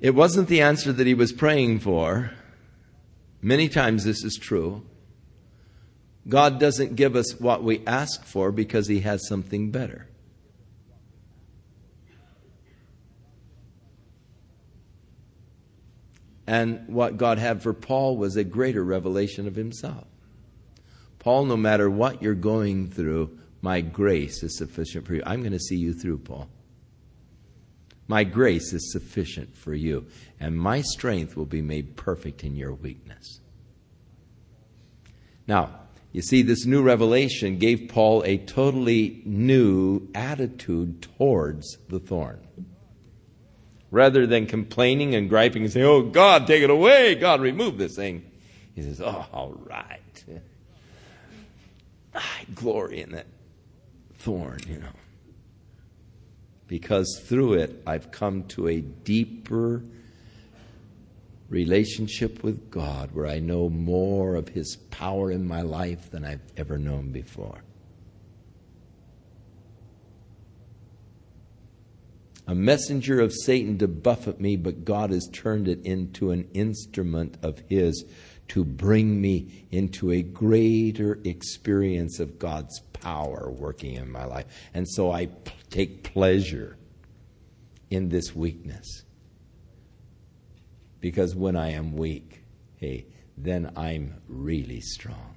It 0.00 0.14
wasn't 0.14 0.48
the 0.48 0.62
answer 0.62 0.92
that 0.92 1.06
he 1.06 1.14
was 1.14 1.32
praying 1.32 1.80
for. 1.80 2.32
Many 3.46 3.68
times 3.68 4.02
this 4.02 4.24
is 4.24 4.34
true. 4.34 4.82
God 6.26 6.58
doesn't 6.58 6.96
give 6.96 7.14
us 7.14 7.38
what 7.38 7.62
we 7.62 7.80
ask 7.86 8.24
for 8.24 8.50
because 8.50 8.88
He 8.88 9.02
has 9.02 9.28
something 9.28 9.70
better. 9.70 10.08
And 16.44 16.88
what 16.88 17.18
God 17.18 17.38
had 17.38 17.62
for 17.62 17.72
Paul 17.72 18.16
was 18.16 18.34
a 18.34 18.42
greater 18.42 18.82
revelation 18.82 19.46
of 19.46 19.54
Himself. 19.54 20.08
Paul, 21.20 21.44
no 21.44 21.56
matter 21.56 21.88
what 21.88 22.20
you're 22.20 22.34
going 22.34 22.90
through, 22.90 23.38
my 23.62 23.80
grace 23.80 24.42
is 24.42 24.58
sufficient 24.58 25.06
for 25.06 25.14
you. 25.14 25.22
I'm 25.24 25.42
going 25.42 25.52
to 25.52 25.60
see 25.60 25.76
you 25.76 25.92
through, 25.92 26.18
Paul. 26.18 26.48
My 28.08 28.24
grace 28.24 28.72
is 28.72 28.90
sufficient 28.90 29.56
for 29.56 29.72
you, 29.72 30.06
and 30.38 30.58
my 30.58 30.82
strength 30.82 31.36
will 31.36 31.46
be 31.46 31.62
made 31.62 31.96
perfect 31.96 32.44
in 32.44 32.56
your 32.56 32.74
weakness. 32.74 33.40
Now, 35.46 35.80
you 36.12 36.22
see, 36.22 36.42
this 36.42 36.64
new 36.64 36.82
revelation 36.82 37.58
gave 37.58 37.88
Paul 37.88 38.22
a 38.24 38.38
totally 38.38 39.22
new 39.24 40.08
attitude 40.14 41.02
towards 41.02 41.78
the 41.88 41.98
thorn. 41.98 42.40
Rather 43.90 44.26
than 44.26 44.46
complaining 44.46 45.14
and 45.14 45.28
griping 45.28 45.62
and 45.62 45.72
saying, 45.72 45.86
Oh, 45.86 46.02
God, 46.02 46.46
take 46.46 46.62
it 46.62 46.70
away. 46.70 47.14
God, 47.14 47.40
remove 47.40 47.78
this 47.78 47.96
thing. 47.96 48.24
He 48.74 48.82
says, 48.82 49.00
Oh, 49.00 49.26
all 49.32 49.52
right. 49.64 50.24
I 52.14 52.46
glory 52.54 53.02
in 53.02 53.12
that 53.12 53.26
thorn, 54.18 54.60
you 54.66 54.78
know. 54.78 54.88
Because 56.66 57.22
through 57.24 57.54
it, 57.54 57.82
I've 57.86 58.10
come 58.10 58.44
to 58.44 58.68
a 58.68 58.80
deeper 58.80 59.84
relationship 61.48 62.42
with 62.42 62.70
God 62.70 63.10
where 63.12 63.26
I 63.26 63.38
know 63.38 63.68
more 63.68 64.34
of 64.34 64.48
His 64.48 64.76
power 64.90 65.30
in 65.30 65.46
my 65.46 65.62
life 65.62 66.10
than 66.10 66.24
I've 66.24 66.40
ever 66.56 66.78
known 66.78 67.10
before. 67.12 67.62
A 72.48 72.54
messenger 72.54 73.20
of 73.20 73.32
Satan 73.32 73.78
to 73.78 73.88
buffet 73.88 74.40
me, 74.40 74.56
but 74.56 74.84
God 74.84 75.10
has 75.10 75.28
turned 75.32 75.66
it 75.66 75.84
into 75.84 76.30
an 76.30 76.48
instrument 76.54 77.36
of 77.42 77.60
His 77.68 78.04
to 78.48 78.64
bring 78.64 79.20
me 79.20 79.66
into 79.72 80.12
a 80.12 80.22
greater 80.22 81.18
experience 81.24 82.20
of 82.20 82.38
God's 82.38 82.80
power 82.92 83.50
working 83.50 83.94
in 83.94 84.10
my 84.10 84.24
life. 84.24 84.46
And 84.72 84.88
so 84.88 85.10
I 85.10 85.26
p- 85.26 85.52
take 85.70 86.04
pleasure 86.04 86.76
in 87.90 88.08
this 88.08 88.34
weakness. 88.34 89.02
Because 91.00 91.34
when 91.34 91.56
I 91.56 91.72
am 91.72 91.96
weak, 91.96 92.44
hey, 92.76 93.06
then 93.36 93.72
I'm 93.76 94.14
really 94.28 94.80
strong. 94.80 95.36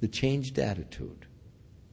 The 0.00 0.08
changed 0.08 0.58
attitude 0.58 1.26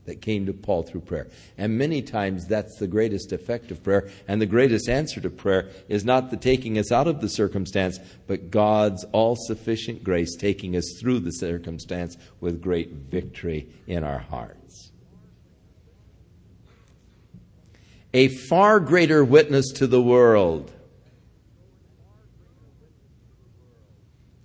that 0.10 0.22
came 0.22 0.48
to 0.48 0.54
Paul 0.54 0.82
through 0.82 1.02
prayer. 1.02 1.28
And 1.56 1.78
many 1.78 2.02
times 2.02 2.48
that's 2.48 2.78
the 2.78 2.88
greatest 2.88 3.32
effect 3.32 3.70
of 3.70 3.84
prayer. 3.84 4.10
And 4.28 4.42
the 4.42 4.48
greatest 4.48 4.90
answer 4.90 5.22
to 5.22 5.30
prayer 5.30 5.70
is 5.88 6.04
not 6.04 6.32
the 6.32 6.38
taking 6.38 6.80
us 6.80 6.92
out 6.92 7.08
of 7.08 7.22
the 7.22 7.30
circumstance, 7.30 8.00
but 8.26 8.50
God's 8.50 9.06
all 9.12 9.36
sufficient 9.36 10.04
grace 10.04 10.36
taking 10.36 10.76
us 10.76 10.98
through 11.00 11.20
the 11.20 11.32
circumstance 11.32 12.18
with 12.40 12.60
great 12.60 12.90
victory 12.90 13.70
in 13.86 14.04
our 14.04 14.18
hearts. 14.18 14.92
A 18.12 18.30
far 18.30 18.80
greater 18.80 19.24
witness 19.24 19.72
to 19.74 19.86
the 19.86 20.02
world. 20.02 20.74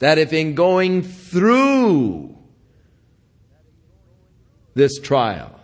That 0.04 0.18
if 0.18 0.34
in 0.34 0.54
going 0.54 1.02
through 1.02 2.36
this 4.74 5.00
trial, 5.00 5.58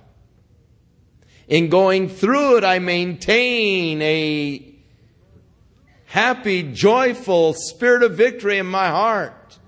in 1.47 1.69
going 1.69 2.09
through 2.09 2.57
it, 2.57 2.65
I 2.65 2.79
maintain 2.79 4.01
a 4.01 4.75
happy, 6.07 6.63
joyful 6.63 7.53
spirit 7.53 8.03
of 8.03 8.15
victory 8.15 8.57
in 8.57 8.65
my 8.65 8.89
heart. 8.89 9.59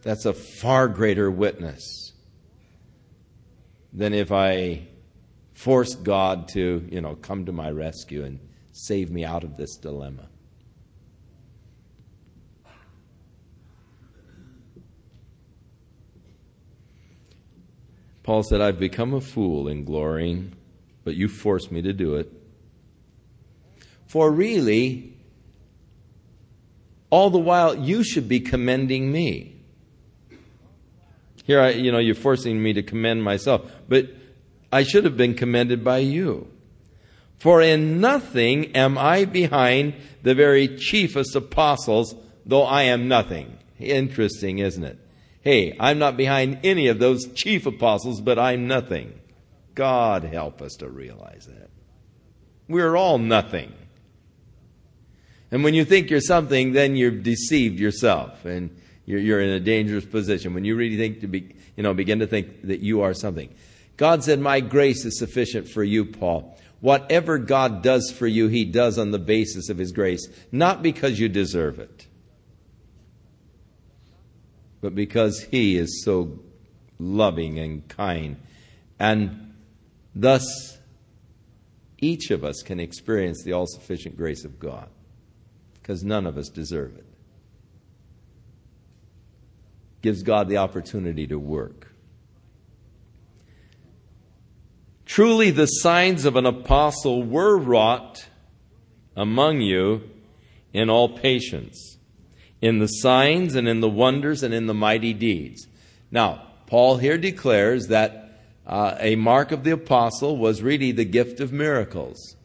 That's 0.00 0.24
a 0.24 0.32
far 0.32 0.88
greater 0.88 1.30
witness 1.30 2.14
than 3.92 4.14
if 4.14 4.32
I 4.32 4.88
forced 5.52 6.04
God 6.04 6.48
to, 6.54 6.88
you 6.90 7.02
know, 7.02 7.16
come 7.16 7.44
to 7.44 7.52
my 7.52 7.70
rescue 7.70 8.24
and 8.24 8.40
save 8.72 9.10
me 9.10 9.26
out 9.26 9.44
of 9.44 9.58
this 9.58 9.76
dilemma. 9.76 10.30
Paul 18.24 18.42
said, 18.42 18.62
I've 18.62 18.80
become 18.80 19.12
a 19.12 19.20
fool 19.20 19.68
in 19.68 19.84
glorying, 19.84 20.56
but 21.04 21.14
you 21.14 21.28
forced 21.28 21.70
me 21.70 21.82
to 21.82 21.92
do 21.92 22.16
it. 22.16 22.32
For 24.06 24.30
really, 24.30 25.12
all 27.10 27.28
the 27.28 27.38
while, 27.38 27.76
you 27.76 28.02
should 28.02 28.26
be 28.26 28.40
commending 28.40 29.12
me. 29.12 29.56
Here, 31.44 31.60
I, 31.60 31.70
you 31.70 31.92
know, 31.92 31.98
you're 31.98 32.14
forcing 32.14 32.62
me 32.62 32.72
to 32.72 32.82
commend 32.82 33.22
myself, 33.22 33.70
but 33.88 34.08
I 34.72 34.84
should 34.84 35.04
have 35.04 35.18
been 35.18 35.34
commended 35.34 35.84
by 35.84 35.98
you. 35.98 36.48
For 37.36 37.60
in 37.60 38.00
nothing 38.00 38.74
am 38.74 38.96
I 38.96 39.26
behind 39.26 39.94
the 40.22 40.34
very 40.34 40.78
chiefest 40.78 41.36
apostles, 41.36 42.14
though 42.46 42.62
I 42.62 42.84
am 42.84 43.06
nothing. 43.06 43.58
Interesting, 43.78 44.60
isn't 44.60 44.82
it? 44.82 44.98
Hey, 45.44 45.76
I'm 45.78 45.98
not 45.98 46.16
behind 46.16 46.60
any 46.64 46.88
of 46.88 46.98
those 46.98 47.30
chief 47.34 47.66
apostles, 47.66 48.22
but 48.22 48.38
I'm 48.38 48.66
nothing. 48.66 49.20
God 49.74 50.24
help 50.24 50.62
us 50.62 50.72
to 50.76 50.88
realize 50.88 51.46
that. 51.46 51.68
We're 52.66 52.96
all 52.96 53.18
nothing. 53.18 53.74
And 55.50 55.62
when 55.62 55.74
you 55.74 55.84
think 55.84 56.08
you're 56.08 56.22
something, 56.22 56.72
then 56.72 56.96
you've 56.96 57.22
deceived 57.22 57.78
yourself 57.78 58.46
and 58.46 58.74
you're, 59.04 59.20
you're 59.20 59.40
in 59.42 59.50
a 59.50 59.60
dangerous 59.60 60.06
position. 60.06 60.54
When 60.54 60.64
you 60.64 60.76
really 60.76 60.96
think 60.96 61.20
to 61.20 61.26
be, 61.26 61.54
you 61.76 61.82
know, 61.82 61.92
begin 61.92 62.20
to 62.20 62.26
think 62.26 62.62
that 62.62 62.80
you 62.80 63.02
are 63.02 63.12
something. 63.12 63.54
God 63.98 64.24
said, 64.24 64.40
My 64.40 64.60
grace 64.60 65.04
is 65.04 65.18
sufficient 65.18 65.68
for 65.68 65.84
you, 65.84 66.06
Paul. 66.06 66.58
Whatever 66.80 67.36
God 67.36 67.82
does 67.82 68.10
for 68.10 68.26
you, 68.26 68.48
He 68.48 68.64
does 68.64 68.98
on 68.98 69.10
the 69.10 69.18
basis 69.18 69.68
of 69.68 69.76
His 69.76 69.92
grace, 69.92 70.26
not 70.50 70.82
because 70.82 71.20
you 71.20 71.28
deserve 71.28 71.78
it 71.78 72.08
but 74.84 74.94
because 74.94 75.46
He 75.50 75.78
is 75.78 76.04
so 76.04 76.40
loving 76.98 77.58
and 77.58 77.88
kind. 77.88 78.36
And 78.98 79.54
thus, 80.14 80.44
each 82.02 82.30
of 82.30 82.44
us 82.44 82.60
can 82.60 82.78
experience 82.78 83.42
the 83.42 83.54
all 83.54 83.66
sufficient 83.66 84.18
grace 84.18 84.44
of 84.44 84.60
God 84.60 84.90
because 85.72 86.04
none 86.04 86.26
of 86.26 86.36
us 86.36 86.50
deserve 86.50 86.96
it. 86.96 87.06
Gives 90.02 90.22
God 90.22 90.50
the 90.50 90.58
opportunity 90.58 91.26
to 91.28 91.38
work. 91.38 91.90
Truly, 95.06 95.50
the 95.50 95.64
signs 95.64 96.26
of 96.26 96.36
an 96.36 96.44
apostle 96.44 97.22
were 97.22 97.56
wrought 97.56 98.26
among 99.16 99.62
you 99.62 100.02
in 100.74 100.90
all 100.90 101.08
patience 101.08 101.96
in 102.64 102.78
the 102.78 102.86
signs 102.86 103.54
and 103.54 103.68
in 103.68 103.80
the 103.80 103.88
wonders 103.90 104.42
and 104.42 104.54
in 104.54 104.66
the 104.66 104.72
mighty 104.72 105.12
deeds. 105.12 105.66
Now, 106.10 106.46
Paul 106.66 106.96
here 106.96 107.18
declares 107.18 107.88
that 107.88 108.40
uh, 108.66 108.96
a 108.98 109.16
mark 109.16 109.52
of 109.52 109.64
the 109.64 109.72
apostle 109.72 110.38
was 110.38 110.62
really 110.62 110.90
the 110.90 111.04
gift 111.04 111.40
of 111.40 111.52
miracles. 111.52 112.36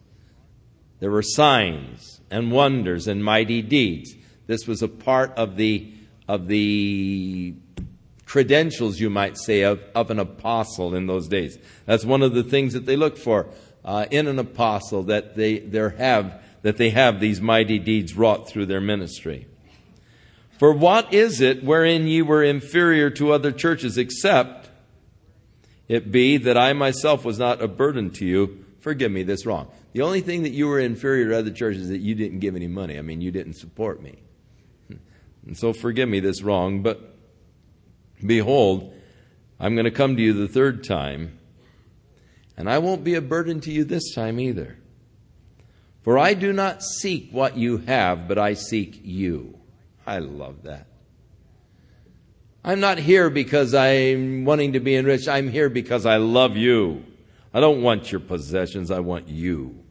There 0.99 1.09
were 1.09 1.21
signs 1.21 2.19
and 2.29 2.51
wonders 2.51 3.07
and 3.07 3.23
mighty 3.23 3.61
deeds. 3.61 4.13
This 4.45 4.67
was 4.67 4.81
a 4.81 4.89
part 4.89 5.31
of 5.37 5.55
the, 5.55 5.93
of 6.27 6.49
the 6.49 7.53
credentials, 8.25 8.99
you 8.99 9.09
might 9.09 9.37
say, 9.37 9.61
of, 9.61 9.81
of 9.95 10.11
an 10.11 10.19
apostle 10.19 10.95
in 10.95 11.07
those 11.07 11.29
days. 11.29 11.57
That's 11.85 12.03
one 12.03 12.23
of 12.23 12.33
the 12.33 12.43
things 12.43 12.73
that 12.73 12.85
they 12.85 12.97
look 12.97 13.17
for 13.17 13.47
uh, 13.85 14.05
in 14.11 14.27
an 14.27 14.37
apostle, 14.37 15.03
that 15.03 15.37
they, 15.37 15.61
have, 15.97 16.43
that 16.63 16.75
they 16.75 16.89
have 16.89 17.21
these 17.21 17.39
mighty 17.39 17.79
deeds 17.79 18.17
wrought 18.17 18.49
through 18.49 18.65
their 18.65 18.81
ministry. 18.81 19.45
For 20.59 20.73
what 20.73 21.13
is 21.13 21.39
it 21.39 21.63
wherein 21.63 22.05
ye 22.05 22.21
were 22.21 22.43
inferior 22.43 23.09
to 23.11 23.31
other 23.31 23.53
churches, 23.53 23.97
except 23.97 24.69
it 25.87 26.11
be 26.11 26.35
that 26.35 26.57
I 26.57 26.73
myself 26.73 27.23
was 27.23 27.39
not 27.39 27.61
a 27.61 27.67
burden 27.69 28.09
to 28.11 28.25
you? 28.25 28.65
Forgive 28.81 29.09
me 29.09 29.23
this 29.23 29.45
wrong. 29.45 29.71
The 29.93 30.01
only 30.01 30.19
thing 30.19 30.43
that 30.43 30.51
you 30.51 30.67
were 30.67 30.79
inferior 30.79 31.29
to 31.29 31.37
other 31.37 31.51
churches 31.51 31.83
is 31.83 31.89
that 31.89 31.99
you 31.99 32.13
didn't 32.13 32.39
give 32.39 32.57
any 32.57 32.67
money. 32.67 32.97
I 32.97 33.01
mean, 33.01 33.21
you 33.21 33.31
didn't 33.31 33.53
support 33.53 34.03
me. 34.03 34.19
And 35.45 35.57
so 35.57 35.71
forgive 35.71 36.09
me 36.09 36.19
this 36.19 36.41
wrong, 36.43 36.83
but 36.83 37.15
behold, 38.23 38.93
I'm 39.61 39.75
going 39.75 39.85
to 39.85 39.91
come 39.91 40.17
to 40.17 40.21
you 40.21 40.33
the 40.33 40.47
third 40.49 40.83
time, 40.83 41.39
and 42.57 42.69
I 42.69 42.79
won't 42.79 43.05
be 43.05 43.15
a 43.15 43.21
burden 43.21 43.61
to 43.61 43.71
you 43.71 43.85
this 43.85 44.13
time 44.13 44.41
either. 44.41 44.77
For 46.01 46.17
I 46.17 46.33
do 46.33 46.51
not 46.51 46.83
seek 46.83 47.29
what 47.31 47.57
you 47.57 47.77
have, 47.77 48.27
but 48.27 48.37
I 48.37 48.55
seek 48.55 48.99
you. 49.03 49.58
I 50.09 50.17
love 50.17 50.63
that. 50.63 50.87
I'm 52.63 52.79
not 52.79 52.97
here 52.97 53.29
because 53.29 53.75
I'm 53.75 54.43
wanting 54.43 54.73
to 54.73 54.79
be 54.79 54.95
enriched. 54.95 55.27
I'm 55.27 55.51
here 55.51 55.69
because 55.69 56.07
I 56.07 56.17
love 56.17 56.57
you. 56.57 57.05
I 57.53 57.59
don't 57.59 57.83
want 57.83 58.11
your 58.11 58.19
possessions, 58.19 58.89
I 58.89 59.01
want 59.01 59.27
you. 59.27 59.83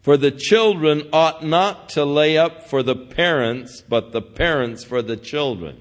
For 0.00 0.16
the 0.16 0.32
children 0.32 1.08
ought 1.12 1.44
not 1.44 1.90
to 1.90 2.04
lay 2.04 2.36
up 2.36 2.68
for 2.68 2.82
the 2.82 2.96
parents, 2.96 3.82
but 3.88 4.10
the 4.10 4.20
parents 4.20 4.82
for 4.82 5.00
the 5.00 5.16
children. 5.16 5.80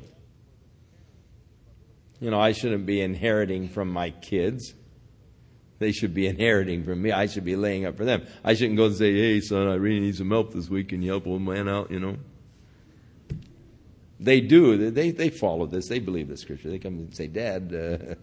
You 2.20 2.30
know, 2.30 2.40
I 2.40 2.52
shouldn't 2.52 2.86
be 2.86 3.02
inheriting 3.02 3.68
from 3.68 3.90
my 3.90 4.12
kids. 4.12 4.76
They 5.82 5.92
should 5.92 6.14
be 6.14 6.28
inheriting 6.28 6.84
from 6.84 7.02
me. 7.02 7.12
I 7.12 7.26
should 7.26 7.44
be 7.44 7.56
laying 7.56 7.88
up 7.88 7.98
for 7.98 8.06
them. 8.06 8.28
I 8.44 8.54
shouldn't 8.54 8.78
go 8.78 8.86
and 8.86 8.96
say, 8.96 9.14
hey, 9.14 9.42
son, 9.42 9.68
I 9.68 9.74
really 9.74 10.00
need 10.00 10.16
some 10.16 10.30
help 10.30 10.54
this 10.54 10.70
week. 10.70 10.90
Can 10.90 11.02
you 11.02 11.10
help 11.10 11.26
old 11.26 11.42
man 11.42 11.68
out, 11.68 11.90
you 11.90 12.00
know? 12.00 12.18
They 14.20 14.42
do. 14.42 14.92
They, 14.92 15.10
they 15.10 15.32
follow 15.32 15.66
this. 15.66 15.88
They 15.88 15.98
believe 15.98 16.28
the 16.28 16.38
scripture. 16.38 16.70
They 16.70 16.78
come 16.78 17.00
and 17.00 17.16
say, 17.16 17.26
Dad, 17.26 17.74
uh, 17.74 17.98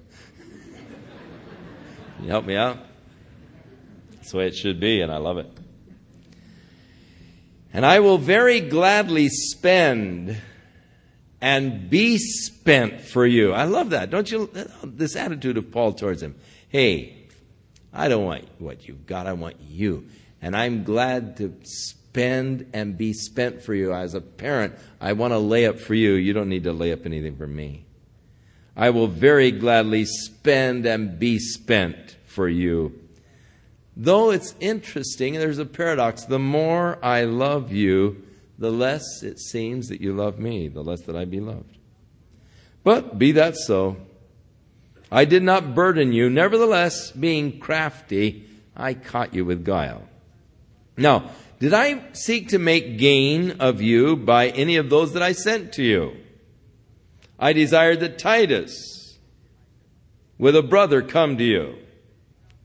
can 2.14 2.22
you 2.22 2.28
help 2.28 2.46
me 2.46 2.54
out? 2.54 2.78
That's 4.12 4.30
the 4.30 4.36
way 4.36 4.46
it 4.46 4.54
should 4.54 4.78
be, 4.78 5.00
and 5.00 5.10
I 5.10 5.16
love 5.16 5.38
it. 5.38 5.50
And 7.72 7.84
I 7.84 7.98
will 7.98 8.18
very 8.18 8.60
gladly 8.60 9.30
spend 9.30 10.40
and 11.40 11.90
be 11.90 12.18
spent 12.18 13.00
for 13.00 13.26
you. 13.26 13.52
I 13.52 13.64
love 13.64 13.90
that. 13.90 14.10
Don't 14.10 14.30
you? 14.30 14.48
This 14.84 15.16
attitude 15.16 15.56
of 15.56 15.72
Paul 15.72 15.94
towards 15.94 16.22
him. 16.22 16.36
Hey, 16.68 17.17
I 17.92 18.08
don't 18.08 18.24
want 18.24 18.44
what 18.58 18.86
you've 18.86 19.06
got, 19.06 19.26
I 19.26 19.32
want 19.32 19.56
you. 19.60 20.06
And 20.40 20.56
I'm 20.56 20.84
glad 20.84 21.38
to 21.38 21.54
spend 21.64 22.70
and 22.72 22.96
be 22.96 23.12
spent 23.12 23.62
for 23.62 23.74
you. 23.74 23.92
As 23.92 24.14
a 24.14 24.20
parent, 24.20 24.74
I 25.00 25.12
want 25.14 25.32
to 25.32 25.38
lay 25.38 25.66
up 25.66 25.78
for 25.78 25.94
you. 25.94 26.12
You 26.12 26.32
don't 26.32 26.48
need 26.48 26.64
to 26.64 26.72
lay 26.72 26.92
up 26.92 27.06
anything 27.06 27.36
for 27.36 27.46
me. 27.46 27.84
I 28.76 28.90
will 28.90 29.08
very 29.08 29.50
gladly 29.50 30.04
spend 30.04 30.86
and 30.86 31.18
be 31.18 31.38
spent 31.38 32.16
for 32.26 32.48
you. 32.48 32.98
Though 33.96 34.30
it's 34.30 34.54
interesting, 34.60 35.34
there's 35.34 35.58
a 35.58 35.66
paradox. 35.66 36.24
The 36.24 36.38
more 36.38 37.04
I 37.04 37.24
love 37.24 37.72
you, 37.72 38.22
the 38.56 38.70
less 38.70 39.24
it 39.24 39.40
seems 39.40 39.88
that 39.88 40.00
you 40.00 40.12
love 40.12 40.38
me, 40.38 40.68
the 40.68 40.84
less 40.84 41.02
that 41.02 41.16
I 41.16 41.24
be 41.24 41.40
loved. 41.40 41.76
But 42.84 43.18
be 43.18 43.32
that 43.32 43.56
so. 43.56 43.96
I 45.10 45.24
did 45.24 45.42
not 45.42 45.74
burden 45.74 46.12
you. 46.12 46.28
Nevertheless, 46.28 47.10
being 47.12 47.58
crafty, 47.58 48.46
I 48.76 48.94
caught 48.94 49.34
you 49.34 49.44
with 49.44 49.64
guile. 49.64 50.08
Now, 50.96 51.30
did 51.60 51.74
I 51.74 52.12
seek 52.12 52.48
to 52.48 52.58
make 52.58 52.98
gain 52.98 53.52
of 53.60 53.80
you 53.80 54.16
by 54.16 54.48
any 54.48 54.76
of 54.76 54.90
those 54.90 55.12
that 55.14 55.22
I 55.22 55.32
sent 55.32 55.72
to 55.74 55.82
you? 55.82 56.16
I 57.38 57.52
desired 57.52 58.00
that 58.00 58.18
Titus, 58.18 59.18
with 60.38 60.54
a 60.56 60.62
brother, 60.62 61.02
come 61.02 61.38
to 61.38 61.44
you. 61.44 61.76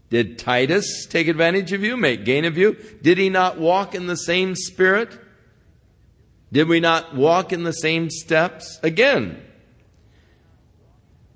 Did 0.09 0.37
Titus 0.37 1.07
take 1.07 1.27
advantage 1.27 1.71
of 1.71 1.83
you, 1.83 1.97
make 1.97 2.23
gain 2.23 2.45
of 2.45 2.57
you? 2.57 2.77
Did 3.01 3.17
he 3.17 3.29
not 3.29 3.59
walk 3.59 3.95
in 3.95 4.05
the 4.05 4.17
same 4.17 4.55
spirit? 4.55 5.17
Did 6.51 6.67
we 6.67 6.79
not 6.79 7.15
walk 7.15 7.51
in 7.51 7.63
the 7.63 7.73
same 7.73 8.11
steps? 8.11 8.79
Again, 8.83 9.41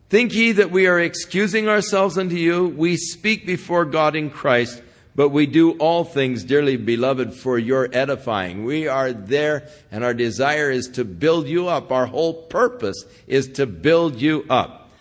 think 0.10 0.34
ye 0.34 0.53
that 0.53 0.72
we 0.72 0.88
are 0.88 0.99
excusing 0.99 1.68
ourselves 1.68 2.18
unto 2.18 2.36
you? 2.36 2.68
We 2.68 2.97
speak 2.97 3.45
before 3.45 3.86
God 3.86 4.16
in 4.16 4.30
Christ, 4.30 4.82
but 5.16 5.30
we 5.30 5.45
do 5.47 5.72
all 5.74 6.03
things, 6.03 6.43
dearly 6.43 6.78
beloved, 6.78 7.34
for 7.34 7.58
your 7.58 7.89
edifying. 7.91 8.64
We 8.64 8.88
are 8.88 9.12
there, 9.12 9.68
and 9.91 10.03
our 10.03 10.14
desire 10.14 10.70
is 10.70 10.88
to 10.89 11.03
build 11.03 11.47
you 11.47 11.68
up. 11.68 11.91
Our 11.91 12.05
whole 12.05 12.34
purpose 12.34 13.03
is 13.26 13.47
to 13.53 13.66
build 13.66 14.22
you 14.22 14.45
up. 14.49 14.91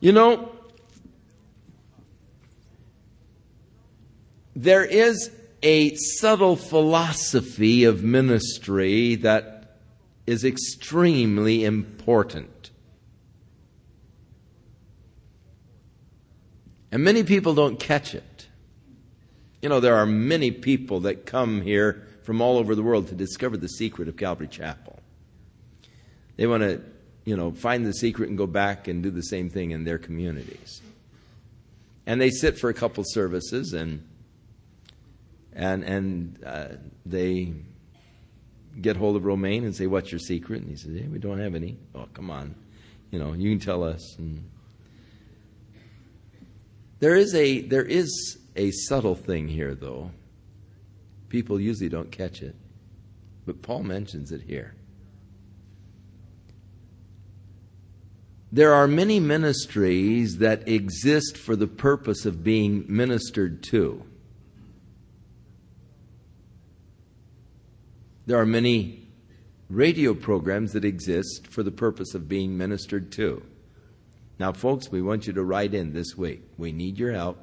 You 0.00 0.12
know, 0.12 0.52
there 4.54 4.84
is 4.84 5.30
a 5.62 5.94
subtle 5.94 6.56
philosophy 6.56 7.84
of 7.84 8.02
ministry 8.02 9.14
that 9.16 9.78
is 10.26 10.44
extremely 10.44 11.64
important. 11.64 12.59
And 16.92 17.04
many 17.04 17.22
people 17.22 17.54
don't 17.54 17.78
catch 17.78 18.14
it. 18.14 18.46
You 19.62 19.68
know, 19.68 19.80
there 19.80 19.96
are 19.96 20.06
many 20.06 20.50
people 20.50 21.00
that 21.00 21.26
come 21.26 21.60
here 21.62 22.06
from 22.22 22.40
all 22.40 22.58
over 22.58 22.74
the 22.74 22.82
world 22.82 23.08
to 23.08 23.14
discover 23.14 23.56
the 23.56 23.68
secret 23.68 24.08
of 24.08 24.16
Calvary 24.16 24.48
Chapel. 24.48 24.98
They 26.36 26.46
want 26.46 26.62
to, 26.62 26.80
you 27.24 27.36
know, 27.36 27.52
find 27.52 27.84
the 27.84 27.92
secret 27.92 28.28
and 28.28 28.38
go 28.38 28.46
back 28.46 28.88
and 28.88 29.02
do 29.02 29.10
the 29.10 29.22
same 29.22 29.50
thing 29.50 29.72
in 29.72 29.84
their 29.84 29.98
communities. 29.98 30.80
And 32.06 32.20
they 32.20 32.30
sit 32.30 32.58
for 32.58 32.70
a 32.70 32.74
couple 32.74 33.04
services 33.06 33.72
and 33.72 34.06
and 35.52 35.84
and 35.84 36.44
uh, 36.44 36.68
they 37.04 37.52
get 38.80 38.96
hold 38.96 39.16
of 39.16 39.24
Romaine 39.24 39.64
and 39.64 39.74
say, 39.74 39.86
"What's 39.86 40.10
your 40.10 40.18
secret?" 40.18 40.62
And 40.62 40.70
he 40.70 40.76
says, 40.76 40.96
"Hey, 40.96 41.08
we 41.08 41.18
don't 41.18 41.40
have 41.40 41.54
any." 41.54 41.76
Oh, 41.94 42.08
come 42.14 42.30
on, 42.30 42.54
you 43.10 43.18
know, 43.18 43.32
you 43.32 43.50
can 43.50 43.58
tell 43.58 43.84
us. 43.84 44.16
And 44.18 44.48
there 47.00 47.16
is 47.16 47.34
a 47.34 47.62
there 47.62 47.84
is 47.84 48.38
a 48.56 48.70
subtle 48.70 49.14
thing 49.14 49.48
here, 49.48 49.74
though. 49.74 50.10
People 51.28 51.60
usually 51.60 51.88
don't 51.88 52.10
catch 52.10 52.42
it, 52.42 52.54
but 53.46 53.62
Paul 53.62 53.82
mentions 53.82 54.32
it 54.32 54.42
here. 54.42 54.74
There 58.52 58.74
are 58.74 58.88
many 58.88 59.20
ministries 59.20 60.38
that 60.38 60.68
exist 60.68 61.36
for 61.36 61.54
the 61.54 61.68
purpose 61.68 62.26
of 62.26 62.42
being 62.42 62.84
ministered 62.88 63.62
to. 63.64 64.04
There 68.26 68.38
are 68.38 68.46
many 68.46 69.08
radio 69.68 70.14
programs 70.14 70.72
that 70.72 70.84
exist 70.84 71.46
for 71.46 71.62
the 71.62 71.70
purpose 71.70 72.14
of 72.14 72.28
being 72.28 72.58
ministered 72.58 73.12
to. 73.12 73.42
Now, 74.40 74.52
folks, 74.52 74.90
we 74.90 75.02
want 75.02 75.26
you 75.26 75.34
to 75.34 75.44
write 75.44 75.74
in 75.74 75.92
this 75.92 76.16
week. 76.16 76.40
We 76.56 76.72
need 76.72 76.98
your 76.98 77.12
help, 77.12 77.38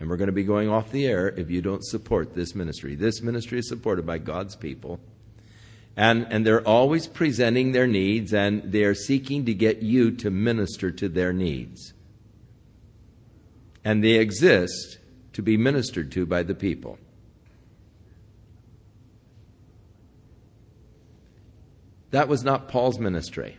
and 0.00 0.10
we're 0.10 0.16
going 0.16 0.26
to 0.26 0.32
be 0.32 0.42
going 0.42 0.68
off 0.68 0.90
the 0.90 1.06
air 1.06 1.28
if 1.28 1.48
you 1.48 1.62
don't 1.62 1.84
support 1.84 2.34
this 2.34 2.56
ministry. 2.56 2.96
This 2.96 3.22
ministry 3.22 3.60
is 3.60 3.68
supported 3.68 4.04
by 4.04 4.18
God's 4.18 4.56
people. 4.56 4.98
And, 5.96 6.26
and 6.28 6.44
they're 6.44 6.66
always 6.66 7.06
presenting 7.06 7.70
their 7.70 7.86
needs, 7.86 8.34
and 8.34 8.72
they're 8.72 8.96
seeking 8.96 9.44
to 9.44 9.54
get 9.54 9.80
you 9.80 10.10
to 10.16 10.28
minister 10.28 10.90
to 10.90 11.08
their 11.08 11.32
needs. 11.32 11.94
And 13.84 14.02
they 14.02 14.14
exist 14.14 14.98
to 15.34 15.42
be 15.42 15.56
ministered 15.56 16.10
to 16.12 16.26
by 16.26 16.42
the 16.42 16.54
people. 16.56 16.98
That 22.10 22.26
was 22.26 22.42
not 22.42 22.66
Paul's 22.66 22.98
ministry. 22.98 23.56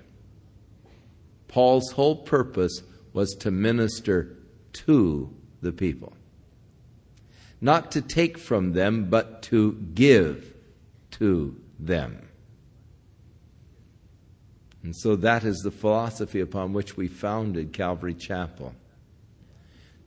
Paul's 1.50 1.92
whole 1.92 2.16
purpose 2.16 2.84
was 3.12 3.36
to 3.40 3.52
minister 3.52 4.38
to 4.72 5.36
the 5.62 5.74
people. 5.74 6.14
Not 7.60 7.92
to 7.92 8.02
take 8.02 8.38
from 8.38 8.72
them, 8.72 9.10
but 9.10 9.42
to 9.44 9.74
give 9.94 10.54
to 11.12 11.60
them. 11.78 12.30
And 14.84 14.96
so 14.96 15.18
that 15.18 15.44
is 15.44 15.58
the 15.58 15.72
philosophy 15.72 16.40
upon 16.40 16.72
which 16.72 16.96
we 16.96 17.08
founded 17.08 17.74
Calvary 17.74 18.14
Chapel. 18.14 18.74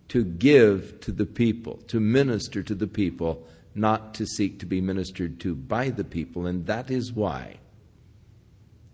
To 0.09 0.25
give 0.25 1.01
to 1.01 1.13
the 1.13 1.27
people, 1.27 1.79
to 1.89 2.01
minister 2.01 2.63
to 2.63 2.75
the 2.75 2.87
people, 2.87 3.47
not 3.75 4.15
to 4.15 4.27
seek 4.27 4.59
to 4.61 4.67
be 4.67 4.81
ministered 4.81 5.41
to 5.41 5.55
by 5.55 5.91
the 5.91 6.05
people. 6.05 6.47
And 6.47 6.67
that 6.67 6.91
is 6.91 7.13
why 7.13 7.59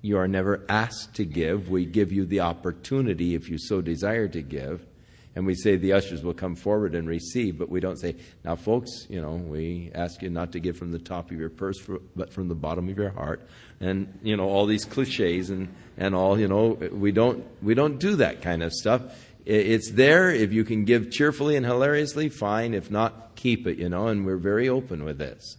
you 0.01 0.19
are 0.19 0.29
never 0.29 0.65
asked 0.69 1.15
to 1.15 1.25
give. 1.25 1.69
We 1.69 1.85
give 1.85 2.13
you 2.13 2.25
the 2.25 2.41
opportunity 2.41 3.35
if 3.35 3.49
you 3.49 3.59
so 3.59 3.81
desire 3.81 4.29
to 4.29 4.43
give. 4.43 4.87
And 5.35 5.47
we 5.47 5.55
say 5.55 5.77
the 5.77 5.93
ushers 5.93 6.25
will 6.25 6.35
come 6.35 6.57
forward 6.57 6.97
and 6.97 7.09
receive, 7.09 7.59
but 7.59 7.69
we 7.69 7.79
don't 7.79 7.99
say, 7.99 8.17
now, 8.45 8.57
folks, 8.57 9.07
you 9.09 9.21
know, 9.21 9.35
we 9.35 9.93
ask 9.95 10.21
you 10.21 10.31
not 10.31 10.51
to 10.53 10.61
give 10.61 10.77
from 10.77 10.91
the 10.91 10.99
top 10.99 11.31
of 11.31 11.39
your 11.39 11.51
purse, 11.51 11.81
but 12.17 12.33
from 12.33 12.49
the 12.49 12.57
bottom 12.57 12.89
of 12.89 12.99
your 12.99 13.11
heart. 13.11 13.47
And, 13.79 14.19
you 14.23 14.37
know, 14.37 14.49
all 14.49 14.67
these 14.67 14.85
cliches 14.85 15.51
and, 15.51 15.73
and 15.97 16.15
all, 16.15 16.41
you 16.41 16.49
know, 16.49 16.71
we 16.91 17.13
don't, 17.13 17.45
we 17.63 17.75
don't 17.75 18.01
do 18.01 18.17
that 18.17 18.43
kind 18.43 18.65
of 18.65 18.73
stuff. 18.73 19.03
It's 19.47 19.93
there. 19.93 20.31
If 20.31 20.53
you 20.53 20.65
can 20.65 20.85
give 20.85 21.11
cheerfully 21.11 21.55
and 21.57 21.65
hilariously, 21.65 22.31
fine. 22.31 22.75
If 22.75 22.91
not, 22.91 23.37
keep 23.37 23.67
it, 23.67 23.79
you 23.79 23.89
know, 23.89 24.09
and 24.09 24.27
we're 24.27 24.39
very 24.39 24.69
open 24.69 25.05
with 25.05 25.19
this. 25.19 25.57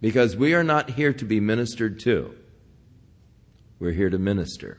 Because 0.00 0.36
we 0.36 0.54
are 0.54 0.64
not 0.64 0.90
here 0.90 1.12
to 1.12 1.24
be 1.24 1.38
ministered 1.38 2.00
to. 2.00 2.34
We're 3.82 3.90
here 3.90 4.10
to 4.10 4.18
minister. 4.18 4.78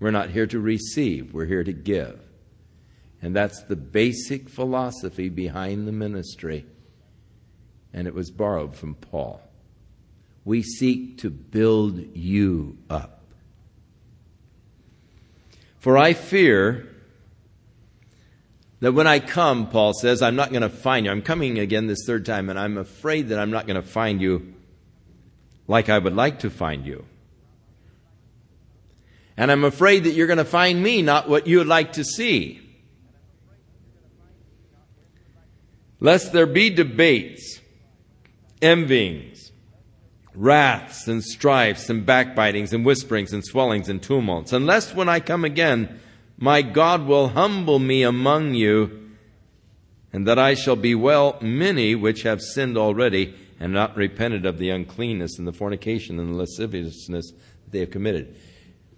We're 0.00 0.10
not 0.10 0.28
here 0.28 0.46
to 0.48 0.60
receive, 0.60 1.32
we're 1.32 1.46
here 1.46 1.64
to 1.64 1.72
give. 1.72 2.20
And 3.22 3.34
that's 3.34 3.62
the 3.62 3.74
basic 3.74 4.50
philosophy 4.50 5.30
behind 5.30 5.88
the 5.88 5.92
ministry. 5.92 6.66
And 7.94 8.06
it 8.06 8.12
was 8.12 8.30
borrowed 8.30 8.76
from 8.76 8.96
Paul. 8.96 9.40
We 10.44 10.62
seek 10.62 11.20
to 11.20 11.30
build 11.30 12.14
you 12.14 12.76
up. 12.90 13.22
For 15.78 15.96
I 15.96 16.12
fear 16.12 16.86
that 18.80 18.92
when 18.92 19.06
I 19.06 19.20
come, 19.20 19.70
Paul 19.70 19.94
says, 19.94 20.20
I'm 20.20 20.36
not 20.36 20.50
going 20.50 20.60
to 20.60 20.68
find 20.68 21.06
you. 21.06 21.12
I'm 21.12 21.22
coming 21.22 21.58
again 21.58 21.86
this 21.86 22.04
third 22.06 22.26
time, 22.26 22.50
and 22.50 22.58
I'm 22.58 22.76
afraid 22.76 23.30
that 23.30 23.38
I'm 23.38 23.50
not 23.50 23.66
going 23.66 23.80
to 23.80 23.88
find 23.88 24.20
you 24.20 24.52
like 25.66 25.88
I 25.88 25.98
would 25.98 26.14
like 26.14 26.40
to 26.40 26.50
find 26.50 26.84
you. 26.84 27.06
And 29.40 29.50
I'm 29.50 29.64
afraid 29.64 30.04
that 30.04 30.10
you're 30.10 30.26
going 30.26 30.36
to 30.36 30.44
find 30.44 30.82
me 30.82 31.00
not 31.00 31.26
what 31.26 31.46
you 31.46 31.56
would 31.56 31.66
like 31.66 31.94
to 31.94 32.04
see. 32.04 32.60
Lest 35.98 36.34
there 36.34 36.44
be 36.44 36.68
debates, 36.68 37.58
envyings, 38.60 39.50
wraths, 40.34 41.08
and 41.08 41.24
strifes, 41.24 41.88
and 41.88 42.04
backbitings, 42.04 42.74
and 42.74 42.84
whisperings, 42.84 43.32
and 43.32 43.42
swellings, 43.42 43.88
and 43.88 44.02
tumults. 44.02 44.52
Unless 44.52 44.94
when 44.94 45.08
I 45.08 45.20
come 45.20 45.46
again, 45.46 45.98
my 46.36 46.60
God 46.60 47.06
will 47.06 47.28
humble 47.28 47.78
me 47.78 48.02
among 48.02 48.52
you, 48.52 49.10
and 50.12 50.28
that 50.28 50.38
I 50.38 50.52
shall 50.52 50.76
be 50.76 50.94
well 50.94 51.38
many 51.40 51.94
which 51.94 52.24
have 52.24 52.42
sinned 52.42 52.76
already, 52.76 53.34
and 53.58 53.72
not 53.72 53.96
repented 53.96 54.44
of 54.44 54.58
the 54.58 54.68
uncleanness, 54.68 55.38
and 55.38 55.48
the 55.48 55.52
fornication, 55.54 56.20
and 56.20 56.34
the 56.34 56.36
lasciviousness 56.36 57.30
that 57.30 57.70
they 57.70 57.80
have 57.80 57.90
committed. 57.90 58.36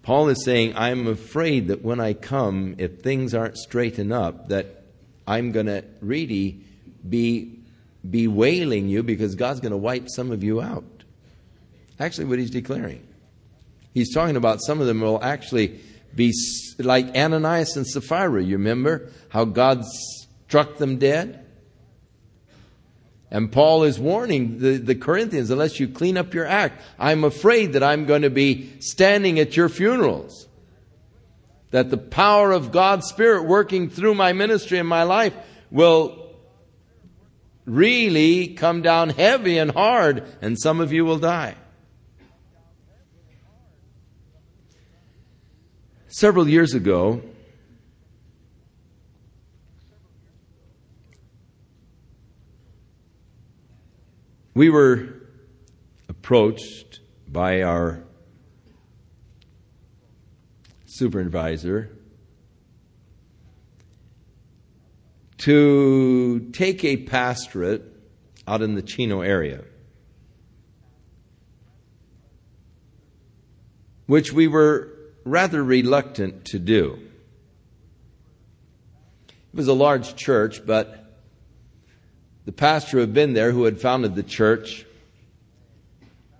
Paul 0.02 0.28
is 0.28 0.44
saying, 0.44 0.74
I'm 0.76 1.06
afraid 1.06 1.68
that 1.68 1.82
when 1.82 2.00
I 2.00 2.12
come, 2.12 2.74
if 2.78 3.00
things 3.00 3.34
aren't 3.34 3.56
straightened 3.56 4.12
up, 4.12 4.48
that 4.48 4.82
I'm 5.26 5.52
going 5.52 5.66
to 5.66 5.84
really 6.00 6.60
be 7.08 7.60
bewailing 8.08 8.88
you 8.88 9.02
because 9.02 9.36
God's 9.36 9.60
going 9.60 9.70
to 9.70 9.78
wipe 9.78 10.08
some 10.08 10.32
of 10.32 10.42
you 10.42 10.60
out. 10.60 10.84
Actually, 12.00 12.24
what 12.24 12.40
he's 12.40 12.50
declaring. 12.50 13.06
He's 13.94 14.12
talking 14.12 14.36
about 14.36 14.60
some 14.60 14.80
of 14.80 14.86
them 14.86 15.00
will 15.00 15.22
actually 15.22 15.80
be 16.14 16.32
like 16.78 17.14
Ananias 17.16 17.76
and 17.76 17.86
Sapphira. 17.86 18.42
You 18.42 18.56
remember 18.56 19.10
how 19.28 19.44
God 19.44 19.84
struck 19.84 20.78
them 20.78 20.98
dead. 20.98 21.41
And 23.32 23.50
Paul 23.50 23.84
is 23.84 23.98
warning 23.98 24.58
the, 24.58 24.76
the 24.76 24.94
Corinthians, 24.94 25.48
unless 25.48 25.80
you 25.80 25.88
clean 25.88 26.18
up 26.18 26.34
your 26.34 26.44
act, 26.44 26.82
I'm 26.98 27.24
afraid 27.24 27.72
that 27.72 27.82
I'm 27.82 28.04
going 28.04 28.22
to 28.22 28.30
be 28.30 28.78
standing 28.80 29.38
at 29.38 29.56
your 29.56 29.70
funerals. 29.70 30.46
That 31.70 31.88
the 31.88 31.96
power 31.96 32.52
of 32.52 32.72
God's 32.72 33.08
Spirit 33.08 33.44
working 33.44 33.88
through 33.88 34.16
my 34.16 34.34
ministry 34.34 34.78
and 34.78 34.86
my 34.86 35.04
life 35.04 35.32
will 35.70 36.36
really 37.64 38.48
come 38.48 38.82
down 38.82 39.08
heavy 39.08 39.56
and 39.56 39.70
hard, 39.70 40.24
and 40.42 40.60
some 40.60 40.80
of 40.80 40.92
you 40.92 41.06
will 41.06 41.18
die. 41.18 41.54
Several 46.08 46.46
years 46.46 46.74
ago, 46.74 47.22
we 54.54 54.68
were 54.68 55.08
approached 56.08 57.00
by 57.26 57.62
our 57.62 58.04
supervisor 60.84 61.90
to 65.38 66.50
take 66.52 66.84
a 66.84 66.98
pastorate 66.98 67.82
out 68.46 68.60
in 68.60 68.74
the 68.74 68.82
Chino 68.82 69.22
area, 69.22 69.64
which 74.06 74.32
we 74.32 74.46
were 74.46 74.90
rather 75.24 75.64
reluctant 75.64 76.44
to 76.44 76.58
do. 76.58 76.98
It 79.28 79.56
was 79.56 79.68
a 79.68 79.72
large 79.72 80.14
church, 80.14 80.64
but 80.66 81.01
the 82.44 82.52
pastor 82.52 82.92
who 82.92 83.00
had 83.00 83.14
been 83.14 83.34
there, 83.34 83.52
who 83.52 83.64
had 83.64 83.80
founded 83.80 84.14
the 84.14 84.22
church, 84.22 84.84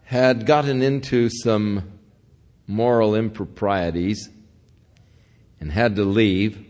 had 0.04 0.46
gotten 0.46 0.82
into 0.82 1.30
some 1.30 1.98
moral 2.66 3.14
improprieties 3.14 4.28
and 5.60 5.70
had 5.70 5.96
to 5.96 6.04
leave. 6.04 6.66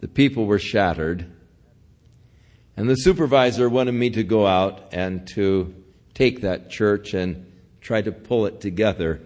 The 0.00 0.08
people 0.08 0.46
were 0.46 0.58
shattered. 0.58 1.30
And 2.76 2.88
the 2.88 2.96
supervisor 2.96 3.68
wanted 3.68 3.92
me 3.92 4.10
to 4.10 4.22
go 4.22 4.46
out 4.46 4.92
and 4.92 5.26
to 5.28 5.74
take 6.14 6.42
that 6.42 6.70
church 6.70 7.14
and 7.14 7.52
try 7.80 8.02
to 8.02 8.12
pull 8.12 8.46
it 8.46 8.60
together. 8.60 9.20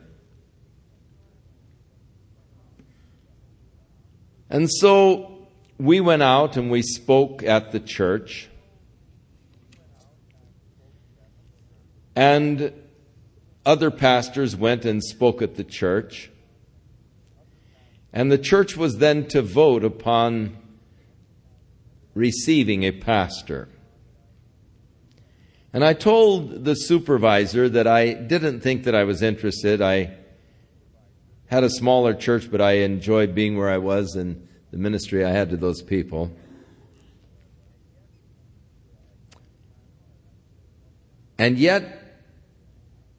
And 4.49 4.71
so 4.71 5.49
we 5.79 6.01
went 6.01 6.23
out 6.23 6.57
and 6.57 6.71
we 6.71 6.83
spoke 6.83 7.43
at 7.43 7.73
the 7.73 7.81
church. 7.81 8.49
And 12.15 12.73
other 13.65 13.91
pastors 13.91 14.57
went 14.57 14.85
and 14.85 15.03
spoke 15.03 15.41
at 15.41 15.57
the 15.57 15.65
church. 15.65 16.31
And 18.13 18.31
the 18.31 18.39
church 18.39 18.77
was 18.77 18.99
then 18.99 19.27
to 19.29 19.41
vote 19.41 19.85
upon 19.85 20.57
receiving 22.15 22.83
a 22.85 22.91
pastor. 22.91 23.69
And 25.73 25.83
I 25.83 25.95
told 25.95 26.65
the 26.65 26.75
supervisor 26.75 27.69
that 27.71 27.87
I 27.87 28.13
didn't 28.13 28.61
think 28.61 28.85
that 28.85 28.95
I 28.95 29.05
was 29.05 29.23
interested. 29.23 29.81
I 29.81 30.15
had 31.47 31.65
a 31.65 31.71
smaller 31.71 32.13
church, 32.13 32.51
but 32.51 32.61
I 32.61 32.73
enjoyed 32.79 33.35
being 33.35 33.57
where 33.57 33.71
I 33.71 33.79
was 33.79 34.15
and 34.15 34.49
the 34.71 34.77
ministry 34.77 35.25
I 35.25 35.31
had 35.31 35.51
to 35.51 35.57
those 35.57 35.81
people. 35.83 36.31
And 41.39 41.59
yet, 41.59 42.02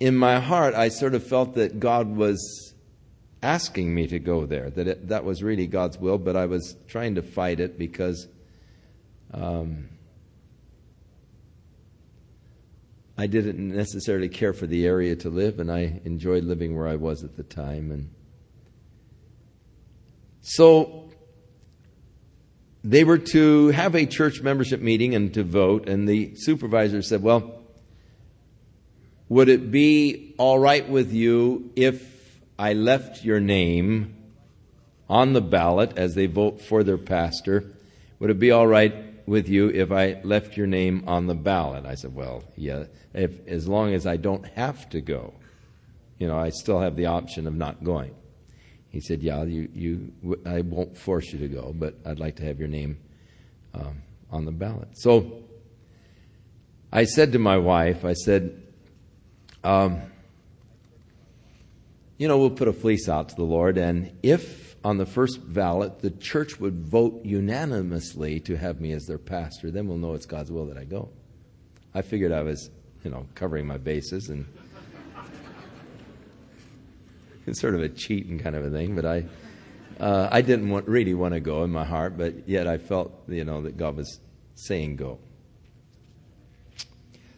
in 0.04 0.18
my 0.18 0.38
heart, 0.38 0.74
I 0.74 0.90
sort 0.90 1.16
of 1.16 1.26
felt 1.26 1.56
that 1.56 1.80
God 1.80 2.18
was 2.18 2.74
asking 3.42 3.96
me 3.96 4.06
to 4.08 4.20
go 4.20 4.46
there, 4.46 4.70
that 4.72 4.86
it, 4.86 5.08
that 5.08 5.24
was 5.24 5.42
really 5.42 5.66
God's 5.66 5.98
will, 5.98 6.18
but 6.18 6.36
I 6.36 6.46
was 6.46 6.76
trying 6.90 7.16
to 7.16 7.22
fight 7.22 7.62
it 7.62 7.80
because 7.80 8.28
um, 9.34 9.88
I 13.18 13.28
didn't 13.28 13.74
necessarily 13.74 14.28
care 14.28 14.52
for 14.52 14.68
the 14.68 14.86
area 14.86 15.16
to 15.16 15.30
live, 15.30 15.62
and 15.62 15.72
I 15.72 16.02
enjoyed 16.04 16.44
living 16.44 16.76
where 16.76 16.90
I 16.90 16.98
was 16.98 17.24
at 17.24 17.38
the 17.38 17.44
time. 17.44 17.90
And 17.90 18.10
so 20.42 21.12
they 22.84 23.06
were 23.06 23.20
to 23.20 23.70
have 23.70 23.96
a 23.96 24.06
church 24.06 24.42
membership 24.42 24.82
meeting 24.82 25.16
and 25.16 25.34
to 25.34 25.46
vote, 25.46 25.88
and 25.88 26.10
the 26.10 26.34
supervisor 26.36 27.02
said, 27.02 27.24
Well, 27.24 27.63
would 29.34 29.50
it 29.50 29.72
be 29.72 30.36
all 30.38 30.60
right 30.60 30.88
with 30.88 31.12
you 31.12 31.72
if 31.76 32.40
I 32.60 32.74
left 32.74 33.26
your 33.26 33.40
name 33.40 34.14
on 35.10 35.34
the 35.34 35.42
ballot 35.42 35.98
as 35.98 36.14
they 36.14 36.28
vote 36.28 36.62
for 36.62 36.84
their 36.84 37.00
pastor? 37.00 37.64
Would 38.20 38.30
it 38.30 38.38
be 38.38 38.52
all 38.52 38.68
right 38.68 38.94
with 39.28 39.50
you 39.50 39.70
if 39.70 39.92
I 39.92 40.22
left 40.24 40.56
your 40.56 40.68
name 40.68 41.06
on 41.08 41.26
the 41.26 41.34
ballot? 41.34 41.84
I 41.88 41.96
said, 41.96 42.14
Well, 42.14 42.44
yeah, 42.56 42.84
if, 43.16 43.48
as 43.48 43.68
long 43.68 43.96
as 43.96 44.06
I 44.06 44.18
don't 44.18 44.46
have 44.50 44.88
to 44.92 45.02
go. 45.02 45.34
You 46.20 46.28
know, 46.28 46.38
I 46.38 46.52
still 46.52 46.80
have 46.80 46.96
the 46.96 47.08
option 47.08 47.48
of 47.48 47.56
not 47.56 47.84
going. 47.84 48.14
He 48.90 49.02
said, 49.02 49.24
Yeah, 49.24 49.46
you, 49.46 49.68
you, 49.74 50.42
I 50.46 50.62
won't 50.62 50.96
force 50.96 51.34
you 51.34 51.40
to 51.40 51.48
go, 51.48 51.74
but 51.76 51.96
I'd 52.06 52.20
like 52.20 52.36
to 52.36 52.44
have 52.46 52.60
your 52.60 52.68
name 52.68 53.00
um, 53.74 54.04
on 54.30 54.46
the 54.46 54.52
ballot. 54.52 54.90
So 54.94 55.42
I 56.92 57.06
said 57.06 57.32
to 57.32 57.40
my 57.40 57.58
wife, 57.58 58.06
I 58.06 58.14
said, 58.14 58.63
um, 59.64 60.02
You 62.18 62.28
know, 62.28 62.38
we'll 62.38 62.52
put 62.52 62.68
a 62.68 62.74
fleece 62.74 63.10
out 63.10 63.30
to 63.30 63.36
the 63.36 63.44
Lord, 63.44 63.78
and 63.78 64.12
if 64.22 64.76
on 64.86 64.98
the 64.98 65.06
first 65.06 65.54
ballot, 65.54 66.00
the 66.00 66.12
church 66.12 66.60
would 66.60 66.86
vote 66.86 67.22
unanimously 67.24 68.40
to 68.42 68.58
have 68.58 68.82
me 68.82 68.92
as 68.92 69.06
their 69.06 69.18
pastor. 69.18 69.72
Then 69.72 69.88
we'll 69.88 69.98
know 69.98 70.14
it's 70.14 70.26
God's 70.26 70.52
will 70.52 70.66
that 70.68 70.78
I 70.78 70.84
go. 70.84 71.10
I 71.94 72.02
figured 72.02 72.32
I 72.32 72.42
was, 72.42 72.70
you 73.04 73.12
know, 73.12 73.26
covering 73.36 73.66
my 73.66 73.78
bases 73.78 74.30
and 74.30 74.46
it's 77.48 77.62
sort 77.62 77.76
of 77.76 77.82
a 77.82 77.90
cheating 77.90 78.40
kind 78.40 78.56
of 78.56 78.66
a 78.66 78.70
thing. 78.70 78.96
But 78.96 79.06
I, 79.06 79.26
uh, 80.00 80.28
I 80.32 80.42
didn't 80.42 80.70
want, 80.70 80.88
really 80.88 81.14
want 81.14 81.34
to 81.34 81.40
go 81.40 81.64
in 81.64 81.70
my 81.70 81.86
heart, 81.86 82.18
but 82.18 82.48
yet 82.48 82.68
I 82.68 82.78
felt, 82.78 83.14
you 83.28 83.46
know, 83.46 83.62
that 83.62 83.78
God 83.78 83.96
was 83.96 84.20
saying 84.56 84.98
go. 84.98 85.20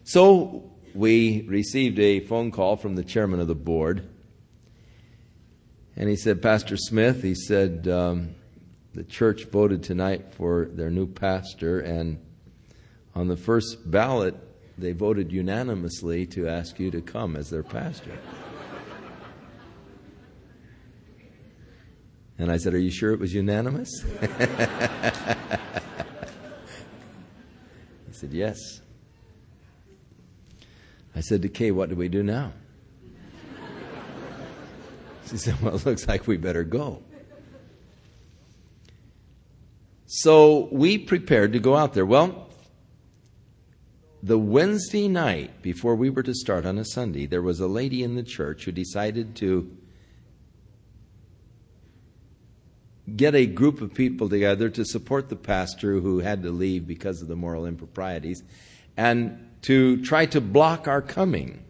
So 0.04 0.70
we 0.96 1.42
received 1.42 1.98
a 1.98 2.20
phone 2.20 2.50
call 2.50 2.76
from 2.76 2.96
the 2.96 3.04
chairman 3.04 3.40
of 3.40 3.46
the 3.46 3.54
board 3.54 4.08
and 5.96 6.10
he 6.10 6.16
said, 6.16 6.42
Pastor 6.42 6.76
Smith, 6.76 7.22
he 7.22 7.34
said, 7.34 7.88
um, 7.88 8.34
the 8.92 9.02
church 9.02 9.44
voted 9.44 9.82
tonight 9.82 10.34
for 10.34 10.66
their 10.66 10.90
new 10.90 11.06
pastor, 11.06 11.80
and 11.80 12.18
on 13.14 13.28
the 13.28 13.36
first 13.36 13.90
ballot, 13.90 14.34
they 14.76 14.92
voted 14.92 15.32
unanimously 15.32 16.26
to 16.26 16.48
ask 16.48 16.78
you 16.78 16.90
to 16.90 17.00
come 17.00 17.34
as 17.34 17.48
their 17.50 17.62
pastor. 17.62 18.18
And 22.38 22.52
I 22.52 22.58
said, 22.58 22.74
Are 22.74 22.78
you 22.78 22.90
sure 22.90 23.14
it 23.14 23.18
was 23.18 23.32
unanimous? 23.32 23.88
he 24.20 24.28
said, 28.12 28.30
Yes. 28.30 28.82
I 31.16 31.20
said 31.20 31.40
to 31.42 31.48
Kay, 31.48 31.70
What 31.70 31.88
do 31.88 31.96
we 31.96 32.08
do 32.08 32.22
now? 32.22 32.52
She 35.28 35.38
said, 35.38 35.60
Well, 35.62 35.74
it 35.74 35.86
looks 35.86 36.06
like 36.06 36.26
we 36.26 36.36
better 36.36 36.62
go. 36.62 37.02
So 40.04 40.68
we 40.70 40.98
prepared 40.98 41.54
to 41.54 41.58
go 41.58 41.74
out 41.74 41.94
there. 41.94 42.06
Well, 42.06 42.48
the 44.22 44.38
Wednesday 44.38 45.08
night 45.08 45.62
before 45.62 45.96
we 45.96 46.10
were 46.10 46.22
to 46.22 46.34
start 46.34 46.66
on 46.66 46.78
a 46.78 46.84
Sunday, 46.84 47.26
there 47.26 47.42
was 47.42 47.60
a 47.60 47.66
lady 47.66 48.02
in 48.02 48.14
the 48.14 48.22
church 48.22 48.64
who 48.64 48.72
decided 48.72 49.34
to 49.36 49.74
get 53.16 53.34
a 53.34 53.46
group 53.46 53.80
of 53.80 53.94
people 53.94 54.28
together 54.28 54.68
to 54.68 54.84
support 54.84 55.28
the 55.28 55.36
pastor 55.36 55.98
who 55.98 56.18
had 56.18 56.42
to 56.42 56.50
leave 56.50 56.86
because 56.86 57.22
of 57.22 57.28
the 57.28 57.36
moral 57.36 57.64
improprieties 57.64 58.42
and 58.96 59.55
to 59.66 60.00
try 60.02 60.26
to 60.26 60.40
block 60.40 60.86
our 60.86 61.02
coming. 61.02 61.64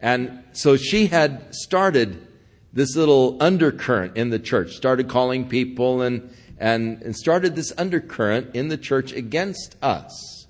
And 0.00 0.44
so 0.52 0.76
she 0.76 1.06
had 1.06 1.52
started 1.52 2.24
this 2.72 2.94
little 2.94 3.36
undercurrent 3.40 4.16
in 4.16 4.30
the 4.30 4.38
church, 4.38 4.74
started 4.74 5.08
calling 5.08 5.48
people 5.48 6.02
and, 6.02 6.32
and, 6.56 7.02
and 7.02 7.16
started 7.16 7.56
this 7.56 7.72
undercurrent 7.76 8.54
in 8.54 8.68
the 8.68 8.76
church 8.76 9.12
against 9.12 9.74
us. 9.82 10.46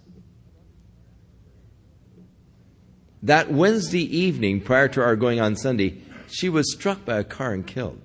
That 3.22 3.50
Wednesday 3.50 4.04
evening, 4.14 4.60
prior 4.60 4.88
to 4.88 5.02
our 5.02 5.16
going 5.16 5.40
on 5.40 5.56
Sunday, 5.56 6.02
she 6.28 6.50
was 6.50 6.70
struck 6.74 7.06
by 7.06 7.18
a 7.18 7.24
car 7.24 7.54
and 7.54 7.66
killed. 7.66 8.02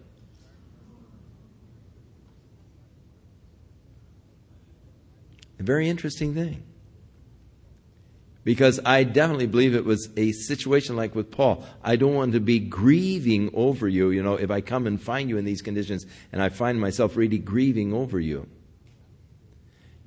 A 5.60 5.64
very 5.64 5.90
interesting 5.90 6.34
thing. 6.34 6.64
Because 8.44 8.80
I 8.86 9.04
definitely 9.04 9.48
believe 9.48 9.74
it 9.74 9.86
was 9.86 10.10
a 10.18 10.34
situation 10.34 10.96
like 10.98 11.16
with 11.16 11.32
Paul. 11.32 11.66
I 11.82 11.96
don't 11.96 12.14
want 12.14 12.34
to 12.34 12.42
be 12.42 12.60
grieving 12.60 13.50
over 13.54 13.88
you, 13.88 14.10
you 14.10 14.22
know, 14.22 14.36
if 14.36 14.52
I 14.52 14.60
come 14.60 14.86
and 14.86 15.02
find 15.02 15.30
you 15.30 15.38
in 15.38 15.46
these 15.46 15.62
conditions 15.62 16.06
and 16.32 16.42
I 16.42 16.50
find 16.50 16.80
myself 16.80 17.16
really 17.16 17.38
grieving 17.38 17.94
over 17.94 18.20
you. 18.20 18.48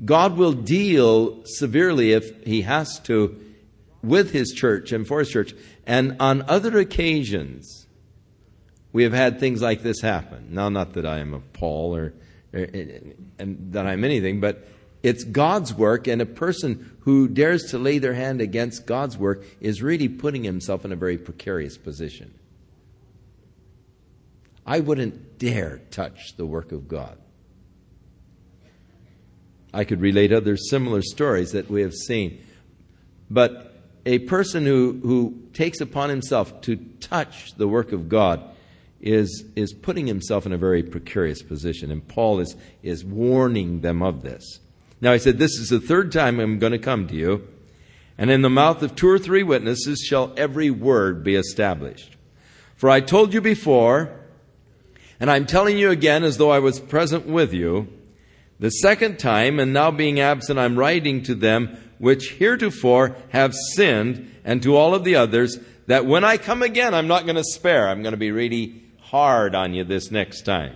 God 0.05 0.37
will 0.37 0.53
deal 0.53 1.43
severely 1.47 2.13
if 2.13 2.45
he 2.45 2.63
has 2.63 3.01
to 3.01 3.41
with 4.03 4.33
his 4.33 4.53
church 4.53 4.93
and 4.93 5.07
for 5.07 5.21
his 5.21 5.31
church. 5.31 5.55
And 5.87 6.17
on 6.21 6.43
other 6.43 6.79
occasions, 6.79 7.87
we 8.93 9.03
have 9.05 9.13
had 9.13 9.41
things 9.41 9.63
like 9.63 9.83
this 9.83 10.01
happen. 10.01 10.49
Now, 10.51 10.69
not 10.69 10.93
that 10.95 11.07
I 11.07 11.19
am 11.19 11.35
a 11.35 11.41
Paul 11.41 11.97
or, 11.97 12.15
or 12.53 12.61
and 13.39 13.73
that 13.73 13.87
I'm 13.87 14.05
anything, 14.05 14.41
but 14.41 14.67
it's 15.07 15.23
God's 15.23 15.73
work, 15.73 16.09
and 16.09 16.21
a 16.21 16.27
person 16.27 16.97
who 17.03 17.29
dares 17.29 17.71
to 17.71 17.79
lay 17.79 17.99
their 17.99 18.15
hand 18.15 18.41
against 18.41 18.87
God's 18.87 19.17
work 19.17 19.45
is 19.61 19.81
really 19.81 20.09
putting 20.09 20.43
himself 20.43 20.85
in 20.85 20.91
a 20.91 20.97
very 20.97 21.17
precarious 21.17 21.79
position. 21.79 22.35
I 24.67 24.81
wouldn't 24.81 25.39
dare 25.39 25.79
touch 25.93 26.37
the 26.37 26.45
work 26.45 26.73
of 26.73 26.89
God. 26.89 27.19
I 29.73 29.85
could 29.85 30.01
relate 30.01 30.33
other 30.33 30.57
similar 30.57 31.03
stories 31.03 31.53
that 31.53 31.71
we 31.71 31.83
have 31.83 31.95
seen. 31.95 32.45
But 33.31 33.77
a 34.05 34.19
person 34.19 34.67
who, 34.67 34.99
who 35.05 35.41
takes 35.53 35.81
upon 35.81 36.11
himself 36.11 36.63
to 36.63 36.75
touch 36.99 37.55
the 37.55 37.69
work 37.69 37.93
of 37.93 38.09
God 38.09 38.43
is, 39.01 39.45
is 39.55 39.73
putting 39.73 40.09
himself 40.09 40.47
in 40.47 40.53
a 40.53 40.59
very 40.59 40.83
precarious 40.83 41.43
position. 41.43 41.93
And 41.93 42.09
Paul 42.09 42.41
is, 42.41 42.57
is 42.83 43.05
warning 43.05 43.83
them 43.83 44.03
of 44.03 44.23
this. 44.23 44.59
Now, 45.01 45.13
he 45.13 45.19
said, 45.19 45.39
This 45.39 45.59
is 45.59 45.69
the 45.69 45.81
third 45.81 46.13
time 46.13 46.41
I'm 46.41 46.59
going 46.59 46.73
to 46.73 46.79
come 46.79 47.07
to 47.09 47.15
you, 47.15 47.47
and 48.17 48.31
in 48.31 48.43
the 48.43 48.51
mouth 48.51 48.83
of 48.83 48.95
two 48.95 49.09
or 49.09 49.19
three 49.19 49.43
witnesses 49.43 50.01
shall 50.01 50.33
every 50.37 50.71
word 50.71 51.23
be 51.23 51.35
established. 51.35 52.17
For 52.77 52.91
I 52.91 53.01
told 53.01 53.35
you 53.35 53.41
before, 53.41 54.21
and 55.21 55.31
I'm 55.31 55.47
telling 55.47 55.79
you 55.79 55.91
again 55.91 56.25
as 56.25 56.39
though 56.39 56.51
I 56.51 56.59
was 56.59 56.81
present 56.81 57.27
with 57.27 57.53
you, 57.53 57.89
the 58.59 58.71
second 58.71 59.19
time, 59.19 59.59
and 59.59 59.73
now 59.73 59.91
being 59.91 60.19
absent, 60.19 60.59
I'm 60.59 60.79
writing 60.79 61.23
to 61.25 61.35
them 61.35 61.77
which 61.99 62.33
heretofore 62.33 63.17
have 63.31 63.55
sinned, 63.75 64.35
and 64.45 64.63
to 64.63 64.77
all 64.77 64.95
of 64.95 65.05
the 65.05 65.17
others, 65.17 65.59
that 65.87 66.07
when 66.07 66.25
I 66.25 66.37
come 66.37 66.63
again, 66.63 66.95
I'm 66.95 67.07
not 67.07 67.25
going 67.25 67.37
to 67.37 67.45
spare. 67.45 67.89
I'm 67.89 68.03
going 68.03 68.13
to 68.13 68.19
be 68.19 68.33
really 68.33 68.83
hard 69.01 69.55
on 69.55 69.73
you 69.73 69.85
this 69.85 70.11
next 70.11 70.43
time. 70.43 70.75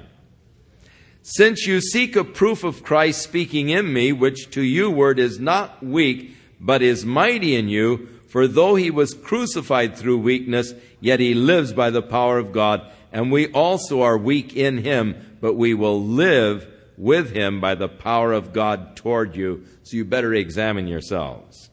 Since 1.32 1.64
you 1.64 1.80
seek 1.80 2.16
a 2.16 2.24
proof 2.24 2.64
of 2.64 2.82
Christ 2.82 3.22
speaking 3.22 3.68
in 3.68 3.92
me, 3.92 4.10
which 4.10 4.50
to 4.50 4.62
you 4.62 4.90
word 4.90 5.20
is 5.20 5.38
not 5.38 5.80
weak, 5.80 6.36
but 6.58 6.82
is 6.82 7.06
mighty 7.06 7.54
in 7.54 7.68
you, 7.68 8.08
for 8.28 8.48
though 8.48 8.74
he 8.74 8.90
was 8.90 9.14
crucified 9.14 9.96
through 9.96 10.18
weakness, 10.18 10.74
yet 10.98 11.20
he 11.20 11.34
lives 11.34 11.72
by 11.72 11.90
the 11.90 12.02
power 12.02 12.36
of 12.38 12.50
God, 12.50 12.82
and 13.12 13.30
we 13.30 13.46
also 13.52 14.02
are 14.02 14.18
weak 14.18 14.56
in 14.56 14.78
him, 14.78 15.36
but 15.40 15.54
we 15.54 15.72
will 15.72 16.02
live 16.02 16.66
with 16.96 17.30
him 17.30 17.60
by 17.60 17.76
the 17.76 17.88
power 17.88 18.32
of 18.32 18.52
God 18.52 18.96
toward 18.96 19.36
you. 19.36 19.64
So 19.84 19.98
you 19.98 20.04
better 20.04 20.34
examine 20.34 20.88
yourselves 20.88 21.70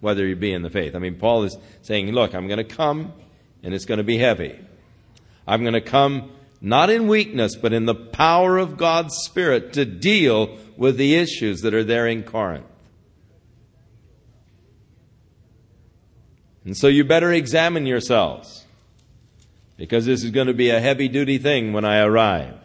whether 0.00 0.26
you 0.26 0.36
be 0.36 0.52
in 0.52 0.60
the 0.60 0.68
faith. 0.68 0.94
I 0.94 0.98
mean, 0.98 1.14
Paul 1.16 1.44
is 1.44 1.56
saying, 1.80 2.12
look, 2.12 2.34
I'm 2.34 2.46
going 2.46 2.58
to 2.58 2.64
come 2.64 3.14
and 3.62 3.72
it's 3.72 3.86
going 3.86 3.98
to 3.98 4.04
be 4.04 4.18
heavy. 4.18 4.60
I'm 5.46 5.62
going 5.62 5.72
to 5.72 5.80
come 5.80 6.30
not 6.66 6.90
in 6.90 7.06
weakness, 7.06 7.54
but 7.54 7.72
in 7.72 7.86
the 7.86 7.94
power 7.94 8.58
of 8.58 8.76
God's 8.76 9.14
Spirit 9.18 9.72
to 9.74 9.84
deal 9.84 10.58
with 10.76 10.96
the 10.96 11.14
issues 11.14 11.60
that 11.60 11.72
are 11.72 11.84
there 11.84 12.08
in 12.08 12.24
Corinth. 12.24 12.66
And 16.64 16.76
so 16.76 16.88
you 16.88 17.04
better 17.04 17.32
examine 17.32 17.86
yourselves 17.86 18.64
because 19.76 20.06
this 20.06 20.24
is 20.24 20.32
going 20.32 20.48
to 20.48 20.54
be 20.54 20.70
a 20.70 20.80
heavy 20.80 21.06
duty 21.06 21.38
thing 21.38 21.72
when 21.72 21.84
I 21.84 22.00
arrive. 22.00 22.58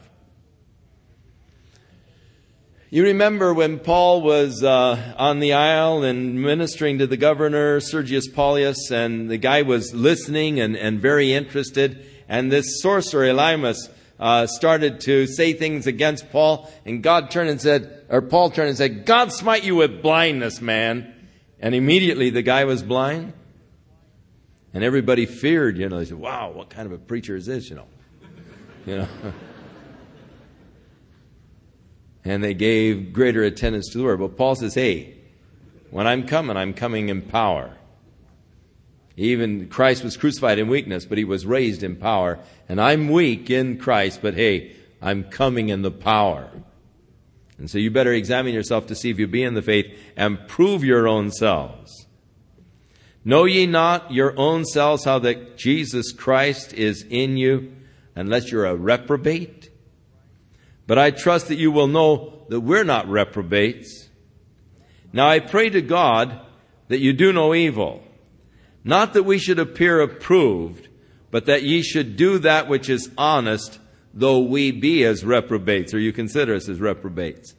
You 2.90 3.04
remember 3.04 3.54
when 3.54 3.78
Paul 3.78 4.24
was 4.24 4.64
uh, 4.64 5.14
on 5.16 5.40
the 5.40 5.54
isle 5.54 6.04
and 6.04 6.42
ministering 6.42 6.98
to 6.98 7.06
the 7.06 7.18
governor, 7.18 7.80
Sergius 7.80 8.28
Paulus, 8.28 8.90
and 8.90 9.30
the 9.30 9.38
guy 9.38 9.62
was 9.62 9.94
listening 9.94 10.60
and, 10.60 10.76
and 10.76 11.00
very 11.00 11.34
interested. 11.34 12.08
And 12.32 12.50
this 12.50 12.82
sorcerer, 12.82 13.26
Elymas, 13.26 13.90
uh, 14.18 14.48
started 14.48 15.02
to 15.02 15.28
say 15.28 15.52
things 15.52 15.86
against 15.86 16.32
Paul, 16.32 16.72
and 16.86 17.04
God 17.04 17.30
turned 17.30 17.50
and 17.50 17.60
said, 17.60 18.06
or 18.08 18.22
Paul 18.22 18.52
turned 18.52 18.70
and 18.70 18.78
said, 18.78 19.06
God 19.06 19.34
smite 19.34 19.66
you 19.66 19.76
with 19.76 20.02
blindness, 20.02 20.62
man. 20.62 21.14
And 21.60 21.76
immediately 21.76 22.30
the 22.30 22.42
guy 22.42 22.64
was 22.64 22.84
blind. 22.84 23.34
And 24.74 24.82
everybody 24.82 25.26
feared, 25.26 25.78
you 25.78 25.90
know, 25.90 26.00
they 26.00 26.06
said, 26.06 26.20
wow, 26.20 26.52
what 26.52 26.70
kind 26.70 26.86
of 26.86 26.94
a 26.94 26.98
preacher 26.98 27.36
is 27.36 27.48
this, 27.48 27.70
you 27.70 27.76
know? 27.76 27.88
You 28.86 28.98
know? 29.00 29.08
and 32.24 32.42
they 32.42 32.54
gave 32.54 33.12
greater 33.12 33.44
attendance 33.44 33.90
to 33.90 33.98
the 33.98 34.06
word. 34.06 34.22
But 34.22 34.38
Paul 34.38 34.56
says, 34.56 34.74
hey, 34.74 35.18
when 35.90 36.08
I'm 36.08 36.26
coming, 36.26 36.56
I'm 36.56 36.74
coming 36.74 37.10
in 37.10 37.24
power. 37.24 37.76
Even 39.22 39.68
Christ 39.68 40.04
was 40.04 40.18
crucified 40.18 40.58
in 40.58 40.68
weakness, 40.68 41.06
but 41.06 41.20
he 41.20 41.24
was 41.24 41.46
raised 41.46 41.84
in 41.84 41.96
power. 41.96 42.40
And 42.68 42.82
I'm 42.82 43.08
weak 43.08 43.52
in 43.52 43.78
Christ, 43.78 44.20
but 44.20 44.34
hey, 44.34 44.76
I'm 45.00 45.26
coming 45.26 45.70
in 45.70 45.84
the 45.84 45.92
power. 45.92 46.50
And 47.60 47.70
so 47.70 47.78
you 47.78 47.92
better 47.92 48.14
examine 48.14 48.56
yourself 48.56 48.88
to 48.88 48.96
see 48.96 49.12
if 49.12 49.20
you 49.20 49.28
be 49.28 49.44
in 49.44 49.54
the 49.54 49.62
faith 49.62 49.86
and 50.18 50.48
prove 50.48 50.84
your 50.84 51.08
own 51.08 51.30
selves. 51.30 52.08
Know 53.24 53.46
ye 53.46 53.68
not 53.68 54.12
your 54.12 54.34
own 54.40 54.66
selves 54.66 55.06
how 55.06 55.20
that 55.20 55.56
Jesus 55.56 56.12
Christ 56.12 56.74
is 56.74 57.06
in 57.08 57.38
you, 57.38 57.76
unless 58.16 58.52
you're 58.52 58.66
a 58.66 58.76
reprobate? 58.76 59.70
But 60.88 60.98
I 60.98 61.12
trust 61.12 61.48
that 61.50 61.60
you 61.60 61.72
will 61.72 61.88
know 61.88 62.48
that 62.50 62.62
we're 62.62 62.84
not 62.84 63.08
reprobates. 63.08 64.10
Now 65.14 65.28
I 65.28 65.38
pray 65.38 65.70
to 65.70 65.84
God 65.84 66.42
that 66.88 67.02
you 67.02 67.14
do 67.14 67.32
no 67.32 67.54
evil 67.54 68.02
not 68.84 69.14
that 69.14 69.24
we 69.24 69.38
should 69.38 69.60
appear 69.60 70.02
approved, 70.02 70.88
but 71.30 71.46
that 71.46 71.64
ye 71.64 71.82
should 71.82 72.16
do 72.16 72.40
that 72.40 72.68
which 72.68 72.90
is 72.90 73.10
honest, 73.18 73.80
though 74.14 74.40
we 74.40 74.72
be 74.72 75.04
as 75.04 75.24
reprobates, 75.24 75.94
or 75.94 76.00
you 76.00 76.12
consider 76.12 76.56
us 76.56 76.68
as 76.68 76.80
reprobates. 76.80 77.56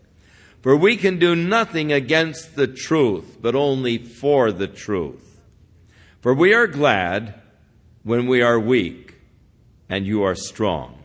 For 0.60 0.76
we 0.76 0.96
can 0.96 1.18
do 1.18 1.34
nothing 1.34 1.92
against 1.92 2.54
the 2.54 2.68
truth, 2.68 3.38
but 3.40 3.54
only 3.54 3.98
for 3.98 4.52
the 4.52 4.68
truth. 4.68 5.40
For 6.20 6.34
we 6.34 6.54
are 6.54 6.68
glad 6.68 7.34
when 8.04 8.26
we 8.26 8.42
are 8.42 8.60
weak, 8.60 9.14
and 9.88 10.06
you 10.06 10.22
are 10.22 10.36
strong. 10.36 11.02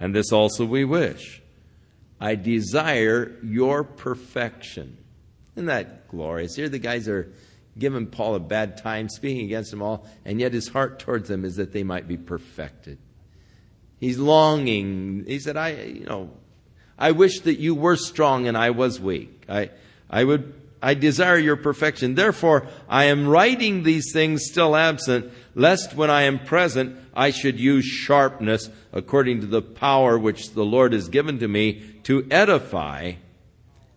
And 0.00 0.14
this 0.14 0.32
also 0.32 0.64
we 0.64 0.84
wish. 0.84 1.40
I 2.20 2.34
desire 2.34 3.36
your 3.42 3.84
perfection. 3.84 4.98
Isn't 5.54 5.66
that 5.66 6.08
glorious? 6.08 6.56
Here 6.56 6.68
the 6.68 6.78
guys 6.78 7.08
are 7.08 7.32
giving 7.78 8.06
Paul 8.06 8.34
a 8.34 8.40
bad 8.40 8.76
time, 8.76 9.08
speaking 9.08 9.46
against 9.46 9.70
them 9.70 9.82
all, 9.82 10.06
and 10.24 10.40
yet 10.40 10.52
his 10.52 10.68
heart 10.68 10.98
towards 10.98 11.28
them 11.28 11.44
is 11.44 11.56
that 11.56 11.72
they 11.72 11.82
might 11.82 12.06
be 12.06 12.16
perfected. 12.16 12.98
He's 13.98 14.18
longing. 14.18 15.24
He 15.26 15.38
said, 15.38 15.56
I, 15.56 15.70
you 15.70 16.04
know, 16.04 16.30
I 16.98 17.12
wish 17.12 17.40
that 17.40 17.58
you 17.58 17.74
were 17.74 17.96
strong 17.96 18.46
and 18.48 18.56
I 18.56 18.70
was 18.70 19.00
weak. 19.00 19.44
I, 19.48 19.70
I 20.10 20.24
would, 20.24 20.52
I 20.82 20.94
desire 20.94 21.38
your 21.38 21.56
perfection. 21.56 22.14
Therefore, 22.14 22.66
I 22.88 23.04
am 23.04 23.28
writing 23.28 23.82
these 23.82 24.12
things 24.12 24.42
still 24.50 24.76
absent, 24.76 25.32
lest 25.54 25.94
when 25.94 26.10
I 26.10 26.22
am 26.22 26.40
present, 26.40 26.96
I 27.14 27.30
should 27.30 27.60
use 27.60 27.84
sharpness 27.84 28.68
according 28.92 29.40
to 29.40 29.46
the 29.46 29.62
power 29.62 30.18
which 30.18 30.50
the 30.50 30.64
Lord 30.64 30.92
has 30.92 31.08
given 31.08 31.38
to 31.38 31.48
me 31.48 31.82
to 32.02 32.26
edify 32.30 33.12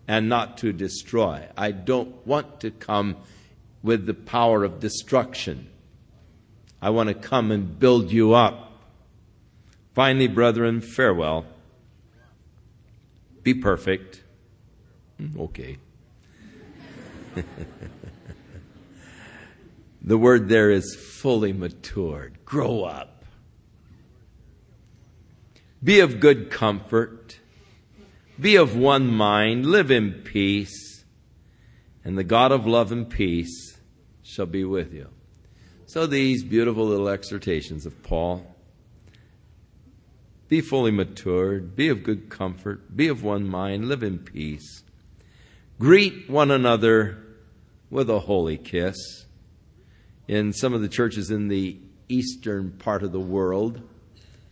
and 0.08 0.28
not 0.28 0.58
to 0.58 0.72
destroy. 0.72 1.48
I 1.56 1.72
don't 1.72 2.26
want 2.26 2.60
to 2.60 2.70
come 2.70 3.16
with 3.86 4.04
the 4.04 4.14
power 4.14 4.64
of 4.64 4.80
destruction. 4.80 5.68
I 6.82 6.90
want 6.90 7.08
to 7.08 7.14
come 7.14 7.52
and 7.52 7.78
build 7.78 8.10
you 8.10 8.34
up. 8.34 8.72
Finally, 9.94 10.26
brethren, 10.26 10.80
farewell. 10.80 11.46
Be 13.44 13.54
perfect. 13.54 14.24
Hmm, 15.18 15.40
okay. 15.40 15.78
the 20.02 20.18
word 20.18 20.48
there 20.48 20.72
is 20.72 20.96
fully 20.96 21.52
matured. 21.52 22.44
Grow 22.44 22.82
up. 22.82 23.24
Be 25.82 26.00
of 26.00 26.18
good 26.18 26.50
comfort. 26.50 27.38
Be 28.38 28.56
of 28.56 28.76
one 28.76 29.06
mind. 29.06 29.64
Live 29.64 29.92
in 29.92 30.12
peace. 30.12 31.04
And 32.04 32.18
the 32.18 32.24
God 32.24 32.50
of 32.50 32.66
love 32.66 32.90
and 32.90 33.08
peace 33.08 33.75
shall 34.26 34.46
be 34.46 34.64
with 34.64 34.92
you. 34.92 35.08
So 35.86 36.06
these 36.06 36.42
beautiful 36.42 36.86
little 36.86 37.08
exhortations 37.08 37.86
of 37.86 38.02
Paul 38.02 38.56
be 40.48 40.60
fully 40.60 40.90
matured, 40.90 41.74
be 41.74 41.88
of 41.88 42.02
good 42.02 42.28
comfort, 42.28 42.96
be 42.96 43.08
of 43.08 43.22
one 43.22 43.48
mind, 43.48 43.88
live 43.88 44.02
in 44.02 44.18
peace. 44.18 44.82
Greet 45.78 46.30
one 46.30 46.50
another 46.50 47.18
with 47.90 48.08
a 48.08 48.20
holy 48.20 48.56
kiss. 48.56 48.96
In 50.28 50.52
some 50.52 50.72
of 50.72 50.80
the 50.82 50.88
churches 50.88 51.30
in 51.30 51.48
the 51.48 51.78
eastern 52.08 52.72
part 52.72 53.02
of 53.02 53.12
the 53.12 53.20
world, 53.20 53.80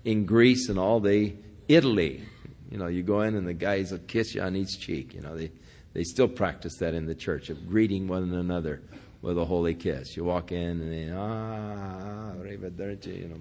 in 0.05 0.27
Greece 0.27 0.69
and 0.69 0.79
all, 0.79 1.01
the 1.01 1.35
Italy, 1.69 2.25
you 2.71 2.79
know, 2.79 2.87
you 2.89 3.03
go 3.03 3.23
in 3.23 3.35
and 3.35 3.47
the 3.47 3.55
guys 3.55 3.91
will 3.91 3.99
kiss 3.99 4.35
you 4.35 4.43
on 4.43 4.57
each 4.57 4.81
cheek. 4.81 5.15
You 5.15 5.21
know, 5.21 5.37
they 5.37 5.51
they 5.95 6.03
still 6.03 6.29
practice 6.29 6.77
that 6.81 6.93
in 6.93 7.07
the 7.07 7.15
church 7.15 7.49
of 7.51 7.69
greeting 7.69 8.09
one 8.09 8.35
another 8.35 8.83
with 9.25 9.37
a 9.39 9.45
holy 9.47 9.75
kiss. 9.75 10.17
You 10.19 10.25
walk 10.25 10.53
in 10.53 10.83
and 10.83 10.93
they 10.93 11.11
ah, 11.11 12.33
you 12.45 13.29
know, 13.29 13.41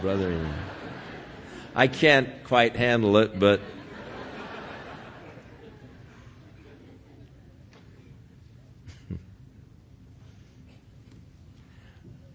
brother. 0.00 0.28
You 0.28 0.38
know. 0.38 0.54
I 1.76 1.86
can't 1.86 2.42
quite 2.42 2.74
handle 2.74 3.16
it, 3.18 3.38
but. 3.38 3.60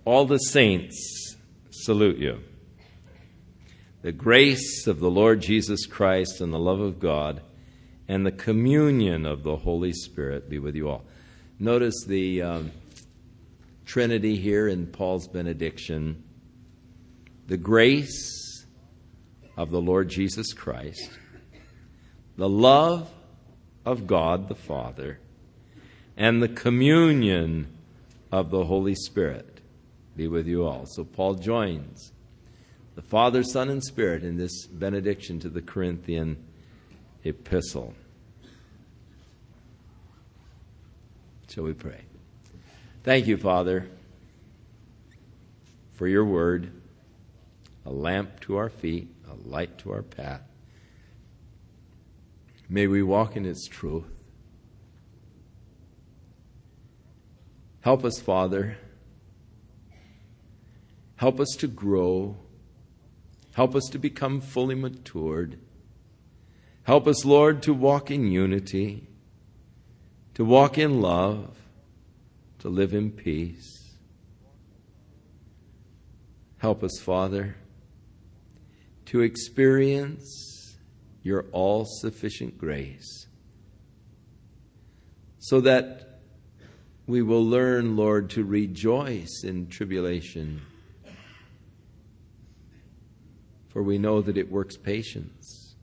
All 0.05 0.23
the 0.25 0.37
saints 0.37 1.35
salute 1.69 2.17
you. 2.17 2.39
The 4.03 4.13
grace 4.13 4.87
of 4.87 5.01
the 5.01 5.11
Lord 5.11 5.41
Jesus 5.41 5.85
Christ 5.85 6.39
and 6.39 6.53
the 6.53 6.59
love 6.59 6.79
of 6.79 7.01
God 7.01 7.41
and 8.07 8.25
the 8.25 8.31
communion 8.31 9.25
of 9.25 9.43
the 9.43 9.57
Holy 9.57 9.91
Spirit 9.91 10.49
be 10.49 10.59
with 10.59 10.75
you 10.75 10.87
all. 10.87 11.03
Notice 11.59 12.03
the 12.05 12.41
um, 12.41 12.71
Trinity 13.85 14.35
here 14.35 14.67
in 14.67 14.87
Paul's 14.87 15.27
benediction. 15.27 16.23
The 17.47 17.55
grace 17.55 18.65
of 19.55 19.71
the 19.71 19.79
Lord 19.79 20.09
Jesus 20.09 20.51
Christ, 20.51 21.09
the 22.35 22.49
love 22.49 23.09
of 23.85 24.05
God 24.05 24.49
the 24.49 24.55
Father, 24.55 25.19
and 26.17 26.43
the 26.43 26.49
communion 26.49 27.67
of 28.33 28.49
the 28.49 28.65
Holy 28.65 28.95
Spirit 28.95 29.61
be 30.17 30.27
with 30.27 30.47
you 30.47 30.65
all. 30.65 30.85
So 30.85 31.05
Paul 31.05 31.35
joins 31.35 32.11
the 32.95 33.01
Father, 33.01 33.43
Son, 33.43 33.69
and 33.69 33.83
Spirit 33.83 34.23
in 34.23 34.35
this 34.35 34.65
benediction 34.67 35.39
to 35.39 35.49
the 35.49 35.61
Corinthian 35.61 36.43
epistle. 37.23 37.93
Shall 41.55 41.63
we 41.63 41.73
pray? 41.73 42.01
Thank 43.03 43.27
you, 43.27 43.37
Father, 43.37 43.87
for 45.93 46.05
your 46.05 46.25
word, 46.25 46.69
a 47.85 47.91
lamp 47.91 48.41
to 48.41 48.57
our 48.57 48.67
feet, 48.67 49.07
a 49.31 49.47
light 49.47 49.77
to 49.77 49.93
our 49.93 50.03
path. 50.03 50.41
May 52.67 52.87
we 52.87 53.01
walk 53.01 53.37
in 53.37 53.45
its 53.45 53.67
truth. 53.67 54.03
Help 57.79 58.03
us, 58.03 58.19
Father 58.19 58.77
Help 61.17 61.39
us 61.39 61.55
to 61.59 61.67
grow. 61.67 62.35
Help 63.53 63.73
us 63.73 63.85
to 63.91 63.97
become 63.97 64.41
fully 64.41 64.75
matured. 64.75 65.57
Help 66.83 67.07
us, 67.07 67.23
Lord, 67.23 67.63
to 67.63 67.73
walk 67.73 68.11
in 68.11 68.29
unity, 68.29 69.07
to 70.35 70.45
walk 70.45 70.77
in 70.77 71.01
love, 71.01 71.55
to 72.59 72.69
live 72.69 72.93
in 72.93 73.11
peace. 73.11 73.95
Help 76.57 76.83
us, 76.83 76.99
Father, 76.99 77.55
to 79.05 79.21
experience 79.21 80.77
your 81.23 81.45
all 81.51 81.85
sufficient 81.85 82.57
grace 82.57 83.27
so 85.39 85.61
that 85.61 86.19
we 87.07 87.21
will 87.21 87.43
learn, 87.43 87.95
Lord, 87.95 88.29
to 88.31 88.43
rejoice 88.43 89.43
in 89.43 89.67
tribulation 89.67 90.61
for 93.75 93.83
we 93.83 93.97
know 93.97 94.21
that 94.21 94.37
it 94.37 94.49
works 94.49 94.77
patience, 94.77 95.75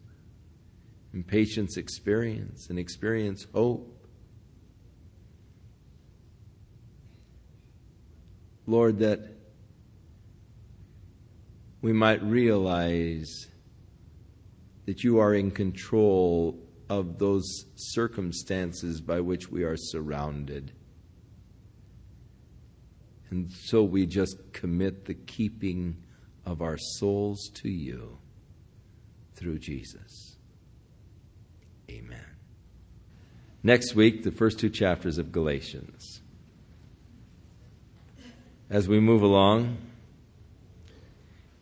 and 1.12 1.27
patience 1.27 1.77
experience, 1.77 2.70
and 2.70 2.79
experience 2.79 3.47
hope. 3.53 4.02
Lord, 8.67 8.99
that 9.01 9.21
we 11.81 11.93
might 11.93 12.23
realize 12.23 13.49
that 14.87 15.03
you 15.03 15.19
are 15.19 15.35
in 15.35 15.51
control 15.51 16.59
of 16.89 17.19
those 17.19 17.67
circumstances 17.75 19.01
by 19.01 19.21
which 19.21 19.51
we 19.51 19.65
are 19.65 19.77
surrounded. 19.77 20.73
And 23.31 23.51
so 23.51 23.83
we 23.83 24.07
just 24.07 24.37
commit 24.53 25.07
the 25.07 25.15
keeping 25.15 25.97
of 26.45 26.61
our 26.61 26.77
souls 26.79 27.51
to 27.63 27.69
you 27.69 28.19
through 29.35 29.59
Jesus. 29.59 30.37
Amen. 31.91 32.25
Next 33.63 33.95
week, 33.95 34.23
the 34.23 34.33
first 34.33 34.59
two 34.59 34.71
chapters 34.71 35.19
of 35.19 35.33
Galatians. 35.33 36.22
As 38.73 38.89
we 38.89 39.01
move 39.01 39.20
along, 39.20 39.77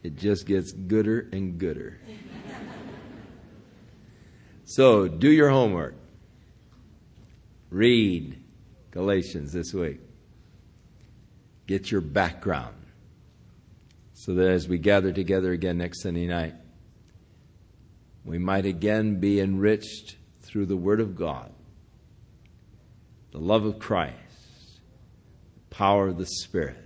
it 0.04 0.14
just 0.14 0.46
gets 0.46 0.70
gooder 0.70 1.28
and 1.32 1.58
gooder. 1.58 1.98
so, 4.64 5.08
do 5.08 5.28
your 5.28 5.50
homework. 5.50 5.96
Read 7.68 8.40
Galatians 8.92 9.52
this 9.52 9.74
week. 9.74 9.98
Get 11.66 11.90
your 11.90 12.00
background 12.00 12.76
so 14.12 14.34
that 14.34 14.48
as 14.48 14.68
we 14.68 14.78
gather 14.78 15.10
together 15.12 15.50
again 15.50 15.78
next 15.78 16.02
Sunday 16.02 16.28
night, 16.28 16.54
we 18.24 18.38
might 18.38 18.66
again 18.66 19.18
be 19.18 19.40
enriched 19.40 20.14
through 20.42 20.66
the 20.66 20.76
Word 20.76 21.00
of 21.00 21.16
God, 21.16 21.50
the 23.32 23.38
love 23.38 23.64
of 23.64 23.80
Christ, 23.80 24.14
the 25.54 25.74
power 25.74 26.06
of 26.06 26.16
the 26.16 26.26
Spirit, 26.26 26.76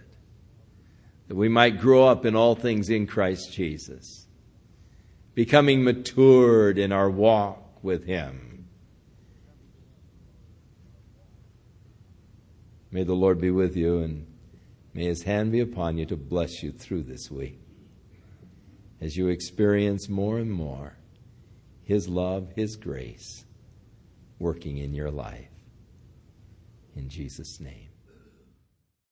that 1.29 1.37
we 1.37 1.49
might 1.49 1.81
grow 1.81 2.07
up 2.07 2.25
in 2.25 2.37
all 2.37 2.55
things 2.55 2.91
in 2.91 3.07
Christ 3.07 3.53
Jesus, 3.53 4.27
becoming 5.35 5.83
matured 5.83 6.79
in 6.79 6.93
our 6.93 7.11
walk 7.11 7.83
with 7.83 8.05
Him. 8.05 8.67
May 12.91 13.05
the 13.05 13.15
Lord 13.15 13.41
be 13.41 13.51
with 13.51 13.77
you 13.77 14.01
and 14.01 14.27
May 14.95 15.07
His 15.07 15.25
hand 15.25 15.51
be 15.51 15.59
upon 15.59 15.99
you 15.99 16.07
to 16.07 16.17
bless 16.17 16.63
you 16.63 16.71
through 16.71 17.03
this 17.03 17.31
week 17.31 17.59
as 19.01 19.17
you 19.17 19.27
experience 19.29 20.09
more 20.09 20.39
and 20.39 20.53
more 20.53 20.97
His 21.83 22.09
love, 22.09 22.53
His 22.55 22.77
grace 22.77 23.45
working 24.39 24.79
in 24.79 24.95
your 24.95 25.11
life. 25.11 25.51
In 26.95 27.09
Jesus' 27.09 27.59
name. 27.61 27.94